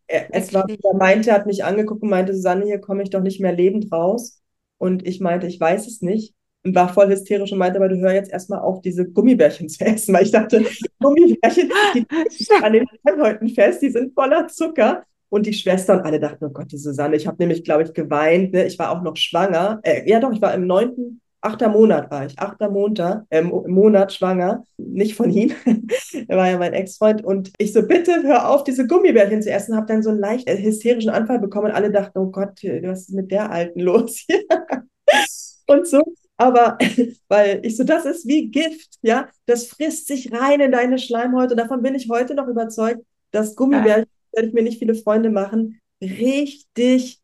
Er, 0.06 0.32
es 0.32 0.54
war, 0.54 0.68
er 0.68 0.96
meinte, 0.96 1.32
hat 1.32 1.46
mich 1.46 1.64
angeguckt 1.64 2.02
und 2.02 2.10
meinte, 2.10 2.34
Susanne, 2.34 2.66
hier 2.66 2.78
komme 2.78 3.02
ich 3.02 3.10
doch 3.10 3.22
nicht 3.22 3.40
mehr 3.40 3.52
lebend 3.52 3.90
raus. 3.90 4.40
Und 4.78 5.04
ich 5.04 5.20
meinte, 5.20 5.48
ich 5.48 5.58
weiß 5.58 5.88
es 5.88 6.02
nicht. 6.02 6.34
Und 6.62 6.76
war 6.76 6.92
voll 6.92 7.08
hysterisch 7.08 7.50
und 7.50 7.58
meinte, 7.58 7.78
aber 7.78 7.88
du 7.88 7.96
hör 7.96 8.12
jetzt 8.12 8.30
erstmal 8.30 8.60
auf, 8.60 8.80
diese 8.80 9.10
Gummibärchen 9.10 9.68
zu 9.68 9.84
essen, 9.84 10.14
weil 10.14 10.22
ich 10.22 10.30
dachte, 10.30 10.64
Gummibärchen, 11.00 11.68
die 11.94 12.06
an 12.62 12.74
den 12.74 12.86
Häuten 13.20 13.48
fest, 13.48 13.82
die 13.82 13.90
sind 13.90 14.14
voller 14.14 14.46
Zucker. 14.46 15.02
Und 15.28 15.46
die 15.46 15.52
Schwester 15.52 15.94
und 15.94 16.00
alle 16.00 16.20
dachten, 16.20 16.44
oh 16.44 16.50
Gott, 16.50 16.70
die 16.70 16.78
Susanne, 16.78 17.16
ich 17.16 17.26
habe 17.26 17.36
nämlich, 17.38 17.64
glaube 17.64 17.82
ich, 17.82 17.92
geweint. 17.92 18.52
Ne? 18.52 18.66
Ich 18.66 18.78
war 18.78 18.90
auch 18.90 19.02
noch 19.02 19.16
schwanger. 19.16 19.80
Äh, 19.82 20.08
ja, 20.08 20.20
doch, 20.20 20.32
ich 20.32 20.40
war 20.40 20.54
im 20.54 20.66
neunten, 20.66 21.20
achter 21.40 21.68
Monat 21.68 22.10
war 22.10 22.26
ich, 22.26 22.38
achter 22.38 22.70
Monat, 22.70 23.24
äh, 23.30 23.42
Monat 23.42 24.12
schwanger, 24.12 24.64
nicht 24.76 25.14
von 25.14 25.30
ihm. 25.30 25.52
er 26.28 26.36
war 26.36 26.50
ja 26.50 26.58
mein 26.58 26.72
Ex-Freund. 26.72 27.24
Und 27.24 27.52
ich 27.58 27.72
so, 27.72 27.82
bitte 27.82 28.22
hör 28.22 28.50
auf, 28.50 28.64
diese 28.64 28.86
Gummibärchen 28.86 29.42
zu 29.42 29.50
essen. 29.50 29.76
Habe 29.76 29.86
dann 29.86 30.02
so 30.02 30.10
einen 30.10 30.20
leicht 30.20 30.48
äh, 30.48 30.56
hysterischen 30.56 31.10
Anfall 31.10 31.38
bekommen. 31.38 31.66
Und 31.66 31.72
alle 31.72 31.90
dachten, 31.90 32.18
oh 32.18 32.30
Gott, 32.30 32.62
was 32.82 33.02
ist 33.02 33.12
mit 33.12 33.30
der 33.30 33.50
Alten 33.50 33.80
los 33.80 34.24
hier? 34.26 34.44
und 35.66 35.86
so. 35.86 36.02
Aber 36.36 36.78
weil 37.28 37.60
ich 37.64 37.76
so, 37.76 37.84
das 37.84 38.04
ist 38.04 38.26
wie 38.26 38.48
Gift, 38.48 38.98
ja, 39.02 39.28
das 39.46 39.66
frisst 39.66 40.06
sich 40.06 40.32
rein 40.32 40.60
in 40.60 40.72
deine 40.72 40.98
Schleimhäute. 40.98 41.56
Davon 41.56 41.82
bin 41.82 41.94
ich 41.94 42.08
heute 42.10 42.34
noch 42.34 42.48
überzeugt, 42.48 43.00
dass 43.30 43.56
Gummibärchen 43.56 44.10
werde 44.36 44.48
ich 44.48 44.54
mir 44.54 44.62
nicht 44.62 44.78
viele 44.78 44.94
Freunde 44.94 45.30
machen. 45.30 45.80
Richtig, 46.00 47.20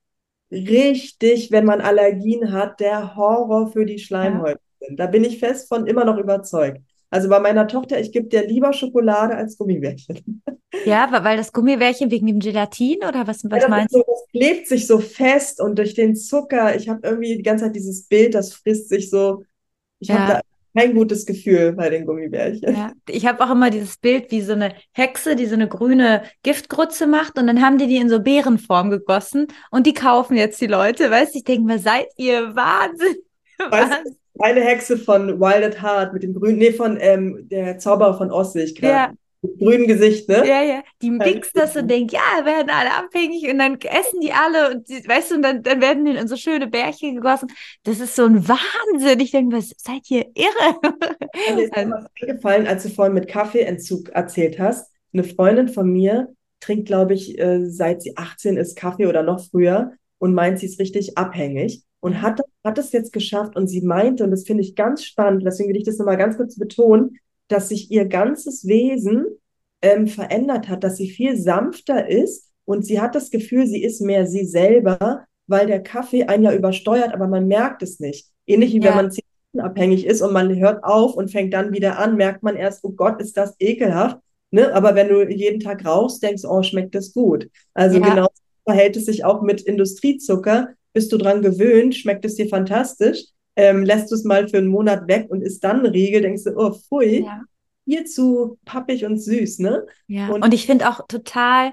richtig, 0.51 1.53
wenn 1.53 1.65
man 1.65 1.81
Allergien 1.81 2.53
hat, 2.53 2.81
der 2.81 3.15
Horror 3.15 3.71
für 3.71 3.85
die 3.85 3.99
Schleimhäute 3.99 4.61
sind. 4.81 4.99
Da 4.99 5.07
bin 5.07 5.23
ich 5.25 5.39
fest 5.39 5.69
von 5.69 5.87
immer 5.87 6.05
noch 6.05 6.19
überzeugt. 6.19 6.81
Also 7.11 7.29
bei 7.29 7.39
meiner 7.39 7.69
Tochter, 7.69 8.01
ich 8.01 8.11
gebe 8.11 8.29
dir 8.29 8.47
lieber 8.47 8.73
Schokolade 8.73 9.37
als 9.37 9.57
Gummibärchen. 9.57 10.43
Ja, 10.87 11.07
weil 11.23 11.37
das 11.37 11.53
Gummibärchen 11.53 12.11
wegen 12.11 12.27
dem 12.27 12.41
Gelatin 12.41 13.05
oder 13.07 13.27
was, 13.27 13.45
was 13.45 13.63
ja, 13.63 13.69
meinst 13.69 13.95
du? 13.95 13.99
So, 13.99 14.05
das 14.09 14.27
klebt 14.31 14.67
sich 14.67 14.87
so 14.87 15.01
fest 15.01 15.61
und 15.61 15.79
durch 15.79 15.93
den 15.93 16.17
Zucker, 16.17 16.75
ich 16.75 16.89
habe 16.89 17.07
irgendwie 17.07 17.37
die 17.37 17.43
ganze 17.43 17.67
Zeit 17.67 17.77
dieses 17.77 18.09
Bild, 18.09 18.35
das 18.35 18.55
frisst 18.55 18.89
sich 18.89 19.11
so. 19.11 19.45
Ich 19.99 20.09
ja. 20.09 20.19
habe 20.19 20.33
da 20.33 20.41
kein 20.77 20.95
gutes 20.95 21.27
Gefühl 21.27 21.73
bei 21.73 21.91
den 21.91 22.07
Gummibärchen. 22.07 22.75
Ja, 22.75 22.93
ich 23.09 23.27
habe 23.27 23.45
auch 23.45 23.51
immer 23.51 23.71
dieses 23.71 23.99
Bild, 23.99 24.31
wie 24.31 24.41
so 24.41 24.53
eine 24.53 24.75
Hexe, 24.93 25.37
die 25.37 25.47
so 25.47 25.55
eine 25.55 25.69
grüne 25.69 26.23
Giftgrütze 26.43 27.07
macht 27.07 27.39
und 27.39 27.47
dann 27.47 27.63
haben 27.63 27.79
die 27.79 27.87
die 27.87 27.97
in 27.97 28.09
so 28.09 28.21
Beerenform 28.21 28.91
gegossen 28.91 29.49
und 29.71 29.87
die 29.87 29.95
kaufen 29.95 30.37
jetzt 30.37 30.61
die 30.61 30.67
Leute. 30.67 31.11
Weißt 31.11 31.35
du, 31.35 31.39
ich 31.39 31.45
denke 31.45 31.67
mal, 31.67 31.79
seid 31.79 32.07
ihr 32.17 32.55
Wahnsinn. 32.55 33.17
Weißt, 33.71 33.93
eine 34.39 34.61
Hexe 34.63 34.97
von 34.97 35.41
Wild 35.41 35.65
at 35.65 35.83
Heart 35.83 36.15
mit 36.15 36.23
dem 36.23 36.35
grünen, 36.35 36.59
nee, 36.59 36.73
von 36.73 36.97
ähm, 37.01 37.49
der 37.51 37.79
Zauberer 37.79 38.17
von 38.17 38.31
Oz 38.31 38.55
sehe 38.55 38.65
ich 38.65 38.75
gerade. 38.75 38.93
Ja, 38.93 39.13
grünen 39.43 39.87
Gesicht, 39.87 40.29
ne? 40.29 40.47
Ja, 40.47 40.63
ja. 40.63 40.83
Die 41.03 41.11
mixt 41.11 41.57
das 41.57 41.77
und 41.77 41.89
denkt, 41.89 42.13
ja, 42.13 42.45
werden 42.45 42.71
alle 42.71 42.95
abhängig 42.95 43.51
und 43.51 43.59
dann 43.59 43.79
essen 43.81 44.21
die 44.21 44.33
alle 44.33 44.71
und 44.71 44.89
die, 44.89 45.07
weißt 45.07 45.33
du, 45.33 45.35
und 45.37 45.43
dann, 45.43 45.63
dann 45.63 45.81
werden 45.81 46.05
die 46.05 46.13
in 46.13 46.29
so 46.29 46.37
schöne 46.37 46.69
Bärchen 46.69 47.17
gegossen. 47.17 47.49
Das 47.83 48.01
ist 48.01 48.15
so 48.15 48.25
ein 48.25 48.47
Wahnsinn. 48.49 49.21
Ich 49.21 49.33
denke, 49.33 49.57
was 49.57 49.75
seid 49.77 50.11
ihr 50.11 50.27
irre? 50.35 50.79
Mir 51.55 51.65
ist 51.65 51.73
was 51.77 52.07
eingefallen, 52.21 52.67
als 52.67 52.85
du 52.85 52.89
vorhin 52.91 53.15
mit 53.15 53.29
Kaffeeentzug 53.29 54.11
erzählt 54.11 54.59
hast. 54.59 54.91
Eine 55.13 55.25
Freundin 55.25 55.69
von 55.69 55.91
mir 55.91 56.35
trinkt, 56.61 56.87
glaube 56.87 57.15
ich, 57.15 57.39
äh, 57.39 57.67
seit 57.67 58.03
sie 58.03 58.17
18 58.17 58.57
ist 58.57 58.77
Kaffee 58.77 59.07
oder 59.07 59.23
noch 59.23 59.41
früher. 59.41 59.93
und 60.19 60.35
meint, 60.35 60.61
sie 60.61 60.67
ist 60.67 60.79
richtig 60.79 61.19
abhängig 61.19 61.83
und 61.99 62.23
hat, 62.23 62.41
hat 62.63 62.79
es 62.79 62.93
jetzt 62.93 63.13
geschafft 63.13 63.57
und 63.57 63.67
sie 63.67 63.81
meinte, 63.81 64.23
und 64.23 64.31
das 64.31 64.45
finde 64.45 64.63
ich 64.63 64.77
ganz 64.77 65.05
spannend, 65.05 65.45
deswegen 65.45 65.69
will 65.69 65.77
ich 65.77 65.85
das 65.85 65.99
nochmal 65.99 66.17
ganz 66.17 66.37
kurz 66.37 66.57
betonen, 66.57 67.19
dass 67.53 67.69
sich 67.69 67.91
ihr 67.91 68.07
ganzes 68.07 68.67
Wesen 68.67 69.27
ähm, 69.83 70.07
verändert 70.07 70.69
hat, 70.69 70.85
dass 70.85 70.97
sie 70.97 71.11
viel 71.11 71.37
sanfter 71.37 72.09
ist 72.09 72.51
und 72.65 72.85
sie 72.87 73.01
hat 73.01 73.15
das 73.15 73.31
Gefühl, 73.31 73.67
sie 73.67 73.83
ist 73.83 74.01
mehr 74.01 74.27
sie 74.27 74.45
selber, 74.45 75.27
weil 75.47 75.67
der 75.67 75.83
Kaffee 75.83 76.25
einen 76.25 76.45
ja 76.45 76.55
übersteuert, 76.55 77.13
aber 77.13 77.29
man 77.29 77.47
merkt 77.49 77.83
es 77.83 78.01
nicht. 78.01 78.29
Ähnlich 78.47 78.73
wie 78.73 78.79
ja. 78.79 78.97
wenn 78.97 79.07
man 79.07 79.13
abhängig 79.65 80.07
ist 80.07 80.23
und 80.23 80.33
man 80.33 80.55
hört 80.57 80.83
auf 80.85 81.15
und 81.15 81.31
fängt 81.31 81.53
dann 81.53 81.73
wieder 81.73 81.99
an, 81.99 82.17
merkt 82.17 82.43
man 82.43 82.57
erst, 82.57 82.85
oh 82.85 82.93
Gott, 82.93 83.21
ist 83.21 83.37
das 83.37 83.55
ekelhaft. 83.59 84.19
Ne? 84.51 84.73
Aber 84.75 84.95
wenn 84.95 85.09
du 85.09 85.29
jeden 85.29 85.61
Tag 85.61 85.85
rauchst, 85.85 86.23
denkst, 86.23 86.45
oh, 86.45 86.63
schmeckt 86.63 86.95
das 86.95 87.13
gut. 87.13 87.49
Also 87.75 87.99
ja. 87.99 88.09
genau 88.09 88.29
verhält 88.65 88.97
es 88.97 89.07
sich 89.07 89.25
auch 89.25 89.43
mit 89.43 89.63
Industriezucker. 89.63 90.69
Bist 90.93 91.13
du 91.13 91.17
dran 91.17 91.43
gewöhnt, 91.43 91.95
schmeckt 91.95 92.25
es 92.25 92.37
dir 92.37 92.49
fantastisch. 92.49 93.25
Ähm, 93.57 93.85
lässt 93.85 94.11
du 94.11 94.15
es 94.15 94.25
mal 94.25 94.49
für 94.49 94.59
einen 94.59 94.69
Monat 94.69 95.09
weg 95.09 95.27
und 95.29 95.43
isst 95.43 95.63
dann 95.65 95.85
Riegel, 95.85 96.23
denkst 96.23 96.45
du, 96.45 96.57
oh, 96.57 96.73
pfui, 96.73 97.25
ja. 97.25 97.43
viel 97.85 98.05
zu 98.05 98.59
pappig 98.65 99.05
und 99.05 99.19
süß, 99.19 99.59
ne? 99.59 99.87
Ja, 100.07 100.29
und, 100.29 100.43
und 100.43 100.55
ich 100.55 100.67
finde 100.67 100.89
auch 100.89 101.07
total 101.07 101.73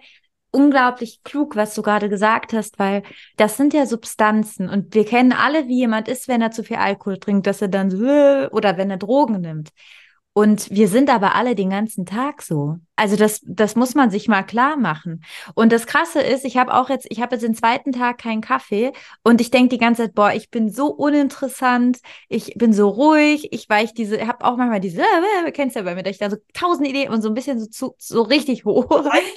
unglaublich 0.52 1.22
klug, 1.24 1.56
was 1.56 1.76
du 1.76 1.82
gerade 1.82 2.10
gesagt 2.10 2.54
hast, 2.54 2.80
weil 2.80 3.04
das 3.38 3.56
sind 3.56 3.74
ja 3.74 3.86
Substanzen 3.86 4.68
und 4.68 4.96
wir 4.96 5.06
kennen 5.06 5.32
alle, 5.32 5.68
wie 5.68 5.78
jemand 5.78 6.08
ist, 6.08 6.28
wenn 6.28 6.42
er 6.42 6.52
zu 6.52 6.64
viel 6.64 6.78
Alkohol 6.78 7.20
trinkt, 7.20 7.46
dass 7.48 7.62
er 7.62 7.68
dann 7.68 7.92
so, 7.92 7.98
oder 8.52 8.78
wenn 8.78 8.90
er 8.90 8.98
Drogen 8.98 9.42
nimmt. 9.42 9.70
Und 10.40 10.72
wir 10.72 10.88
sind 10.88 11.10
aber 11.10 11.36
alle 11.36 11.54
den 11.54 11.70
ganzen 11.70 12.06
Tag 12.06 12.44
so. 12.44 12.78
Also 12.96 13.18
das, 13.18 13.42
das 13.44 13.76
muss 13.76 13.94
man 13.94 14.10
sich 14.10 14.30
mal 14.30 14.44
klar 14.44 14.78
machen. 14.78 15.22
Und 15.54 15.74
das 15.74 15.86
Krasse 15.86 16.22
ist, 16.22 16.46
ich 16.46 16.56
habe 16.56 16.74
auch 16.74 16.90
jetzt, 16.90 17.08
ich 17.10 17.20
habe 17.20 17.36
jetzt 17.36 17.44
den 17.44 17.56
zweiten 17.56 17.92
Tag 17.92 18.20
keinen 18.20 18.40
Kaffee 18.40 18.94
und 19.22 19.42
ich 19.42 19.52
denke 19.52 19.68
die 19.68 19.78
ganze 19.78 20.04
Zeit, 20.04 20.16
boah, 20.16 20.32
ich 20.32 20.50
bin 20.50 20.72
so 20.72 20.88
uninteressant, 20.94 21.98
ich 22.30 22.54
bin 22.56 22.72
so 22.72 22.88
ruhig, 22.88 23.52
ich 23.52 23.68
weiche 23.68 23.94
diese, 23.94 24.26
habe 24.28 24.46
auch 24.46 24.56
manchmal 24.56 24.80
diese, 24.80 25.02
äh, 25.46 25.48
äh, 25.48 25.52
kennst 25.52 25.76
ja 25.76 25.82
bei 25.82 25.94
mir, 25.94 26.04
dass 26.04 26.14
ich 26.14 26.20
da 26.20 26.30
so 26.30 26.38
tausend 26.54 26.88
Ideen 26.88 27.12
und 27.12 27.22
so 27.22 27.28
ein 27.28 27.34
bisschen 27.34 27.60
so, 27.60 27.66
zu, 27.66 27.96
so 27.98 28.22
richtig 28.22 28.64
hoch. 28.64 28.88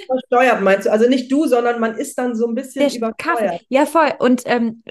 Versteuert 0.06 0.62
meinst 0.62 0.86
du? 0.86 0.92
Also 0.92 1.08
nicht 1.08 1.32
du, 1.32 1.48
sondern 1.48 1.80
man 1.80 1.96
ist 1.96 2.16
dann 2.16 2.36
so 2.36 2.46
ein 2.46 2.54
bisschen 2.54 2.88
Der 2.88 2.96
übersteuert. 2.96 3.18
Kaffee. 3.18 3.60
Ja, 3.70 3.86
voll. 3.86 4.12
Und 4.20 4.42
ähm, 4.46 4.84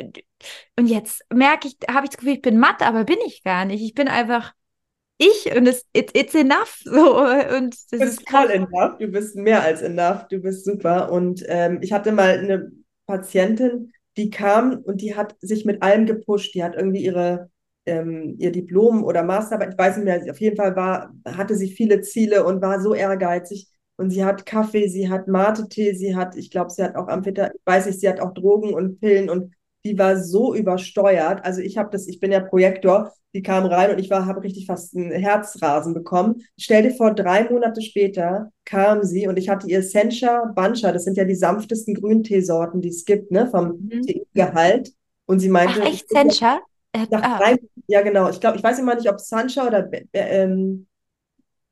und 0.77 0.87
jetzt 0.87 1.23
merke 1.31 1.69
ich, 1.69 1.77
habe 1.89 2.05
ich 2.05 2.09
das 2.09 2.17
Gefühl, 2.17 2.33
ich 2.33 2.41
bin 2.41 2.57
matt, 2.57 2.81
aber 2.81 3.05
bin 3.05 3.19
ich 3.25 3.43
gar 3.43 3.63
nicht. 3.63 3.81
Ich 3.81 3.93
bin 3.93 4.09
einfach 4.09 4.51
ich 5.21 5.55
und 5.55 5.67
es 5.67 5.85
it, 5.93 6.11
it's 6.17 6.35
enough. 6.35 6.81
So, 6.83 7.19
und 7.19 7.73
das 7.73 7.87
du 7.91 7.99
bist 7.99 8.29
voll 8.29 8.49
enough, 8.49 8.97
du 8.99 9.07
bist 9.07 9.35
mehr 9.35 9.63
als 9.63 9.81
enough, 9.81 10.27
du 10.29 10.39
bist 10.39 10.65
super. 10.65 11.11
Und 11.11 11.43
ähm, 11.47 11.79
ich 11.81 11.93
hatte 11.93 12.11
mal 12.11 12.39
eine 12.39 12.71
Patientin, 13.05 13.93
die 14.17 14.29
kam 14.29 14.79
und 14.79 15.01
die 15.01 15.15
hat 15.15 15.35
sich 15.41 15.65
mit 15.65 15.81
allem 15.81 16.05
gepusht. 16.05 16.53
Die 16.55 16.63
hat 16.63 16.75
irgendwie 16.75 17.03
ihre 17.03 17.49
ähm, 17.85 18.35
ihr 18.37 18.51
Diplom 18.51 19.03
oder 19.03 19.23
Masterarbeit, 19.23 19.73
ich 19.73 19.77
weiß 19.77 19.97
nicht 19.97 20.05
mehr, 20.05 20.31
auf 20.31 20.39
jeden 20.39 20.55
Fall 20.57 20.75
war, 20.75 21.13
hatte 21.25 21.55
sie 21.55 21.69
viele 21.69 22.01
Ziele 22.01 22.45
und 22.45 22.61
war 22.61 22.81
so 22.81 22.93
ehrgeizig. 22.93 23.67
Und 23.97 24.09
sie 24.09 24.25
hat 24.25 24.45
Kaffee, 24.45 24.87
sie 24.87 25.09
hat 25.09 25.27
Mate-Tee, 25.27 25.93
sie 25.93 26.15
hat, 26.15 26.35
ich 26.35 26.49
glaube, 26.49 26.71
sie 26.71 26.83
hat 26.83 26.95
auch 26.95 27.07
Amphetamin, 27.07 27.51
weiß 27.65 27.87
ich, 27.87 27.99
sie 27.99 28.09
hat 28.09 28.19
auch 28.19 28.33
Drogen 28.33 28.73
und 28.73 28.99
Pillen 28.99 29.29
und 29.29 29.53
die 29.83 29.97
war 29.97 30.17
so 30.17 30.53
übersteuert. 30.53 31.43
Also 31.43 31.61
ich 31.61 31.77
habe 31.77 31.89
das, 31.91 32.07
ich 32.07 32.19
bin 32.19 32.31
ja 32.31 32.39
Projektor, 32.39 33.13
die 33.33 33.41
kam 33.41 33.65
rein 33.65 33.91
und 33.91 33.99
ich 33.99 34.09
war, 34.09 34.25
habe 34.25 34.43
richtig 34.43 34.65
fast 34.65 34.95
einen 34.95 35.11
Herzrasen 35.11 35.93
bekommen. 35.93 36.43
Stell 36.57 36.83
dir 36.83 36.91
vor, 36.91 37.13
drei 37.13 37.49
Monate 37.49 37.81
später 37.81 38.51
kam 38.65 39.03
sie 39.03 39.27
und 39.27 39.37
ich 39.37 39.49
hatte 39.49 39.67
ihr 39.67 39.81
Sencha 39.81 40.51
Bancha, 40.53 40.91
das 40.91 41.05
sind 41.05 41.17
ja 41.17 41.23
die 41.23 41.35
sanftesten 41.35 41.95
Grünteesorten, 41.95 42.81
die 42.81 42.89
es 42.89 43.05
gibt, 43.05 43.31
ne, 43.31 43.47
vom 43.47 43.79
mhm. 43.79 44.01
Teegehalt. 44.01 44.93
Und 45.25 45.39
sie 45.39 45.49
meinte. 45.49 45.79
Ach, 45.81 45.87
echt 45.87 46.09
Sencha? 46.09 46.59
Ah. 46.93 47.05
Drei, 47.37 47.57
ja, 47.87 48.01
genau. 48.01 48.29
Ich 48.29 48.41
glaube, 48.41 48.57
ich 48.57 48.63
weiß 48.63 48.79
immer 48.79 48.95
nicht, 48.95 49.09
ob 49.09 49.19
Sancha 49.21 49.65
oder 49.65 49.89
ähm, 50.11 50.87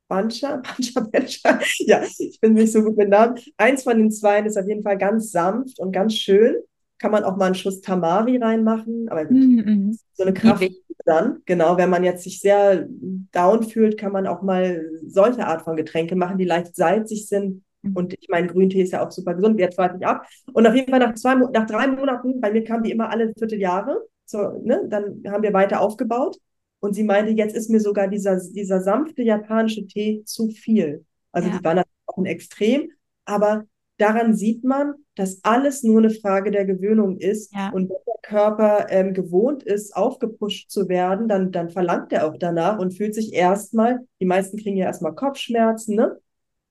Bancha, 0.07 0.57
Bancha, 0.77 1.01
Bancha. 1.01 1.59
Ja, 1.79 2.03
ich 2.17 2.39
bin 2.39 2.53
nicht 2.53 2.71
so 2.71 2.83
gut 2.83 2.95
mit 2.95 3.09
Namen. 3.09 3.37
Eins 3.57 3.83
von 3.83 3.97
den 3.97 4.11
zwei 4.11 4.39
ist 4.41 4.57
auf 4.57 4.67
jeden 4.67 4.83
Fall 4.83 4.97
ganz 4.97 5.31
sanft 5.31 5.79
und 5.79 5.91
ganz 5.91 6.15
schön 6.15 6.55
kann 6.99 7.11
man 7.11 7.23
auch 7.23 7.37
mal 7.37 7.47
einen 7.47 7.55
Schuss 7.55 7.81
Tamari 7.81 8.37
reinmachen, 8.37 9.07
aber 9.09 9.23
mm 9.23 9.27
-hmm. 9.27 9.99
so 10.13 10.23
eine 10.23 10.33
Kraft 10.33 10.63
dann, 11.09 11.41
genau, 11.45 11.77
wenn 11.77 11.89
man 11.89 12.03
jetzt 12.03 12.23
sich 12.23 12.39
sehr 12.39 12.87
down 13.31 13.63
fühlt, 13.63 13.97
kann 13.97 14.11
man 14.11 14.27
auch 14.27 14.43
mal 14.43 14.85
solche 15.07 15.45
Art 15.45 15.63
von 15.63 15.75
Getränke 15.75 16.15
machen, 16.15 16.37
die 16.37 16.45
leicht 16.45 16.75
salzig 16.75 17.27
sind. 17.27 17.63
Mhm. 17.81 17.95
Und 17.95 18.13
ich 18.19 18.29
meine, 18.29 18.47
Grüntee 18.47 18.83
ist 18.83 18.93
ja 18.93 19.05
auch 19.05 19.11
super 19.11 19.33
gesund, 19.33 19.59
jetzt 19.59 19.77
warte 19.77 19.97
ich 19.99 20.05
ab. 20.05 20.27
Und 20.53 20.67
auf 20.67 20.75
jeden 20.75 20.89
Fall 20.91 20.99
nach 20.99 21.15
zwei, 21.15 21.35
nach 21.35 21.65
drei 21.65 21.87
Monaten, 21.87 22.39
bei 22.39 22.51
mir 22.51 22.63
kamen 22.63 22.83
die 22.83 22.91
immer 22.91 23.09
alle 23.09 23.33
Vierteljahre, 23.33 24.05
so, 24.25 24.61
ne, 24.63 24.85
dann 24.87 25.23
haben 25.27 25.41
wir 25.41 25.53
weiter 25.53 25.81
aufgebaut. 25.81 26.37
Und 26.79 26.93
sie 26.93 27.03
meinte, 27.03 27.31
jetzt 27.31 27.55
ist 27.55 27.69
mir 27.69 27.79
sogar 27.79 28.07
dieser, 28.07 28.39
dieser 28.39 28.79
sanfte 28.81 29.23
japanische 29.23 29.87
Tee 29.87 30.23
zu 30.25 30.49
viel. 30.49 31.05
Also 31.31 31.49
ja. 31.49 31.57
die 31.57 31.63
waren 31.63 31.77
natürlich 31.77 32.05
auch 32.05 32.17
ein 32.17 32.25
Extrem, 32.25 32.91
aber 33.25 33.65
daran 33.99 34.33
sieht 34.33 34.63
man, 34.63 34.93
dass 35.15 35.39
alles 35.43 35.83
nur 35.83 35.99
eine 35.99 36.09
Frage 36.09 36.51
der 36.51 36.65
Gewöhnung 36.65 37.17
ist. 37.17 37.53
Ja. 37.53 37.69
Und 37.69 37.89
wenn 37.89 37.97
der 38.07 38.21
Körper 38.21 38.87
ähm, 38.89 39.13
gewohnt 39.13 39.63
ist, 39.63 39.95
aufgepusht 39.95 40.71
zu 40.71 40.89
werden, 40.89 41.27
dann, 41.27 41.51
dann 41.51 41.69
verlangt 41.69 42.11
er 42.13 42.25
auch 42.27 42.37
danach 42.37 42.79
und 42.79 42.95
fühlt 42.95 43.13
sich 43.13 43.33
erstmal, 43.33 43.99
die 44.19 44.25
meisten 44.25 44.57
kriegen 44.57 44.77
ja 44.77 44.85
erstmal 44.85 45.15
Kopfschmerzen, 45.15 45.95
ne? 45.95 46.17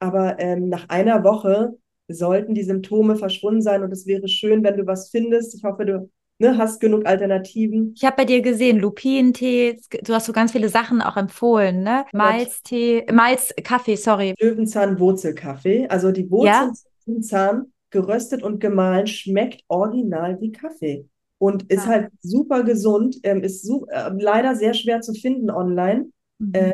Aber 0.01 0.39
ähm, 0.39 0.68
nach 0.68 0.89
einer 0.89 1.24
Woche 1.24 1.76
sollten 2.09 2.55
die 2.55 2.62
Symptome 2.62 3.16
verschwunden 3.16 3.62
sein 3.62 3.83
und 3.83 3.93
es 3.93 4.07
wäre 4.07 4.29
schön, 4.29 4.62
wenn 4.64 4.76
du 4.76 4.87
was 4.87 5.11
findest. 5.11 5.55
Ich 5.55 5.64
hoffe, 5.64 5.85
du 5.85 6.11
ne, 6.39 6.57
hast 6.57 6.81
genug 6.81 7.05
Alternativen. 7.05 7.95
Ich 7.97 8.05
habe 8.05 8.16
bei 8.16 8.24
dir 8.24 8.41
gesehen, 8.41 8.79
Lupinentee, 8.79 9.79
du 10.03 10.14
hast 10.14 10.26
so 10.26 10.33
ganz 10.33 10.53
viele 10.53 10.68
Sachen 10.68 11.03
auch 11.03 11.16
empfohlen, 11.16 11.83
ne? 11.83 12.07
Malztee, 12.12 13.05
Malz, 13.12 13.53
Kaffee, 13.62 13.97
sorry. 13.97 14.35
Löwenzahn-Wurzelkaffee. 14.39 15.89
Also 15.89 16.12
die 16.12 16.31
Wurzeln 16.31 16.53
ja? 16.53 16.72
Löwenzahn 17.09 17.72
geröstet 17.90 18.42
und 18.42 18.61
gemahlen, 18.61 19.06
schmeckt 19.06 19.64
original 19.68 20.40
wie 20.40 20.52
Kaffee. 20.52 21.09
Und 21.38 21.70
ist 21.70 21.86
ah. 21.86 21.90
halt 21.90 22.11
super 22.20 22.64
gesund, 22.64 23.16
ähm, 23.22 23.42
ist 23.42 23.64
su 23.64 23.86
äh, 23.90 24.11
leider 24.18 24.56
sehr 24.56 24.74
schwer 24.74 25.00
zu 25.00 25.14
finden 25.14 25.50
online. 25.50 26.11
Mhm. 26.38 26.54
Äh, 26.54 26.72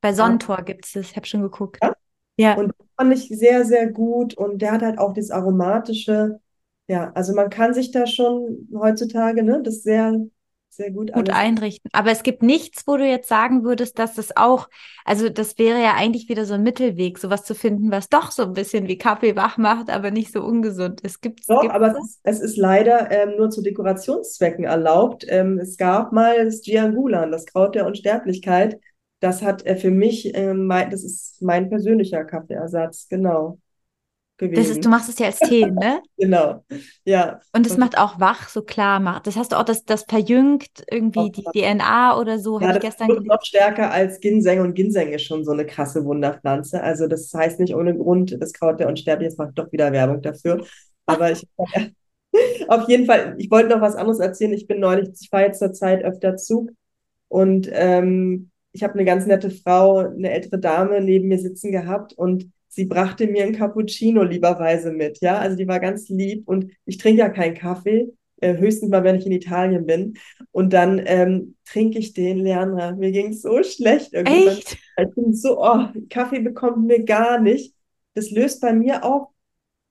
Bei 0.00 0.12
Sonnentor 0.12 0.62
gibt 0.62 0.86
es 0.86 0.92
das, 0.92 1.10
ich 1.10 1.16
habe 1.16 1.26
schon 1.26 1.42
geguckt. 1.42 1.78
Ja? 1.82 1.92
ja. 2.38 2.56
Und 2.56 2.72
fand 2.96 3.12
ich 3.12 3.28
sehr, 3.28 3.64
sehr 3.64 3.90
gut. 3.90 4.34
Und 4.34 4.62
der 4.62 4.72
hat 4.72 4.82
halt 4.82 4.98
auch 4.98 5.12
das 5.12 5.30
Aromatische. 5.30 6.40
Ja, 6.88 7.12
also 7.12 7.34
man 7.34 7.50
kann 7.50 7.74
sich 7.74 7.90
da 7.90 8.06
schon 8.06 8.68
heutzutage, 8.74 9.42
ne, 9.42 9.60
das 9.62 9.82
sehr 9.82 10.18
sehr 10.78 10.92
gut, 10.92 11.12
gut 11.12 11.30
einrichten. 11.30 11.90
Aber 11.92 12.12
es 12.12 12.22
gibt 12.22 12.42
nichts, 12.42 12.86
wo 12.86 12.96
du 12.96 13.04
jetzt 13.04 13.28
sagen 13.28 13.64
würdest, 13.64 13.98
dass 13.98 14.14
das 14.14 14.36
auch, 14.36 14.68
also 15.04 15.28
das 15.28 15.58
wäre 15.58 15.82
ja 15.82 15.94
eigentlich 15.94 16.28
wieder 16.28 16.44
so 16.44 16.54
ein 16.54 16.62
Mittelweg, 16.62 17.18
sowas 17.18 17.44
zu 17.44 17.56
finden, 17.56 17.90
was 17.90 18.08
doch 18.08 18.30
so 18.30 18.44
ein 18.44 18.52
bisschen 18.52 18.86
wie 18.86 18.96
Kaffee 18.96 19.34
wach 19.34 19.58
macht, 19.58 19.90
aber 19.90 20.12
nicht 20.12 20.32
so 20.32 20.40
ungesund 20.42 21.00
ist. 21.00 21.20
Gibt's, 21.20 21.46
doch, 21.46 21.62
gibt's 21.62 21.74
aber 21.74 21.88
es 21.88 21.98
ist, 21.98 22.20
es 22.22 22.40
ist, 22.40 22.56
leider 22.56 23.10
ähm, 23.10 23.36
nur 23.36 23.50
zu 23.50 23.60
Dekorationszwecken 23.60 24.64
erlaubt. 24.64 25.26
Ähm, 25.28 25.58
es 25.58 25.76
gab 25.76 26.12
mal 26.12 26.44
das 26.44 26.62
Giangulan, 26.62 27.32
das 27.32 27.46
Kraut 27.46 27.74
der 27.74 27.84
Unsterblichkeit. 27.84 28.78
Das 29.18 29.42
hat 29.42 29.66
äh, 29.66 29.74
für 29.74 29.90
mich, 29.90 30.32
ähm, 30.36 30.66
mein, 30.66 30.90
das 30.90 31.02
ist 31.02 31.42
mein 31.42 31.68
persönlicher 31.68 32.24
Kaffeeersatz, 32.24 33.08
genau 33.08 33.58
gewesen. 34.38 34.62
Das 34.62 34.70
ist, 34.70 34.84
du 34.84 34.88
machst 34.88 35.08
es 35.08 35.18
ja 35.18 35.26
als 35.26 35.38
Tee, 35.40 35.66
ne? 35.70 36.00
genau, 36.16 36.64
ja. 37.04 37.40
Und 37.52 37.66
es 37.66 37.76
macht 37.76 37.98
auch 37.98 38.18
wach, 38.18 38.48
so 38.48 38.62
klar 38.62 39.00
macht. 39.00 39.26
Das 39.26 39.36
hast 39.36 39.52
du 39.52 39.56
auch, 39.56 39.64
das, 39.64 39.84
das 39.84 40.04
verjüngt 40.04 40.84
irgendwie 40.90 41.30
die 41.30 41.42
DNA 41.42 42.18
oder 42.18 42.38
so, 42.38 42.60
ja, 42.60 42.68
habe 42.68 42.78
ich 42.78 42.84
gestern 42.84 43.08
gelesen. 43.08 43.26
noch 43.26 43.42
stärker 43.42 43.90
als 43.90 44.20
Ginseng 44.20 44.60
und 44.60 44.74
Ginseng 44.74 45.12
ist 45.12 45.24
schon 45.24 45.44
so 45.44 45.52
eine 45.52 45.66
krasse 45.66 46.04
Wunderpflanze. 46.04 46.82
Also 46.82 47.06
das 47.08 47.32
heißt 47.34 47.60
nicht 47.60 47.74
ohne 47.74 47.96
Grund, 47.96 48.36
das 48.40 48.52
Kraut 48.52 48.80
der 48.80 48.88
Unsterblichen, 48.88 49.30
jetzt 49.30 49.38
macht 49.38 49.58
doch 49.58 49.70
wieder 49.72 49.92
Werbung 49.92 50.22
dafür. 50.22 50.64
Aber 51.06 51.32
ich 51.32 51.46
auf 52.68 52.88
jeden 52.88 53.06
Fall, 53.06 53.34
ich 53.38 53.50
wollte 53.50 53.68
noch 53.68 53.80
was 53.80 53.96
anderes 53.96 54.20
erzählen. 54.20 54.52
Ich 54.52 54.66
bin 54.66 54.80
neulich, 54.80 55.10
ich 55.20 55.28
fahre 55.28 55.44
jetzt 55.44 55.58
zur 55.58 55.72
Zeit 55.72 56.04
öfter 56.04 56.36
Zug 56.36 56.70
und 57.28 57.68
ähm, 57.72 58.50
ich 58.72 58.82
habe 58.82 58.94
eine 58.94 59.04
ganz 59.04 59.26
nette 59.26 59.50
Frau, 59.50 59.98
eine 59.98 60.30
ältere 60.30 60.58
Dame 60.58 61.00
neben 61.00 61.28
mir 61.28 61.38
sitzen 61.38 61.72
gehabt 61.72 62.12
und 62.12 62.52
sie 62.68 62.84
brachte 62.84 63.26
mir 63.26 63.44
ein 63.44 63.54
Cappuccino 63.54 64.22
lieberweise 64.22 64.92
mit, 64.92 65.20
ja, 65.20 65.38
also 65.38 65.56
die 65.56 65.68
war 65.68 65.80
ganz 65.80 66.08
lieb 66.08 66.46
und 66.46 66.72
ich 66.84 66.98
trinke 66.98 67.20
ja 67.20 67.28
keinen 67.28 67.54
Kaffee, 67.54 68.08
äh, 68.40 68.56
höchstens 68.56 68.90
mal, 68.90 69.04
wenn 69.04 69.16
ich 69.16 69.26
in 69.26 69.32
Italien 69.32 69.86
bin 69.86 70.14
und 70.52 70.72
dann 70.72 71.02
ähm, 71.04 71.56
trinke 71.64 71.98
ich 71.98 72.12
den, 72.12 72.38
Leandra, 72.38 72.92
mir 72.92 73.10
ging 73.10 73.32
es 73.32 73.42
so 73.42 73.62
schlecht 73.62 74.12
irgendwie. 74.12 74.48
Echt? 74.48 74.78
Ich 75.00 75.14
bin 75.14 75.34
so, 75.34 75.60
oh, 75.60 75.86
Kaffee 76.08 76.40
bekommt 76.40 76.86
mir 76.86 77.04
gar 77.04 77.40
nicht. 77.40 77.74
Das 78.14 78.30
löst 78.30 78.60
bei 78.60 78.72
mir 78.72 79.04
auch 79.04 79.30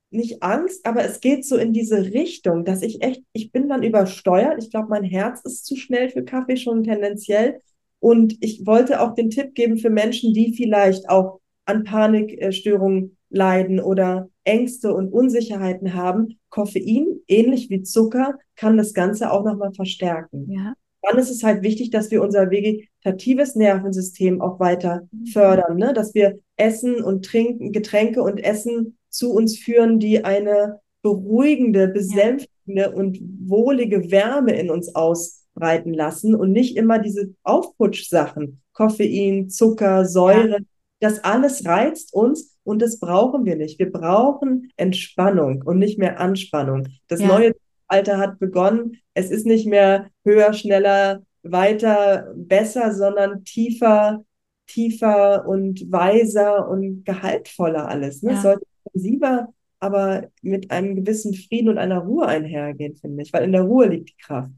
nicht 0.10 0.42
Angst, 0.42 0.86
aber 0.86 1.04
es 1.04 1.20
geht 1.20 1.46
so 1.46 1.58
in 1.58 1.74
diese 1.74 2.14
Richtung, 2.14 2.64
dass 2.64 2.82
ich 2.82 3.02
echt, 3.02 3.24
ich 3.34 3.52
bin 3.52 3.68
dann 3.68 3.84
übersteuert. 3.84 4.62
Ich 4.64 4.72
glaube, 4.72 4.88
mein 4.90 5.04
Herz 5.04 5.42
ist 5.42 5.66
zu 5.66 5.76
schnell 5.76 6.10
für 6.10 6.24
Kaffee 6.24 6.58
schon 6.58 6.84
tendenziell. 6.84 7.62
Und 8.00 8.38
ich 8.42 8.66
wollte 8.66 9.02
auch 9.02 9.16
den 9.16 9.30
Tipp 9.30 9.54
geben 9.54 9.78
für 9.78 9.90
Menschen, 9.90 10.34
die 10.34 10.54
vielleicht 10.56 11.10
auch 11.10 11.40
an 11.68 11.84
Panikstörungen 11.84 13.18
leiden 13.30 13.80
oder 13.80 14.30
Ängste 14.44 14.94
und 14.94 15.12
Unsicherheiten 15.12 15.94
haben, 15.94 16.40
Koffein, 16.50 17.20
ähnlich 17.28 17.70
wie 17.70 17.84
Zucker, 17.84 18.36
kann 18.56 18.78
das 18.78 18.94
Ganze 18.94 19.32
auch 19.32 19.44
nochmal 19.44 19.74
verstärken. 19.74 20.48
Ja. 20.50 20.74
Dann 21.02 21.18
ist 21.18 21.30
es 21.30 21.44
halt 21.44 21.64
wichtig, 21.64 21.92
dass 21.92 22.10
wir 22.12 22.22
unser 22.22 22.50
vegetatives 22.50 23.56
Nervensystem 23.56 24.42
auch 24.42 24.60
weiter 24.60 25.08
mhm. 25.12 25.26
fördern, 25.28 25.78
ne? 25.78 25.94
dass 25.94 26.14
wir 26.16 26.40
Essen 26.56 27.04
und 27.04 27.26
Trinken, 27.26 27.72
Getränke 27.72 28.24
und 28.24 28.40
Essen 28.40 28.98
zu 29.10 29.32
uns 29.34 29.58
führen, 29.58 30.00
die 30.00 30.24
eine 30.24 30.80
beruhigende, 31.02 31.88
besänftigende 31.88 32.82
ja. 32.82 32.90
und 32.90 33.20
wohlige 33.46 34.12
Wärme 34.12 34.58
in 34.60 34.70
uns 34.70 34.96
ausbreiten 34.96 35.94
lassen 35.94 36.36
und 36.36 36.52
nicht 36.52 36.76
immer 36.76 37.00
diese 37.00 37.34
Aufputschsachen, 37.44 38.62
Koffein, 38.74 39.50
Zucker, 39.50 40.06
Säure, 40.06 40.50
ja. 40.50 40.58
Das 41.00 41.24
alles 41.24 41.66
reizt 41.66 42.14
uns 42.14 42.58
und 42.64 42.82
das 42.82 43.00
brauchen 43.00 43.46
wir 43.46 43.56
nicht. 43.56 43.80
Wir 43.80 43.92
brauchen 43.92 44.72
Entspannung 44.78 45.62
und 45.64 45.80
nicht 45.80 46.00
mehr 46.00 46.20
Anspannung. 46.20 46.88
Das 47.08 47.22
ja. 47.22 47.28
neue 47.28 47.56
Alter 47.88 48.18
hat 48.18 48.40
begonnen. 48.40 48.98
Es 49.14 49.30
ist 49.30 49.46
nicht 49.46 49.68
mehr 49.68 50.10
höher, 50.24 50.54
schneller, 50.54 51.22
weiter, 51.44 52.34
besser, 52.36 52.94
sondern 52.94 53.44
tiefer, 53.44 54.24
tiefer 54.68 55.48
und 55.48 55.92
weiser 55.92 56.68
und 56.68 57.06
gehaltvoller 57.06 57.88
alles. 57.88 58.22
Ne? 58.24 58.32
Ja. 58.32 58.38
Es 58.38 58.44
sollte 58.44 58.66
intensiver, 58.86 59.54
aber 59.80 60.28
mit 60.42 60.72
einem 60.72 60.96
gewissen 60.96 61.34
Frieden 61.34 61.70
und 61.70 61.78
einer 61.78 62.00
Ruhe 62.00 62.28
einhergehen, 62.28 62.96
finde 62.96 63.24
ich, 63.24 63.32
weil 63.32 63.44
in 63.44 63.54
der 63.54 63.62
Ruhe 63.62 63.88
liegt 63.88 64.10
die 64.10 64.18
Kraft. 64.18 64.52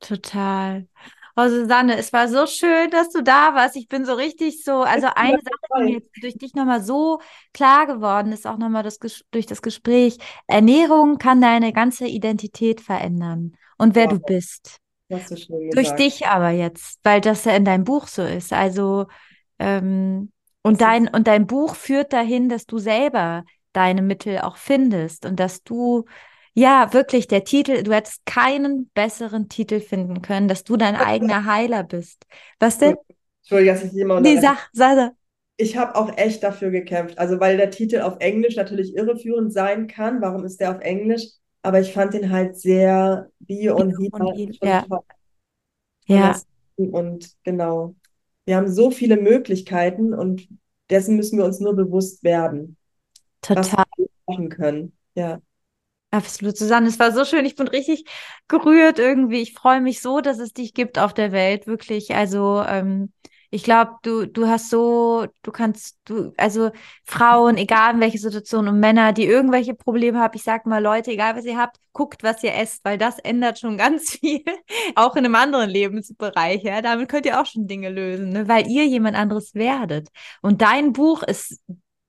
Total. 0.00 0.86
Oh, 1.36 1.48
Susanne, 1.48 1.96
es 1.96 2.12
war 2.12 2.28
so 2.28 2.46
schön, 2.46 2.90
dass 2.90 3.10
du 3.10 3.22
da 3.22 3.54
warst. 3.54 3.76
Ich 3.76 3.88
bin 3.88 4.04
so 4.04 4.14
richtig 4.14 4.62
so, 4.64 4.82
also 4.82 5.08
eine 5.14 5.38
Sache, 5.38 5.78
die 5.78 5.84
mir 5.84 5.92
jetzt 5.94 6.10
durch 6.22 6.36
dich 6.36 6.54
nochmal 6.54 6.82
so 6.82 7.20
klar 7.54 7.86
geworden 7.86 8.32
ist, 8.32 8.46
auch 8.46 8.58
nochmal 8.58 8.82
das, 8.82 8.98
durch 9.30 9.46
das 9.46 9.62
Gespräch. 9.62 10.18
Ernährung 10.46 11.18
kann 11.18 11.40
deine 11.40 11.72
ganze 11.72 12.06
Identität 12.06 12.80
verändern 12.80 13.56
und 13.78 13.94
wer 13.94 14.04
ja, 14.04 14.10
du 14.10 14.18
bist. 14.20 14.78
So 15.08 15.36
durch 15.72 15.90
dich 15.92 16.26
aber 16.26 16.50
jetzt, 16.50 17.00
weil 17.02 17.20
das 17.20 17.44
ja 17.44 17.54
in 17.54 17.64
deinem 17.64 17.84
Buch 17.84 18.06
so 18.06 18.22
ist. 18.22 18.52
Also, 18.52 19.06
ähm, 19.58 20.32
und 20.62 20.80
dein, 20.80 21.08
und 21.08 21.26
dein 21.26 21.46
Buch 21.46 21.74
führt 21.74 22.12
dahin, 22.12 22.48
dass 22.48 22.66
du 22.66 22.78
selber 22.78 23.44
deine 23.72 24.02
Mittel 24.02 24.38
auch 24.38 24.56
findest 24.56 25.26
und 25.26 25.40
dass 25.40 25.62
du 25.62 26.04
ja, 26.54 26.92
wirklich, 26.92 27.28
der 27.28 27.44
Titel, 27.44 27.82
du 27.82 27.92
hättest 27.92 28.26
keinen 28.26 28.90
besseren 28.94 29.48
Titel 29.48 29.80
finden 29.80 30.20
können, 30.20 30.48
dass 30.48 30.64
du 30.64 30.76
dein 30.76 30.96
eigener 30.96 31.46
Heiler 31.46 31.82
bist. 31.82 32.26
Was 32.58 32.78
denn? 32.78 32.96
Entschuldigung, 33.40 33.74
dass 33.74 33.84
ich 33.84 33.96
immer 33.96 34.20
Nee, 34.20 34.38
sag, 34.38 34.68
sag. 34.72 35.12
Ich 35.56 35.76
habe 35.76 35.94
auch 35.96 36.16
echt 36.16 36.42
dafür 36.42 36.70
gekämpft. 36.70 37.18
Also, 37.18 37.40
weil 37.40 37.56
der 37.56 37.70
Titel 37.70 38.00
auf 38.00 38.16
Englisch 38.20 38.56
natürlich 38.56 38.94
irreführend 38.96 39.52
sein 39.52 39.86
kann. 39.86 40.20
Warum 40.20 40.44
ist 40.44 40.60
der 40.60 40.72
auf 40.74 40.80
Englisch? 40.80 41.28
Aber 41.62 41.80
ich 41.80 41.92
fand 41.92 42.14
ihn 42.14 42.30
halt 42.30 42.56
sehr 42.56 43.30
bio 43.38 43.76
und 43.76 43.96
Heal. 43.98 44.50
Ja. 44.62 44.84
ja. 46.06 46.40
Und 46.76 47.30
genau. 47.44 47.94
Wir 48.44 48.56
haben 48.56 48.68
so 48.68 48.90
viele 48.90 49.16
Möglichkeiten 49.16 50.12
und 50.12 50.48
dessen 50.90 51.16
müssen 51.16 51.38
wir 51.38 51.44
uns 51.44 51.60
nur 51.60 51.74
bewusst 51.76 52.24
werden. 52.24 52.76
Total. 53.40 53.64
Was 53.64 53.86
wir 53.96 54.08
machen 54.26 54.48
können. 54.48 54.96
Ja. 55.14 55.40
Absolut, 56.12 56.58
Susanne. 56.58 56.88
Es 56.88 56.98
war 56.98 57.10
so 57.10 57.24
schön. 57.24 57.46
Ich 57.46 57.56
bin 57.56 57.68
richtig 57.68 58.04
gerührt 58.46 58.98
irgendwie. 58.98 59.40
Ich 59.40 59.54
freue 59.54 59.80
mich 59.80 60.02
so, 60.02 60.20
dass 60.20 60.38
es 60.38 60.52
dich 60.52 60.74
gibt 60.74 60.98
auf 60.98 61.14
der 61.14 61.32
Welt. 61.32 61.66
Wirklich. 61.66 62.14
Also, 62.14 62.62
ähm, 62.68 63.12
ich 63.50 63.64
glaube, 63.64 63.92
du, 64.02 64.26
du 64.26 64.46
hast 64.46 64.68
so, 64.68 65.26
du 65.42 65.52
kannst, 65.52 65.98
du, 66.04 66.32
also 66.36 66.70
Frauen, 67.04 67.56
egal 67.56 67.94
in 67.94 68.00
welche 68.00 68.18
Situation 68.18 68.68
und 68.68 68.78
Männer, 68.78 69.12
die 69.14 69.24
irgendwelche 69.24 69.74
Probleme 69.74 70.18
haben, 70.20 70.32
ich 70.34 70.42
sag 70.42 70.66
mal, 70.66 70.82
Leute, 70.82 71.12
egal 71.12 71.36
was 71.36 71.44
ihr 71.46 71.58
habt, 71.58 71.78
guckt, 71.92 72.22
was 72.22 72.42
ihr 72.42 72.54
esst, 72.54 72.84
weil 72.84 72.98
das 72.98 73.18
ändert 73.18 73.58
schon 73.58 73.76
ganz 73.78 74.12
viel, 74.12 74.44
auch 74.94 75.16
in 75.16 75.24
einem 75.24 75.34
anderen 75.34 75.70
Lebensbereich, 75.70 76.62
ja. 76.62 76.82
Damit 76.82 77.08
könnt 77.08 77.24
ihr 77.26 77.40
auch 77.40 77.46
schon 77.46 77.66
Dinge 77.66 77.88
lösen, 77.88 78.30
ne? 78.30 78.48
weil 78.48 78.66
ihr 78.68 78.86
jemand 78.86 79.16
anderes 79.16 79.54
werdet. 79.54 80.08
Und 80.42 80.60
dein 80.60 80.92
Buch 80.92 81.22
ist 81.22 81.62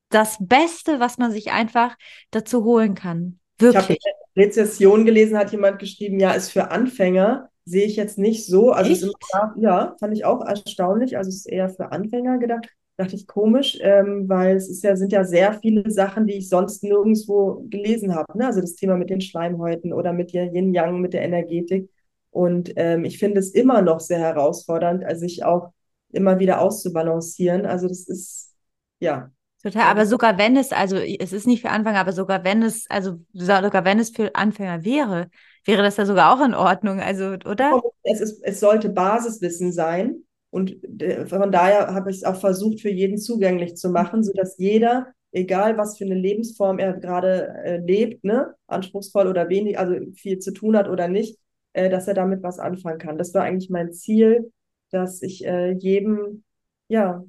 das 0.10 0.38
Beste, 0.42 1.00
was 1.00 1.18
man 1.18 1.32
sich 1.32 1.52
einfach 1.52 1.96
dazu 2.32 2.64
holen 2.66 2.96
kann. 2.96 3.40
Wirklich. 3.60 4.00
Ich 4.00 4.06
habe 4.06 4.46
Rezession 4.46 5.06
gelesen, 5.06 5.38
hat 5.38 5.52
jemand 5.52 5.80
geschrieben, 5.80 6.20
ja, 6.20 6.32
ist 6.32 6.50
für 6.50 6.72
Anfänger. 6.72 7.50
Sehe 7.66 7.86
ich 7.86 7.96
jetzt 7.96 8.18
nicht 8.18 8.46
so. 8.46 8.72
Also 8.72 9.08
immer, 9.08 9.56
ja, 9.58 9.96
fand 10.00 10.14
ich 10.14 10.26
auch 10.26 10.46
erstaunlich. 10.46 11.18
Also 11.18 11.30
es 11.30 11.38
ist 11.38 11.50
eher 11.50 11.70
für 11.70 11.92
Anfänger 11.92 12.38
gedacht. 12.38 12.68
Dachte 12.98 13.16
ich 13.16 13.26
komisch, 13.26 13.80
ähm, 13.82 14.30
weil 14.30 14.56
es 14.56 14.70
ist 14.70 14.84
ja, 14.84 14.96
sind 14.96 15.12
ja 15.12 15.24
sehr 15.24 15.54
viele 15.54 15.90
Sachen, 15.90 16.28
die 16.28 16.36
ich 16.36 16.50
sonst 16.50 16.84
nirgendwo 16.84 17.66
gelesen 17.70 18.14
habe. 18.14 18.38
Ne? 18.38 18.46
Also 18.46 18.62
das 18.62 18.76
Thema 18.76 18.98
mit 18.98 19.10
den 19.10 19.22
Schleimhäuten 19.22 19.94
oder 19.94 20.14
mit 20.14 20.34
der 20.34 20.54
Yin-Yang, 20.54 21.00
mit 21.00 21.14
der 21.14 21.24
Energetik. 21.24 21.90
Und 22.30 22.74
ähm, 22.76 23.06
ich 23.06 23.18
finde 23.18 23.40
es 23.40 23.52
immer 23.52 23.82
noch 23.82 24.00
sehr 24.00 24.20
herausfordernd, 24.20 25.04
also 25.06 25.22
sich 25.22 25.44
auch 25.44 25.72
immer 26.12 26.40
wieder 26.40 26.62
auszubalancieren. 26.62 27.66
Also 27.66 27.88
das 27.88 28.08
ist, 28.08 28.54
ja, 29.00 29.32
Total, 29.64 29.84
aber 29.84 30.06
sogar 30.06 30.38
wenn 30.38 30.58
es, 30.58 30.74
also 30.74 30.98
es 30.98 31.32
ist 31.32 31.48
nicht 31.48 31.62
für 31.62 31.70
Anfänger, 31.70 32.00
aber 32.00 32.12
sogar 32.12 32.44
wenn 32.44 32.64
es, 32.64 32.86
also 32.90 33.20
sogar 33.32 33.86
wenn 33.86 33.98
es 33.98 34.10
für 34.10 34.36
Anfänger 34.36 34.84
wäre, 34.84 35.30
wäre 35.64 35.82
das 35.82 35.96
ja 35.96 36.06
sogar 36.06 36.34
auch 36.34 36.46
in 36.46 36.54
Ordnung, 36.54 37.00
also, 37.00 37.38
oder? 37.50 37.82
Es, 38.04 38.20
ist, 38.20 38.44
es 38.44 38.60
sollte 38.60 38.90
Basiswissen 38.90 39.72
sein 39.72 40.24
und 40.50 40.84
äh, 41.02 41.26
von 41.26 41.52
daher 41.52 41.94
habe 41.94 42.12
ich 42.12 42.18
es 42.18 42.24
auch 42.26 42.36
versucht, 42.36 42.82
für 42.82 42.90
jeden 42.90 43.18
zugänglich 43.18 43.76
zu 43.76 43.90
machen, 43.90 44.22
sodass 44.22 44.58
jeder, 44.58 45.08
egal 45.32 45.78
was 45.78 45.98
für 45.98 46.04
eine 46.04 46.16
Lebensform 46.16 46.78
er 46.80 46.94
gerade 46.94 47.48
äh, 47.64 47.78
lebt, 47.78 48.26
ne, 48.26 48.54
anspruchsvoll 48.68 49.28
oder 49.28 49.48
wenig, 49.48 49.80
also 49.80 49.96
viel 50.14 50.40
zu 50.40 50.52
tun 50.52 50.76
hat 50.76 50.90
oder 50.90 51.08
nicht, 51.08 51.40
äh, 51.72 51.90
dass 51.90 52.08
er 52.10 52.16
damit 52.16 52.44
was 52.44 52.60
anfangen 52.60 53.00
kann. 53.00 53.18
Das 53.18 53.34
war 53.34 53.44
eigentlich 53.44 53.70
mein 53.70 53.94
Ziel, 53.94 54.52
dass 54.92 55.22
ich 55.22 55.46
äh, 55.46 55.72
jedem, 55.72 56.44
ja, 56.90 57.24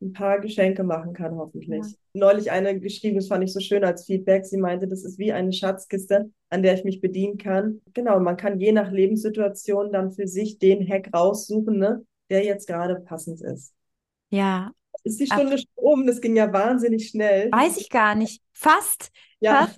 ein 0.00 0.12
paar 0.12 0.40
Geschenke 0.40 0.84
machen 0.84 1.12
kann, 1.12 1.36
hoffentlich. 1.36 1.84
Ja. 1.84 1.92
Neulich 2.14 2.50
eine 2.50 2.78
geschrieben, 2.78 3.16
das 3.16 3.28
fand 3.28 3.44
ich 3.44 3.52
so 3.52 3.60
schön 3.60 3.84
als 3.84 4.04
Feedback. 4.04 4.44
Sie 4.46 4.58
meinte, 4.58 4.86
das 4.86 5.04
ist 5.04 5.18
wie 5.18 5.32
eine 5.32 5.52
Schatzkiste, 5.52 6.30
an 6.50 6.62
der 6.62 6.74
ich 6.74 6.84
mich 6.84 7.00
bedienen 7.00 7.38
kann. 7.38 7.80
Genau, 7.94 8.20
man 8.20 8.36
kann 8.36 8.58
je 8.60 8.72
nach 8.72 8.90
Lebenssituation 8.90 9.92
dann 9.92 10.12
für 10.12 10.26
sich 10.26 10.58
den 10.58 10.86
Hack 10.86 11.10
raussuchen, 11.14 11.78
ne, 11.78 12.04
der 12.30 12.44
jetzt 12.44 12.66
gerade 12.66 12.96
passend 12.96 13.40
ist. 13.40 13.72
Ja. 14.30 14.72
Ist 15.04 15.20
die 15.20 15.26
Stunde 15.26 15.58
schon 15.58 15.70
um? 15.74 16.06
Das 16.06 16.20
ging 16.20 16.34
ja 16.34 16.52
wahnsinnig 16.52 17.08
schnell. 17.08 17.50
Weiß 17.52 17.76
ich 17.76 17.90
gar 17.90 18.14
nicht. 18.14 18.42
Fast. 18.52 19.10
Ja, 19.40 19.68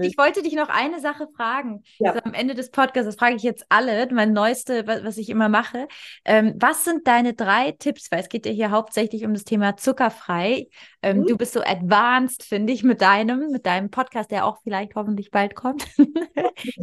ich 0.00 0.16
wollte 0.16 0.42
dich 0.42 0.54
noch 0.54 0.70
eine 0.70 0.98
Sache 0.98 1.28
fragen. 1.36 1.82
Ja. 1.98 2.12
Also 2.12 2.24
am 2.24 2.32
Ende 2.32 2.54
des 2.54 2.70
Podcasts, 2.70 3.06
das 3.06 3.16
frage 3.16 3.36
ich 3.36 3.42
jetzt 3.42 3.66
alle, 3.68 4.08
mein 4.12 4.32
neueste, 4.32 4.86
was 4.86 5.18
ich 5.18 5.28
immer 5.28 5.50
mache. 5.50 5.88
Ähm, 6.24 6.54
was 6.56 6.84
sind 6.84 7.06
deine 7.06 7.34
drei 7.34 7.72
Tipps? 7.72 8.10
Weil 8.10 8.20
es 8.20 8.30
geht 8.30 8.46
ja 8.46 8.52
hier 8.52 8.70
hauptsächlich 8.70 9.26
um 9.26 9.34
das 9.34 9.44
Thema 9.44 9.76
zuckerfrei. 9.76 10.68
Ähm, 11.02 11.18
mhm. 11.18 11.26
Du 11.26 11.36
bist 11.36 11.52
so 11.52 11.60
advanced, 11.60 12.44
finde 12.44 12.72
ich, 12.72 12.82
mit 12.82 13.02
deinem, 13.02 13.50
mit 13.50 13.66
deinem 13.66 13.90
Podcast, 13.90 14.30
der 14.30 14.46
auch 14.46 14.58
vielleicht 14.62 14.94
hoffentlich 14.94 15.30
bald 15.30 15.54
kommt. 15.54 15.86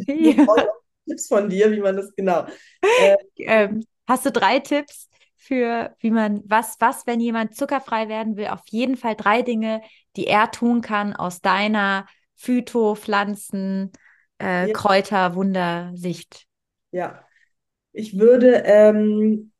ja. 0.08 0.46
Tipps 1.08 1.28
von 1.28 1.50
dir, 1.50 1.72
wie 1.72 1.80
man 1.80 1.98
das 1.98 2.16
genau. 2.16 2.46
Äh, 2.82 3.18
ähm, 3.40 3.84
hast 4.08 4.28
du 4.28 4.32
drei 4.32 4.60
Tipps? 4.60 5.10
Für, 5.42 5.96
wie 6.00 6.12
man, 6.12 6.44
was, 6.46 6.76
was, 6.80 7.08
wenn 7.08 7.20
jemand 7.20 7.56
zuckerfrei 7.56 8.08
werden 8.08 8.38
will, 8.38 8.48
auf 8.48 8.62
jeden 8.68 8.96
Fall 8.96 9.16
drei 9.16 9.42
Dinge, 9.42 9.82
die 10.16 10.28
er 10.28 10.52
tun 10.52 10.82
kann 10.82 11.14
aus 11.14 11.42
deiner 11.42 12.06
Phyto, 12.36 12.94
Pflanzen, 12.94 13.92
äh, 14.40 14.68
ja. 14.68 14.74
Kräuter, 14.74 15.34
Wundersicht? 15.34 16.46
Ja, 16.92 17.26
ich 17.92 18.20
würde 18.20 18.62
ähm, 18.66 19.52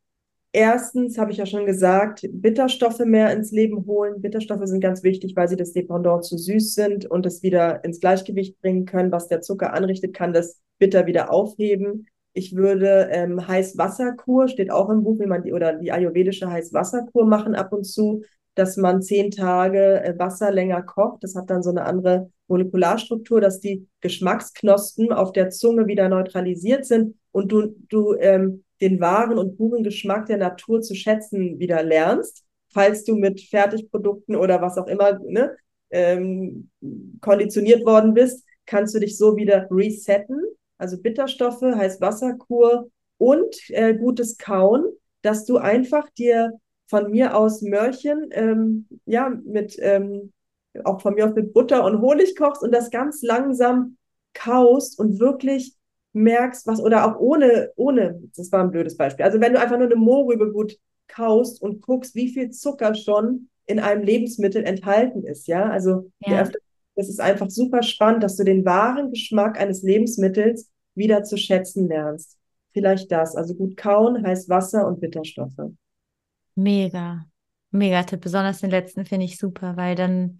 erstens, 0.52 1.18
habe 1.18 1.32
ich 1.32 1.38
ja 1.38 1.48
schon 1.48 1.66
gesagt, 1.66 2.28
Bitterstoffe 2.32 3.00
mehr 3.00 3.34
ins 3.34 3.52
Leben 3.52 3.88
holen. 3.88 4.22
Bitterstoffe 4.22 4.66
sind 4.66 4.82
ganz 4.82 5.02
wichtig, 5.02 5.36
weil 5.36 5.48
sie 5.48 5.58
das 5.58 5.74
Dependant 5.74 6.26
zu 6.26 6.38
süß 6.38 6.76
sind 6.76 7.08
und 7.08 7.26
es 7.26 7.42
wieder 7.42 7.84
ins 7.84 8.00
Gleichgewicht 8.00 8.62
bringen 8.62 8.86
können. 8.86 9.12
Was 9.12 9.28
der 9.30 9.42
Zucker 9.42 9.74
anrichtet, 9.74 10.14
kann 10.14 10.32
das 10.32 10.62
Bitter 10.78 11.08
wieder 11.08 11.34
aufheben. 11.34 12.06
Ich 12.34 12.56
würde 12.56 13.10
ähm, 13.12 13.46
Heißwasserkur, 13.48 14.48
steht 14.48 14.72
auch 14.72 14.90
im 14.90 15.04
Buch, 15.04 15.20
wie 15.20 15.26
man 15.26 15.44
die, 15.44 15.54
oder 15.54 15.74
die 15.74 15.92
ayurvedische 15.92 16.50
Heißwasserkur 16.50 17.26
machen 17.26 17.56
ab 17.56 17.74
und 17.74 17.84
zu, 17.84 18.24
dass 18.56 18.78
man 18.78 19.02
zehn 19.02 19.32
Tage 19.32 20.02
äh, 20.04 20.18
Wasser 20.18 20.52
länger 20.52 20.82
kocht. 20.82 21.24
Das 21.24 21.36
hat 21.36 21.50
dann 21.50 21.64
so 21.64 21.70
eine 21.70 21.84
andere 21.86 22.30
Molekularstruktur, 22.48 23.42
dass 23.42 23.60
die 23.60 23.88
Geschmacksknospen 24.02 25.12
auf 25.12 25.32
der 25.32 25.50
Zunge 25.50 25.88
wieder 25.88 26.10
neutralisiert 26.10 26.86
sind 26.86 27.16
und 27.32 27.52
du, 27.52 27.76
du 27.90 28.14
ähm, 28.16 28.64
den 28.82 29.00
wahren 29.00 29.38
und 29.38 29.58
puren 29.58 29.84
Geschmack 29.84 30.26
der 30.26 30.38
Natur 30.38 30.82
zu 30.82 30.96
schätzen 30.96 31.60
wieder 31.60 31.84
lernst, 31.84 32.44
falls 32.74 33.04
du 33.04 33.16
mit 33.16 33.42
Fertigprodukten 33.42 34.36
oder 34.36 34.62
was 34.62 34.78
auch 34.78 34.88
immer 34.88 35.20
ne, 35.20 35.56
ähm, 35.92 36.70
konditioniert 37.22 37.86
worden 37.86 38.14
bist, 38.14 38.46
kannst 38.66 38.96
du 38.96 39.00
dich 39.00 39.18
so 39.18 39.36
wieder 39.36 39.68
resetten 39.70 40.42
also 40.82 41.02
Bitterstoffe, 41.02 41.62
Heißwasserkur 41.62 42.90
und 43.18 43.56
äh, 43.70 43.94
gutes 43.94 44.38
Kauen, 44.38 44.84
dass 45.22 45.46
du 45.46 45.58
einfach 45.58 46.10
dir 46.12 46.54
von 46.88 47.12
mir 47.12 47.38
aus 47.38 47.62
Mörchen, 47.62 48.30
ähm, 48.32 48.88
ja, 49.06 49.30
mit 49.30 49.78
ähm, 49.80 50.34
auch 50.84 51.02
von 51.02 51.14
mir 51.14 51.26
aus 51.26 51.36
mit 51.36 51.54
Butter 51.54 51.86
und 51.86 52.02
Honig 52.02 52.36
kochst 52.36 52.64
und 52.64 52.74
das 52.74 52.90
ganz 52.90 53.22
langsam 53.22 53.98
kaust 54.34 54.98
und 55.00 55.20
wirklich 55.20 55.76
merkst, 56.14 56.68
was, 56.68 56.82
oder 56.82 57.06
auch 57.06 57.20
ohne, 57.20 57.72
ohne, 57.76 58.22
das 58.36 58.52
war 58.52 58.64
ein 58.64 58.72
blödes 58.72 58.98
Beispiel. 58.98 59.26
Also 59.26 59.40
wenn 59.40 59.54
du 59.54 59.60
einfach 59.60 59.78
nur 59.78 59.88
eine 59.88 59.96
Mohrrübe 59.96 60.52
gut 60.52 60.78
kaust 61.08 61.62
und 61.62 61.82
guckst, 61.82 62.16
wie 62.16 62.30
viel 62.30 62.50
Zucker 62.50 62.96
schon 62.96 63.50
in 63.66 63.80
einem 63.80 64.04
Lebensmittel 64.04 64.64
enthalten 64.64 65.26
ist, 65.26 65.48
ja. 65.48 65.70
Also 65.70 66.12
ja. 66.20 66.50
Das 67.02 67.10
ist 67.10 67.20
einfach 67.20 67.50
super 67.50 67.82
spannend, 67.82 68.22
dass 68.22 68.36
du 68.36 68.44
den 68.44 68.64
wahren 68.64 69.10
Geschmack 69.10 69.60
eines 69.60 69.82
Lebensmittels 69.82 70.70
wieder 70.94 71.24
zu 71.24 71.36
schätzen 71.36 71.88
lernst. 71.88 72.38
Vielleicht 72.74 73.12
das. 73.12 73.36
Also 73.36 73.56
gut 73.56 73.76
kauen 73.76 74.24
heißt 74.24 74.50
Wasser 74.50 74.86
und 74.88 75.02
Bitterstoffe. 75.02 75.72
Mega. 76.54 77.26
Mega 77.72 78.04
Tipp. 78.04 78.22
Besonders 78.22 78.62
den 78.62 78.70
letzten 78.70 79.06
finde 79.06 79.26
ich 79.26 79.40
super, 79.40 79.78
weil 79.78 79.96
dann 79.96 80.38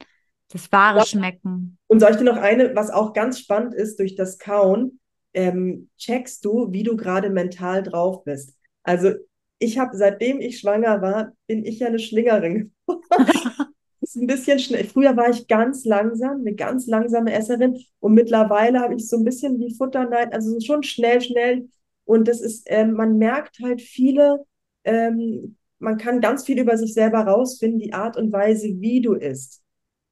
das 0.52 0.72
wahre 0.72 1.00
ja. 1.00 1.06
Schmecken. 1.06 1.80
Und 1.88 2.00
soll 2.00 2.12
ich 2.12 2.18
dir 2.18 2.26
noch 2.26 2.38
eine, 2.38 2.76
was 2.76 2.92
auch 2.92 3.14
ganz 3.14 3.40
spannend 3.40 3.74
ist 3.74 3.98
durch 3.98 4.16
das 4.16 4.38
Kauen, 4.38 5.00
ähm, 5.34 5.90
checkst 5.98 6.46
du, 6.46 6.72
wie 6.72 6.84
du 6.84 6.96
gerade 6.96 7.32
mental 7.32 7.82
drauf 7.82 8.24
bist. 8.24 8.56
Also 8.84 9.14
ich 9.58 9.80
habe, 9.80 9.98
seitdem 9.98 10.42
ich 10.42 10.60
schwanger 10.60 11.02
war, 11.02 11.32
bin 11.48 11.66
ich 11.66 11.80
ja 11.80 11.88
eine 11.88 11.98
Schlingerin. 11.98 12.72
ist 14.16 14.22
ein 14.22 14.28
bisschen 14.28 14.60
schnell. 14.60 14.84
Früher 14.84 15.16
war 15.16 15.30
ich 15.30 15.48
ganz 15.48 15.86
langsam, 15.86 16.42
eine 16.42 16.54
ganz 16.54 16.88
langsame 16.88 17.34
Esserin 17.34 17.80
und 18.00 18.14
mittlerweile 18.14 18.80
habe 18.80 18.96
ich 18.96 19.08
so 19.08 19.18
ein 19.18 19.24
bisschen 19.24 19.60
wie 19.60 19.74
Futterneid, 19.76 20.34
also 20.34 20.60
schon 20.60 20.84
schnell, 20.84 21.22
schnell. 21.22 21.70
Und 22.06 22.28
das 22.28 22.42
ist, 22.42 22.64
ähm, 22.66 22.94
man 22.94 23.18
merkt 23.18 23.60
halt 23.64 23.82
viele, 23.82 24.44
ähm, 24.84 25.56
man 25.80 25.98
kann 25.98 26.20
ganz 26.20 26.46
viel 26.46 26.60
über 26.60 26.78
sich 26.78 26.94
selber 26.94 27.20
rausfinden, 27.20 27.80
die 27.80 27.94
Art 27.94 28.18
und 28.18 28.32
Weise, 28.32 28.68
wie 28.80 29.02
du 29.02 29.14
isst. 29.14 29.62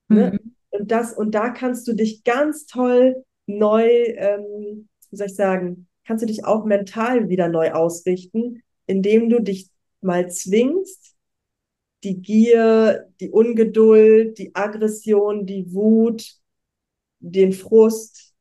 Ne? 0.08 0.32
Mhm. 0.32 0.56
Und 0.72 0.92
das, 0.92 1.14
und 1.14 1.36
da 1.36 1.50
kannst 1.50 1.88
du 1.88 1.94
dich 1.94 2.24
ganz 2.24 2.66
toll 2.66 3.24
neu, 3.48 3.84
ähm, 3.86 4.88
wie 5.10 5.16
soll 5.16 5.28
ich 5.28 5.36
sagen, 5.36 5.88
kannst 6.06 6.24
du 6.24 6.28
dich 6.28 6.46
auch 6.46 6.66
mental 6.66 7.30
wieder 7.30 7.50
neu 7.50 7.72
ausrichten, 7.72 8.62
indem 8.86 9.30
du 9.30 9.42
dich 9.42 9.70
mal 10.02 10.30
zwingst, 10.30 11.16
die 12.04 12.22
Gier, 12.22 13.10
die 13.20 13.30
Ungeduld, 13.30 14.38
die 14.38 14.56
Aggression, 14.56 15.46
die 15.46 15.74
Wut, 15.74 16.36
den 17.20 17.52
Frust 17.52 18.34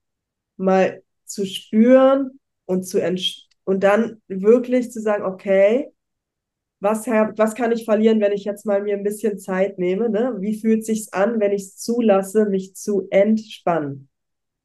mal 0.57 1.03
zu 1.25 1.45
spüren 1.47 2.39
und 2.67 2.85
zu 2.85 3.01
und 3.65 3.85
dann 3.85 4.23
wirklich 4.29 4.91
zu 4.91 5.01
sagen, 5.01 5.25
okay, 5.25 5.93
was, 6.81 7.07
was 7.07 7.55
kann 7.55 7.73
ich 7.73 7.85
verlieren, 7.85 8.21
wenn 8.21 8.33
ich 8.33 8.45
jetzt 8.45 8.65
mal 8.65 8.83
mir 8.83 8.97
ein 8.97 9.03
bisschen 9.03 9.39
Zeit 9.39 9.79
nehme? 9.79 10.09
Ne? 10.09 10.37
Wie 10.39 10.59
fühlt 10.59 10.85
sich's 10.85 11.13
an, 11.13 11.41
wenn 11.41 11.53
ich 11.53 11.63
es 11.63 11.77
zulasse, 11.77 12.47
mich 12.47 12.75
zu 12.77 13.09
entspannen? 13.11 14.09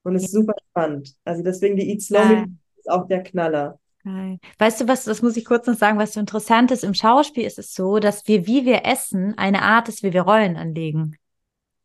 Und 0.03 0.15
es 0.15 0.25
ist 0.25 0.31
super 0.31 0.53
spannend. 0.69 1.15
Also 1.23 1.43
deswegen 1.43 1.75
die 1.75 1.89
Eat 1.89 2.01
Slow 2.01 2.45
ist 2.77 2.89
auch 2.89 3.07
der 3.07 3.23
Knaller. 3.23 3.79
Weißt 4.59 4.81
du 4.81 4.87
was, 4.87 5.05
das 5.05 5.21
muss 5.21 5.37
ich 5.37 5.45
kurz 5.45 5.65
noch 5.67 5.75
sagen, 5.75 5.97
was 5.97 6.13
so 6.13 6.19
interessant 6.19 6.71
ist, 6.71 6.83
im 6.83 6.93
Schauspiel 6.93 7.45
ist 7.45 7.59
es 7.59 7.73
so, 7.73 7.99
dass 7.99 8.27
wir, 8.27 8.47
wie 8.47 8.65
wir 8.65 8.85
essen, 8.85 9.37
eine 9.37 9.61
Art 9.61 9.87
ist, 9.89 10.03
wie 10.03 10.13
wir 10.13 10.23
Rollen 10.23 10.57
anlegen. 10.57 11.17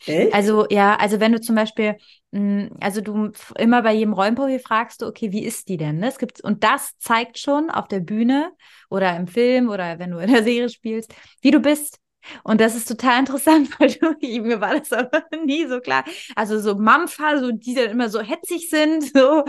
Echt? 0.06 0.32
Also 0.32 0.66
ja, 0.70 0.96
also 0.96 1.20
wenn 1.20 1.32
du 1.32 1.40
zum 1.40 1.56
Beispiel, 1.56 1.96
mh, 2.30 2.40
hm, 2.40 2.76
also 2.80 3.00
du 3.00 3.32
immer 3.56 3.82
bei 3.82 3.94
jedem 3.94 4.12
Rollenprofi 4.12 4.58
fragst 4.58 5.02
du, 5.02 5.06
okay, 5.06 5.32
wie 5.32 5.44
ist 5.44 5.68
die 5.68 5.76
denn? 5.76 5.98
Ne? 5.98 6.08
Es 6.08 6.18
gibt 6.18 6.40
und 6.40 6.64
das 6.64 6.96
zeigt 6.98 7.38
schon 7.38 7.70
auf 7.70 7.88
der 7.88 8.00
Bühne 8.00 8.52
oder 8.90 9.16
im 9.16 9.26
Film 9.26 9.68
oder 9.68 9.98
wenn 9.98 10.10
du 10.10 10.18
in 10.18 10.30
der 10.32 10.42
Serie 10.44 10.68
spielst, 10.68 11.14
wie 11.42 11.50
du 11.50 11.60
bist. 11.60 11.98
Und 12.42 12.60
das 12.60 12.74
ist 12.74 12.88
total 12.88 13.20
interessant, 13.20 13.68
weil 13.80 13.92
du, 13.92 14.16
mir 14.20 14.60
war 14.60 14.78
das 14.78 14.92
aber 14.92 15.24
nie 15.44 15.66
so 15.66 15.80
klar. 15.80 16.04
Also 16.36 16.58
so 16.60 16.74
Mampfer, 16.74 17.40
so 17.40 17.52
die 17.52 17.74
dann 17.74 17.90
immer 17.90 18.08
so 18.08 18.20
hetzig 18.20 18.70
sind, 18.70 19.12
so 19.14 19.44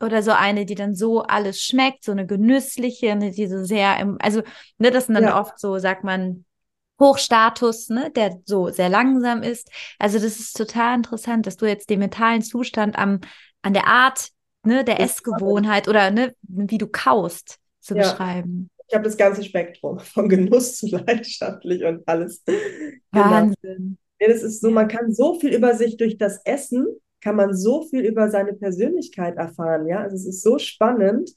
oder 0.00 0.22
so 0.22 0.32
eine, 0.32 0.66
die 0.66 0.74
dann 0.74 0.94
so 0.94 1.22
alles 1.22 1.60
schmeckt, 1.60 2.04
so 2.04 2.12
eine 2.12 2.26
genüssliche, 2.26 3.14
ne, 3.16 3.30
die 3.30 3.46
so 3.46 3.64
sehr, 3.64 4.16
also 4.20 4.42
ne, 4.78 4.90
das 4.90 5.06
sind 5.06 5.14
dann 5.14 5.24
ja. 5.24 5.40
oft 5.40 5.58
so, 5.58 5.78
sagt 5.78 6.04
man, 6.04 6.44
Hochstatus, 7.00 7.88
ne, 7.88 8.10
der 8.10 8.40
so 8.44 8.68
sehr 8.68 8.88
langsam 8.88 9.42
ist. 9.42 9.70
Also 9.98 10.18
das 10.18 10.38
ist 10.38 10.56
total 10.56 10.96
interessant, 10.96 11.46
dass 11.46 11.56
du 11.56 11.66
jetzt 11.66 11.90
den 11.90 11.98
mentalen 11.98 12.42
Zustand 12.42 12.96
am 12.96 13.20
an 13.62 13.74
der 13.74 13.86
Art, 13.86 14.30
ne, 14.64 14.84
der 14.84 15.00
Essgewohnheit 15.00 15.88
oder 15.88 16.10
ne, 16.10 16.34
wie 16.42 16.78
du 16.78 16.86
kaust 16.86 17.58
zu 17.80 17.94
ja. 17.96 18.02
beschreiben. 18.02 18.70
Ich 18.92 18.94
habe 18.94 19.04
das 19.04 19.16
ganze 19.16 19.42
Spektrum 19.42 19.98
von 20.00 20.28
Genuss 20.28 20.76
zu 20.76 20.86
leidenschaftlich 20.86 21.82
und 21.82 22.06
alles. 22.06 22.44
Genau. 22.44 22.60
Wahnsinn. 23.10 23.56
Genau. 23.62 23.96
Ja, 24.20 24.28
das 24.28 24.42
ist 24.42 24.60
so, 24.60 24.70
man 24.70 24.86
kann 24.86 25.14
so 25.14 25.40
viel 25.40 25.54
über 25.54 25.74
sich 25.74 25.96
durch 25.96 26.18
das 26.18 26.42
Essen, 26.44 26.86
kann 27.22 27.36
man 27.36 27.56
so 27.56 27.84
viel 27.84 28.04
über 28.04 28.28
seine 28.28 28.52
Persönlichkeit 28.52 29.36
erfahren. 29.36 29.86
Ja, 29.86 30.02
also 30.02 30.16
es 30.16 30.26
ist 30.26 30.42
so 30.42 30.58
spannend. 30.58 31.30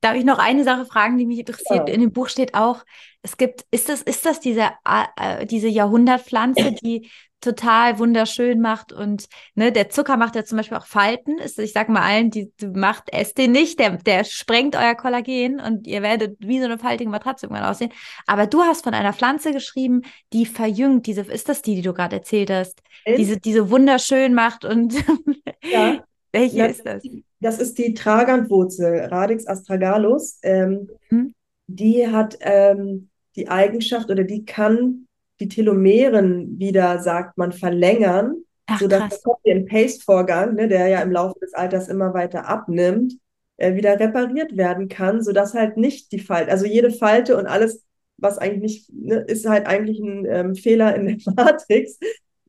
Darf 0.00 0.16
ich 0.16 0.24
noch 0.24 0.38
eine 0.38 0.64
Sache 0.64 0.86
fragen, 0.86 1.18
die 1.18 1.26
mich 1.26 1.40
interessiert? 1.40 1.90
Ja. 1.90 1.94
In 1.94 2.00
dem 2.00 2.12
Buch 2.12 2.30
steht 2.30 2.54
auch, 2.54 2.86
es 3.20 3.36
gibt, 3.36 3.66
ist 3.70 3.90
das, 3.90 4.00
ist 4.00 4.24
das 4.24 4.40
diese, 4.40 4.70
äh, 4.86 5.44
diese 5.44 5.68
Jahrhundertpflanze, 5.68 6.72
die 6.72 7.10
total 7.40 7.98
wunderschön 7.98 8.60
macht 8.60 8.92
und 8.92 9.28
ne, 9.54 9.70
der 9.70 9.90
Zucker 9.90 10.16
macht 10.16 10.34
ja 10.34 10.44
zum 10.44 10.58
Beispiel 10.58 10.76
auch 10.76 10.86
Falten. 10.86 11.38
Ist, 11.38 11.58
ich 11.58 11.72
sag 11.72 11.88
mal 11.88 12.02
allen, 12.02 12.30
die, 12.30 12.52
die 12.60 12.66
macht, 12.66 13.12
esst 13.12 13.38
den 13.38 13.52
nicht, 13.52 13.78
der, 13.78 13.96
der 13.96 14.24
sprengt 14.24 14.76
euer 14.76 14.94
Kollagen 14.94 15.60
und 15.60 15.86
ihr 15.86 16.02
werdet 16.02 16.36
wie 16.40 16.58
so 16.58 16.64
eine 16.64 16.78
faltige 16.78 17.10
Matratze 17.10 17.46
irgendwann 17.46 17.64
aussehen. 17.64 17.92
Aber 18.26 18.46
du 18.46 18.62
hast 18.62 18.84
von 18.84 18.94
einer 18.94 19.12
Pflanze 19.12 19.52
geschrieben, 19.52 20.02
die 20.32 20.46
verjüngt. 20.46 21.06
Diese, 21.06 21.22
ist 21.22 21.48
das 21.48 21.62
die, 21.62 21.76
die 21.76 21.82
du 21.82 21.92
gerade 21.94 22.16
erzählt 22.16 22.50
hast? 22.50 22.80
Diese, 23.06 23.38
diese 23.38 23.70
wunderschön 23.70 24.34
macht 24.34 24.64
und 24.64 24.94
ja. 25.62 26.02
welche 26.32 26.58
das, 26.58 26.70
ist 26.70 26.86
das? 26.86 27.02
Das 27.40 27.58
ist 27.58 27.78
die 27.78 27.94
Tragantwurzel, 27.94 29.06
Radix 29.06 29.46
astragalus. 29.46 30.38
Ähm, 30.42 30.90
mhm. 31.10 31.34
Die 31.68 32.06
hat 32.08 32.36
ähm, 32.40 33.08
die 33.36 33.48
Eigenschaft 33.48 34.10
oder 34.10 34.24
die 34.24 34.44
kann 34.44 35.07
die 35.40 35.48
Telomeren 35.48 36.58
wieder, 36.58 37.00
sagt 37.00 37.38
man, 37.38 37.52
verlängern, 37.52 38.42
Ach, 38.66 38.80
sodass 38.80 39.00
krass. 39.00 39.22
der 39.22 39.32
Copy-and-Paste-Vorgang, 39.32 40.54
ne, 40.54 40.68
der 40.68 40.88
ja 40.88 41.00
im 41.00 41.12
Laufe 41.12 41.38
des 41.40 41.54
Alters 41.54 41.88
immer 41.88 42.14
weiter 42.14 42.48
abnimmt, 42.48 43.14
äh, 43.56 43.74
wieder 43.74 43.98
repariert 43.98 44.56
werden 44.56 44.88
kann, 44.88 45.22
sodass 45.22 45.54
halt 45.54 45.76
nicht 45.76 46.12
die 46.12 46.18
Falte, 46.18 46.50
also 46.50 46.66
jede 46.66 46.90
Falte 46.90 47.36
und 47.36 47.46
alles, 47.46 47.84
was 48.16 48.38
eigentlich 48.38 48.62
nicht, 48.62 48.92
ne, 48.92 49.16
ist 49.26 49.48
halt 49.48 49.66
eigentlich 49.66 50.00
ein 50.00 50.26
ähm, 50.26 50.54
Fehler 50.54 50.94
in 50.94 51.06
der 51.06 51.16
Matrix 51.36 51.98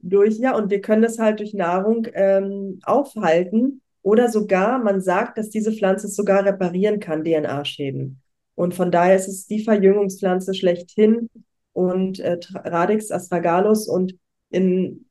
durch, 0.01 0.37
ja, 0.37 0.55
und 0.55 0.69
wir 0.69 0.81
können 0.81 1.01
das 1.01 1.19
halt 1.19 1.39
durch 1.39 1.53
Nahrung 1.53 2.07
ähm, 2.13 2.79
aufhalten 2.83 3.81
oder 4.01 4.29
sogar, 4.29 4.79
man 4.79 5.01
sagt, 5.01 5.37
dass 5.37 5.49
diese 5.49 5.71
Pflanze 5.71 6.07
es 6.07 6.15
sogar 6.15 6.45
reparieren 6.45 6.99
kann, 6.99 7.23
DNA-Schäden. 7.23 8.21
Und 8.55 8.73
von 8.73 8.91
daher 8.91 9.15
ist 9.15 9.27
es 9.27 9.45
die 9.47 9.63
Verjüngungspflanze 9.63 10.53
schlechthin, 10.53 11.29
und 11.79 12.19
äh, 12.19 12.37
Radix 12.53 13.09
astragalus 13.09 13.87
und 13.87 14.15
in, 14.49 15.05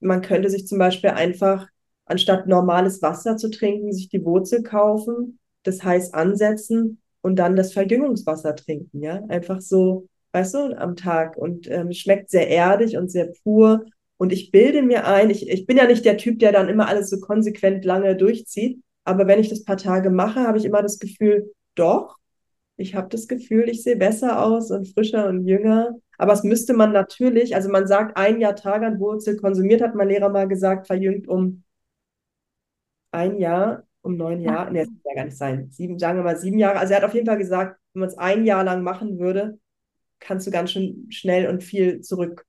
man 0.00 0.20
könnte 0.20 0.50
sich 0.50 0.66
zum 0.66 0.78
Beispiel 0.78 1.10
einfach, 1.10 1.66
anstatt 2.04 2.46
normales 2.46 3.00
Wasser 3.00 3.38
zu 3.38 3.48
trinken, 3.50 3.92
sich 3.92 4.10
die 4.10 4.24
Wurzel 4.24 4.62
kaufen, 4.62 5.38
das 5.62 5.82
heiß 5.82 6.12
ansetzen 6.12 7.00
und 7.22 7.36
dann 7.36 7.56
das 7.56 7.72
Verjüngungswasser 7.72 8.54
trinken, 8.56 9.00
ja, 9.00 9.22
einfach 9.28 9.62
so, 9.62 10.06
weißt 10.32 10.54
du, 10.54 10.78
am 10.78 10.96
Tag 10.96 11.38
und 11.38 11.70
ähm, 11.70 11.92
schmeckt 11.92 12.28
sehr 12.30 12.48
erdig 12.48 12.98
und 12.98 13.10
sehr 13.10 13.32
pur. 13.42 13.86
Und 14.18 14.32
ich 14.32 14.50
bilde 14.50 14.82
mir 14.82 15.06
ein, 15.06 15.30
ich, 15.30 15.48
ich 15.48 15.66
bin 15.66 15.78
ja 15.78 15.86
nicht 15.86 16.04
der 16.04 16.18
Typ, 16.18 16.40
der 16.40 16.52
dann 16.52 16.68
immer 16.68 16.88
alles 16.88 17.08
so 17.08 17.20
konsequent 17.20 17.84
lange 17.84 18.16
durchzieht, 18.16 18.82
aber 19.04 19.26
wenn 19.26 19.40
ich 19.40 19.48
das 19.48 19.64
paar 19.64 19.78
Tage 19.78 20.10
mache, 20.10 20.40
habe 20.40 20.58
ich 20.58 20.64
immer 20.66 20.82
das 20.82 20.98
Gefühl, 20.98 21.52
doch, 21.74 22.18
ich 22.76 22.94
habe 22.94 23.08
das 23.08 23.28
Gefühl, 23.28 23.68
ich 23.68 23.82
sehe 23.82 23.96
besser 23.96 24.42
aus 24.42 24.70
und 24.70 24.88
frischer 24.88 25.28
und 25.28 25.46
jünger. 25.46 25.96
Aber 26.18 26.32
es 26.32 26.42
müsste 26.42 26.74
man 26.74 26.92
natürlich, 26.92 27.54
also 27.54 27.68
man 27.70 27.86
sagt, 27.86 28.16
ein 28.16 28.40
Jahr 28.40 28.56
Taganwurzel 28.56 29.36
konsumiert, 29.36 29.82
hat 29.82 29.94
mein 29.94 30.08
Lehrer 30.08 30.28
mal 30.28 30.48
gesagt, 30.48 30.86
verjüngt 30.86 31.28
um 31.28 31.64
ein 33.10 33.38
Jahr, 33.38 33.84
um 34.00 34.16
neun 34.16 34.40
Jahre. 34.40 34.72
Nee, 34.72 34.80
das 34.80 34.88
kann 34.88 35.00
ja 35.04 35.14
gar 35.14 35.24
nicht 35.26 35.36
sein. 35.36 35.70
Sieben, 35.70 35.98
sagen 35.98 36.18
wir 36.18 36.24
mal 36.24 36.38
sieben 36.38 36.58
Jahre. 36.58 36.78
Also 36.78 36.94
er 36.94 36.98
hat 36.98 37.04
auf 37.04 37.14
jeden 37.14 37.26
Fall 37.26 37.38
gesagt, 37.38 37.78
wenn 37.92 38.00
man 38.00 38.08
es 38.08 38.18
ein 38.18 38.44
Jahr 38.44 38.64
lang 38.64 38.82
machen 38.82 39.18
würde, 39.18 39.58
kannst 40.18 40.46
du 40.46 40.50
ganz 40.50 40.70
schön 40.70 41.06
schnell 41.10 41.48
und 41.48 41.62
viel 41.62 42.00
zurück. 42.00 42.46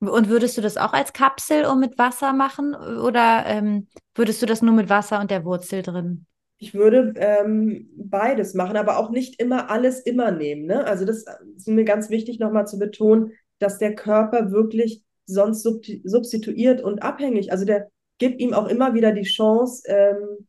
Und 0.00 0.28
würdest 0.28 0.56
du 0.56 0.62
das 0.62 0.76
auch 0.76 0.92
als 0.92 1.12
Kapsel 1.12 1.64
und 1.64 1.80
mit 1.80 1.98
Wasser 1.98 2.32
machen 2.32 2.74
oder 2.74 3.44
ähm, 3.46 3.88
würdest 4.14 4.40
du 4.40 4.46
das 4.46 4.62
nur 4.62 4.74
mit 4.74 4.88
Wasser 4.88 5.20
und 5.20 5.30
der 5.30 5.44
Wurzel 5.44 5.82
drin? 5.82 6.26
Ich 6.58 6.74
würde 6.74 7.14
ähm, 7.16 7.88
beides 7.96 8.54
machen, 8.54 8.76
aber 8.76 8.98
auch 8.98 9.10
nicht 9.10 9.40
immer 9.40 9.70
alles 9.70 10.00
immer 10.00 10.32
nehmen. 10.32 10.66
Ne? 10.66 10.84
Also 10.84 11.04
das 11.04 11.24
ist 11.56 11.68
mir 11.68 11.84
ganz 11.84 12.10
wichtig 12.10 12.40
nochmal 12.40 12.66
zu 12.66 12.78
betonen, 12.78 13.32
dass 13.60 13.78
der 13.78 13.94
Körper 13.94 14.50
wirklich 14.50 15.02
sonst 15.24 15.62
substituiert 15.62 16.82
und 16.82 17.02
abhängig. 17.02 17.52
Also 17.52 17.64
der 17.64 17.88
gibt 18.18 18.40
ihm 18.40 18.54
auch 18.54 18.66
immer 18.66 18.94
wieder 18.94 19.12
die 19.12 19.22
Chance, 19.22 19.82
ähm, 19.86 20.46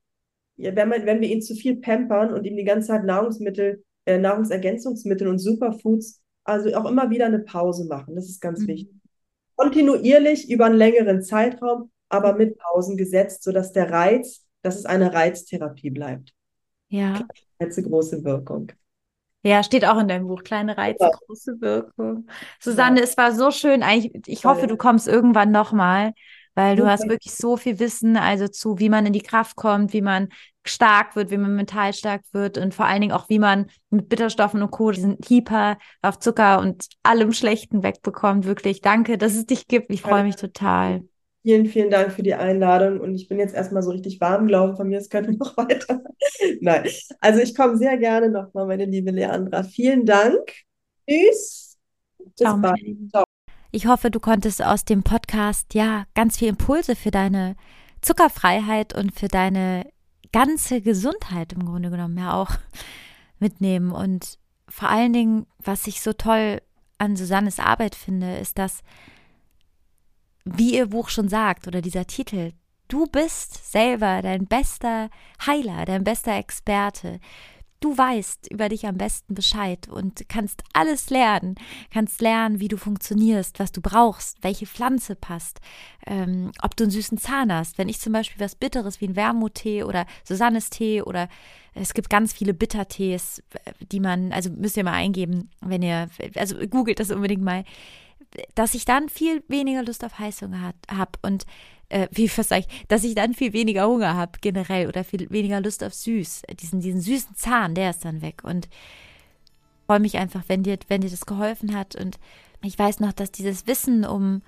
wenn, 0.57 0.89
man, 0.89 1.05
wenn 1.05 1.21
wir 1.21 1.29
ihn 1.29 1.41
zu 1.41 1.53
viel 1.53 1.77
pampern 1.77 2.33
und 2.33 2.45
ihm 2.45 2.57
die 2.57 2.63
ganze 2.63 2.87
Zeit 2.87 3.03
Nahrungsmittel, 3.03 3.83
äh, 4.05 4.17
Nahrungsergänzungsmittel 4.17 5.27
und 5.27 5.39
Superfoods, 5.39 6.21
also 6.43 6.73
auch 6.73 6.89
immer 6.89 7.09
wieder 7.09 7.27
eine 7.27 7.39
Pause 7.39 7.85
machen. 7.85 8.15
Das 8.15 8.27
ist 8.27 8.41
ganz 8.41 8.61
mhm. 8.61 8.67
wichtig. 8.67 8.95
kontinuierlich 9.55 10.49
über 10.49 10.65
einen 10.65 10.77
längeren 10.77 11.21
Zeitraum, 11.21 11.91
aber 12.09 12.35
mit 12.35 12.57
Pausen 12.57 12.97
gesetzt, 12.97 13.43
sodass 13.43 13.71
der 13.71 13.91
Reiz, 13.91 14.45
dass 14.61 14.77
es 14.77 14.85
eine 14.85 15.13
Reiztherapie 15.13 15.89
bleibt. 15.89 16.33
Ja. 16.89 17.25
Kleine 17.57 17.87
große 17.87 18.23
Wirkung. 18.23 18.71
Ja, 19.43 19.63
steht 19.63 19.85
auch 19.85 19.97
in 19.99 20.07
deinem 20.07 20.27
Buch. 20.27 20.43
Kleine 20.43 20.77
Reize, 20.77 20.97
ja. 20.99 21.11
große 21.25 21.61
Wirkung. 21.61 22.27
Susanne, 22.59 22.97
ja. 22.97 23.03
es 23.03 23.15
war 23.15 23.31
so 23.31 23.51
schön. 23.51 23.83
Eigentlich, 23.83 24.27
ich 24.27 24.45
hoffe, 24.45 24.67
du 24.67 24.75
kommst 24.75 25.07
irgendwann 25.07 25.51
nochmal, 25.51 26.13
weil 26.55 26.75
du 26.75 26.83
okay. 26.83 26.91
hast 26.91 27.07
wirklich 27.07 27.33
so 27.33 27.55
viel 27.55 27.79
Wissen, 27.79 28.17
also 28.17 28.49
zu, 28.49 28.79
wie 28.79 28.89
man 28.89 29.05
in 29.05 29.13
die 29.13 29.21
Kraft 29.21 29.55
kommt, 29.55 29.93
wie 29.93 30.01
man 30.01 30.27
stark 30.65 31.15
wird, 31.15 31.31
wie 31.31 31.37
man 31.37 31.55
mental 31.55 31.93
stark 31.93 32.21
wird 32.33 32.57
und 32.57 32.73
vor 32.73 32.85
allen 32.85 32.99
Dingen 32.99 33.13
auch, 33.13 33.29
wie 33.29 33.39
man 33.39 33.67
mit 33.89 34.09
Bitterstoffen 34.09 34.61
und 34.61 34.71
Co. 34.71 34.91
diesen 34.91 35.17
Hyper 35.25 35.77
auf 36.01 36.19
Zucker 36.19 36.59
und 36.59 36.89
allem 37.01 37.31
Schlechten 37.31 37.81
wegbekommt. 37.81 38.45
Wirklich, 38.45 38.81
danke, 38.81 39.17
dass 39.17 39.35
es 39.35 39.45
dich 39.45 39.67
gibt. 39.67 39.89
Ich 39.91 40.01
freue 40.01 40.23
mich 40.23 40.35
total. 40.35 41.03
Vielen, 41.49 41.65
vielen 41.65 41.89
Dank 41.89 42.11
für 42.11 42.21
die 42.21 42.35
Einladung 42.35 42.99
und 42.99 43.15
ich 43.15 43.27
bin 43.27 43.39
jetzt 43.39 43.55
erstmal 43.55 43.81
so 43.81 43.89
richtig 43.89 44.21
warm 44.21 44.45
gelaufen 44.45 44.77
von 44.77 44.87
mir, 44.87 44.99
es 44.99 45.09
könnte 45.09 45.33
noch 45.39 45.57
weiter. 45.57 45.99
Nein, 46.61 46.87
also 47.21 47.39
ich 47.39 47.55
komme 47.55 47.75
sehr 47.75 47.97
gerne 47.97 48.29
nochmal, 48.29 48.67
meine 48.67 48.85
liebe 48.85 49.09
Leandra. 49.09 49.63
Vielen 49.63 50.05
Dank. 50.05 50.37
Tschüss. 51.09 51.79
Bis 52.19 52.35
Ciao, 52.35 52.55
bald. 52.57 52.77
Ciao. 53.09 53.23
Ich 53.71 53.87
hoffe, 53.87 54.11
du 54.11 54.19
konntest 54.19 54.63
aus 54.63 54.85
dem 54.85 55.01
Podcast 55.01 55.73
ja 55.73 56.03
ganz 56.13 56.37
viel 56.37 56.49
Impulse 56.49 56.95
für 56.95 57.09
deine 57.09 57.55
Zuckerfreiheit 58.01 58.95
und 58.95 59.19
für 59.19 59.27
deine 59.27 59.89
ganze 60.31 60.81
Gesundheit 60.81 61.53
im 61.53 61.65
Grunde 61.65 61.89
genommen 61.89 62.19
ja 62.19 62.31
auch 62.39 62.51
mitnehmen. 63.39 63.91
Und 63.91 64.37
vor 64.67 64.89
allen 64.89 65.13
Dingen, 65.13 65.47
was 65.57 65.87
ich 65.87 66.01
so 66.01 66.13
toll 66.13 66.61
an 66.99 67.15
Susannes 67.15 67.57
Arbeit 67.57 67.95
finde, 67.95 68.37
ist, 68.37 68.59
dass, 68.59 68.83
wie 70.45 70.75
ihr 70.75 70.87
Buch 70.87 71.09
schon 71.09 71.29
sagt, 71.29 71.67
oder 71.67 71.81
dieser 71.81 72.07
Titel, 72.07 72.51
du 72.87 73.05
bist 73.07 73.71
selber 73.71 74.21
dein 74.21 74.45
bester 74.45 75.09
Heiler, 75.45 75.85
dein 75.85 76.03
bester 76.03 76.35
Experte. 76.35 77.19
Du 77.81 77.97
weißt 77.97 78.51
über 78.51 78.67
dich 78.67 78.85
am 78.87 78.97
besten 78.97 79.35
Bescheid 79.35 79.87
und 79.87 80.27
kannst 80.27 80.63
alles 80.73 81.09
lernen. 81.09 81.55
Kannst 81.93 82.19
lernen, 82.19 82.59
wie 82.59 82.67
du 82.67 82.75
funktionierst, 82.75 83.57
was 83.57 83.71
du 83.71 83.79
brauchst, 83.79 84.43
welche 84.43 84.65
Pflanze 84.65 85.15
passt, 85.15 85.61
ähm, 86.05 86.51
ob 86.61 86.75
du 86.75 86.83
einen 86.83 86.91
süßen 86.91 87.17
Zahn 87.17 87.53
hast. 87.53 87.77
Wenn 87.77 87.87
ich 87.87 88.01
zum 88.01 88.11
Beispiel 88.11 88.41
was 88.41 88.55
Bitteres 88.55 88.99
wie 88.99 89.07
ein 89.07 89.15
Wermuttee 89.15 89.83
oder 89.83 90.05
Susannes 90.25 90.69
Tee 90.69 91.01
oder 91.01 91.29
es 91.73 91.93
gibt 91.93 92.09
ganz 92.09 92.33
viele 92.33 92.53
Bittertees, 92.53 93.41
die 93.79 94.01
man, 94.01 94.33
also 94.33 94.49
müsst 94.49 94.75
ihr 94.75 94.83
mal 94.83 94.91
eingeben, 94.91 95.49
wenn 95.61 95.81
ihr, 95.81 96.09
also 96.35 96.57
googelt 96.67 96.99
das 96.99 97.11
unbedingt 97.11 97.43
mal, 97.43 97.63
dass 98.55 98.73
ich 98.73 98.85
dann 98.85 99.09
viel 99.09 99.43
weniger 99.47 99.83
Lust 99.83 100.03
auf 100.03 100.19
Heißhunger 100.19 100.73
habe 100.89 101.11
und 101.21 101.45
äh, 101.89 102.07
wie 102.11 102.27
sag 102.27 102.59
ich, 102.59 102.67
dass 102.87 103.03
ich 103.03 103.15
dann 103.15 103.33
viel 103.33 103.53
weniger 103.53 103.87
Hunger 103.87 104.15
habe 104.15 104.33
generell 104.41 104.87
oder 104.87 105.03
viel 105.03 105.29
weniger 105.31 105.59
Lust 105.59 105.83
auf 105.83 105.93
süß. 105.93 106.43
Diesen, 106.59 106.81
diesen 106.81 107.01
süßen 107.01 107.35
Zahn, 107.35 107.75
der 107.75 107.89
ist 107.89 108.05
dann 108.05 108.21
weg. 108.21 108.43
Und 108.43 108.69
freue 109.87 109.99
mich 109.99 110.17
einfach, 110.17 110.43
wenn 110.47 110.63
dir, 110.63 110.77
wenn 110.87 111.01
dir 111.01 111.09
das 111.09 111.25
geholfen 111.25 111.75
hat. 111.75 111.95
Und 111.95 112.19
ich 112.63 112.77
weiß 112.77 112.99
noch, 112.99 113.11
dass 113.11 113.31
dieses 113.31 113.65
Wissen 113.65 114.05
um, 114.05 114.43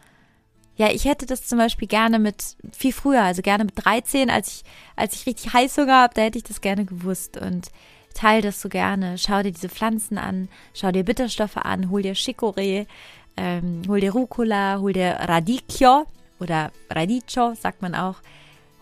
ja, 0.75 0.91
ich 0.91 1.05
hätte 1.05 1.25
das 1.25 1.47
zum 1.47 1.57
Beispiel 1.57 1.87
gerne 1.87 2.19
mit 2.19 2.57
viel 2.71 2.93
früher, 2.93 3.23
also 3.23 3.41
gerne 3.41 3.65
mit 3.65 3.73
13, 3.75 4.29
als 4.29 4.47
ich, 4.49 4.63
als 4.95 5.15
ich 5.15 5.25
richtig 5.25 5.51
Heißhunger 5.51 5.99
habe, 5.99 6.13
da 6.13 6.21
hätte 6.21 6.37
ich 6.37 6.43
das 6.43 6.61
gerne 6.61 6.85
gewusst. 6.85 7.37
Und 7.37 7.71
teile 8.13 8.41
das 8.41 8.61
so 8.61 8.69
gerne. 8.69 9.17
Schau 9.17 9.41
dir 9.41 9.51
diese 9.51 9.69
Pflanzen 9.69 10.17
an, 10.17 10.49
schau 10.73 10.91
dir 10.91 11.03
Bitterstoffe 11.03 11.57
an, 11.57 11.89
hol 11.89 12.01
dir 12.01 12.13
Chicorée, 12.13 12.85
ähm, 13.41 13.81
hol 13.87 13.99
dir 13.99 14.11
Rucola, 14.11 14.77
hol 14.79 14.93
dir 14.93 15.17
Radicchio, 15.19 16.05
oder 16.41 16.71
Radicho, 16.89 17.53
sagt 17.53 17.81
man 17.81 17.95
auch. 17.95 18.15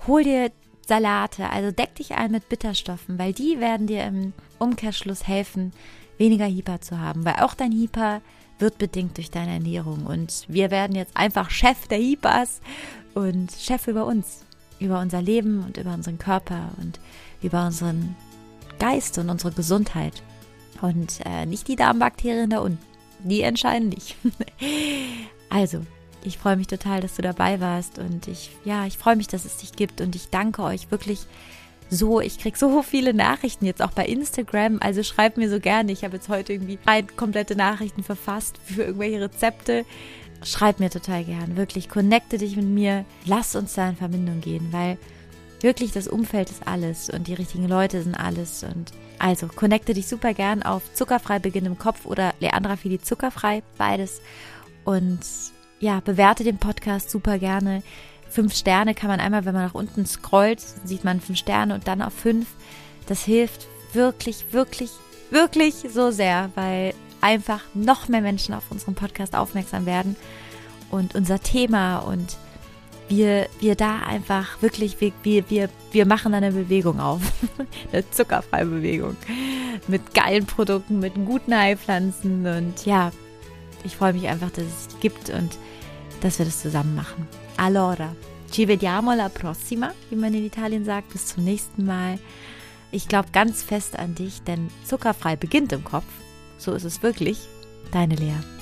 Hol 0.08 0.24
dir 0.24 0.52
Salate, 0.88 1.50
also 1.52 1.72
deck 1.72 1.94
dich 1.96 2.16
ein 2.16 2.32
mit 2.32 2.50
Bitterstoffen, 2.50 3.20
weil 3.20 3.34
die 3.34 3.60
werden 3.60 3.86
dir 3.86 4.06
im 4.06 4.34
Umkehrschluss 4.58 5.28
helfen, 5.28 5.72
weniger 6.18 6.48
Hyper 6.48 6.82
zu 6.82 7.00
haben, 7.00 7.26
weil 7.26 7.36
auch 7.42 7.54
dein 7.54 7.72
Hyper 7.72 8.22
wird 8.58 8.78
bedingt 8.78 9.18
durch 9.18 9.30
deine 9.30 9.54
Ernährung 9.54 10.06
und 10.06 10.46
wir 10.48 10.72
werden 10.72 10.96
jetzt 10.96 11.16
einfach 11.16 11.50
Chef 11.50 11.88
der 11.88 12.00
Hypers 12.00 12.62
und 13.14 13.52
Chef 13.52 13.88
über 13.88 14.06
uns, 14.06 14.46
über 14.80 15.00
unser 15.00 15.22
Leben 15.22 15.64
und 15.64 15.78
über 15.78 15.94
unseren 15.94 16.18
Körper 16.18 16.72
und 16.82 17.00
über 17.42 17.66
unseren 17.66 18.16
Geist 18.80 19.18
und 19.18 19.30
unsere 19.30 19.54
Gesundheit 19.54 20.24
und 20.82 21.20
äh, 21.26 21.46
nicht 21.46 21.68
die 21.68 21.76
Darmbakterien 21.76 22.50
da 22.50 22.60
unten. 22.60 22.89
Die 23.24 23.42
entscheiden 23.42 23.90
nicht. 23.90 24.16
also, 25.50 25.82
ich 26.24 26.38
freue 26.38 26.58
mich 26.58 26.68
total, 26.68 27.02
dass 27.02 27.16
du 27.16 27.22
dabei 27.22 27.60
warst 27.60 28.00
und 28.00 28.28
ich, 28.28 28.52
ja, 28.66 28.86
ich 28.86 28.98
freue 28.98 29.16
mich, 29.16 29.28
dass 29.28 29.46
es 29.46 29.58
dich 29.58 29.74
gibt 29.74 30.02
und 30.02 30.16
ich 30.16 30.30
danke 30.30 30.64
euch 30.64 30.92
wirklich 30.92 31.22
so. 31.90 32.22
Ich 32.22 32.40
kriege 32.40 32.58
so 32.58 32.82
viele 32.84 33.14
Nachrichten 33.14 33.66
jetzt 33.66 33.82
auch 33.82 33.92
bei 33.92 34.06
Instagram, 34.06 34.80
also 34.82 35.04
schreibt 35.04 35.38
mir 35.38 35.50
so 35.50 35.60
gerne. 35.60 35.92
Ich 35.92 36.04
habe 36.04 36.18
jetzt 36.18 36.30
heute 36.30 36.54
irgendwie 36.54 36.80
drei 36.84 37.02
komplette 37.04 37.56
Nachrichten 37.56 38.04
verfasst 38.04 38.58
für 38.64 38.84
irgendwelche 38.84 39.22
Rezepte. 39.22 39.86
Schreib 40.44 40.80
mir 40.80 40.90
total 40.90 41.26
gern, 41.26 41.58
wirklich, 41.58 41.90
connecte 41.90 42.38
dich 42.38 42.56
mit 42.56 42.66
mir, 42.66 43.04
lass 43.26 43.56
uns 43.56 43.74
da 43.74 43.90
in 43.90 43.98
Verbindung 43.98 44.40
gehen, 44.40 44.70
weil 44.72 44.98
wirklich 45.60 45.92
das 45.92 46.08
Umfeld 46.08 46.50
ist 46.50 46.66
alles 46.66 47.10
und 47.10 47.28
die 47.28 47.34
richtigen 47.34 47.68
Leute 47.68 48.02
sind 48.02 48.16
alles 48.16 48.64
und 48.64 48.94
also 49.20 49.48
connecte 49.48 49.94
dich 49.94 50.08
super 50.08 50.34
gern 50.34 50.64
auf 50.64 50.94
Zuckerfrei 50.94 51.40
Beginn 51.40 51.66
im 51.66 51.78
Kopf 51.78 52.06
oder 52.06 52.34
Leandra 52.40 52.76
Fili 52.76 53.00
Zuckerfrei, 53.00 53.64
beides 53.78 54.22
und 54.86 55.20
ja, 55.80 56.00
bewerte 56.00 56.44
den 56.44 56.58
Podcast 56.58 57.10
super 57.10 57.40
gerne. 57.40 57.84
Fünf 58.30 58.54
Sterne 58.54 58.94
kann 58.94 59.10
man 59.10 59.20
einmal, 59.20 59.46
wenn 59.46 59.54
man 59.54 59.66
nach 59.66 59.74
unten 59.74 60.06
scrollt, 60.06 60.62
sieht 60.84 61.04
man 61.04 61.22
fünf 61.22 61.38
Sterne 61.40 61.74
und 61.74 61.88
dann 61.88 62.02
auf 62.02 62.14
fünf. 62.14 62.48
Das 63.08 63.24
hilft 63.24 63.68
wirklich, 63.94 64.52
wirklich, 64.52 64.92
wirklich 65.32 65.76
so 65.90 66.12
sehr, 66.12 66.52
weil 66.56 66.94
einfach 67.22 67.62
noch 67.74 68.08
mehr 68.08 68.22
Menschen 68.22 68.54
auf 68.54 68.72
unseren 68.72 68.96
Podcast 68.96 69.36
aufmerksam 69.36 69.86
werden 69.86 70.16
und 70.92 71.16
unser 71.16 71.40
Thema 71.40 72.00
und 72.00 72.38
wir, 73.10 73.48
wir 73.60 73.76
da 73.76 74.00
einfach 74.00 74.62
wirklich, 74.62 75.02
wir, 75.02 75.12
wir, 75.24 75.50
wir, 75.50 75.70
wir 75.92 76.06
machen 76.06 76.34
eine 76.34 76.52
Bewegung 76.52 77.00
auf. 77.00 77.22
eine 77.92 78.10
zuckerfreie 78.12 78.66
Bewegung. 78.66 79.18
Mit 79.88 80.14
geilen 80.14 80.46
Produkten, 80.46 81.00
mit 81.00 81.16
guten 81.26 81.56
Heilpflanzen 81.56 82.46
und 82.46 82.86
ja, 82.86 83.12
ich 83.84 83.96
freue 83.96 84.14
mich 84.14 84.28
einfach, 84.28 84.52
dass 84.52 84.66
es 84.66 84.88
die 84.90 85.00
gibt 85.00 85.30
und 85.30 85.58
dass 86.22 86.38
wir 86.38 86.46
das 86.46 86.62
zusammen 86.62 86.96
machen. 86.96 87.28
Allora, 87.58 88.16
ci 88.52 88.68
vediamo 88.68 89.12
alla 89.12 89.30
prossima, 89.30 89.94
wie 90.10 90.16
man 90.16 90.34
in 90.34 90.46
Italien 90.46 90.86
sagt. 90.86 91.10
Bis 91.10 91.28
zum 91.28 91.44
nächsten 91.44 91.86
Mal. 91.86 92.20
Ich 92.92 93.08
glaube 93.08 93.30
ganz 93.32 93.64
fest 93.64 93.98
an 93.98 94.16
dich, 94.16 94.42
denn 94.44 94.70
zuckerfrei 94.84 95.36
beginnt 95.36 95.72
im 95.72 95.84
Kopf. 95.84 96.08
So 96.58 96.74
ist 96.74 96.84
es 96.84 97.04
wirklich. 97.04 97.40
Deine 97.92 98.16
Lea. 98.16 98.59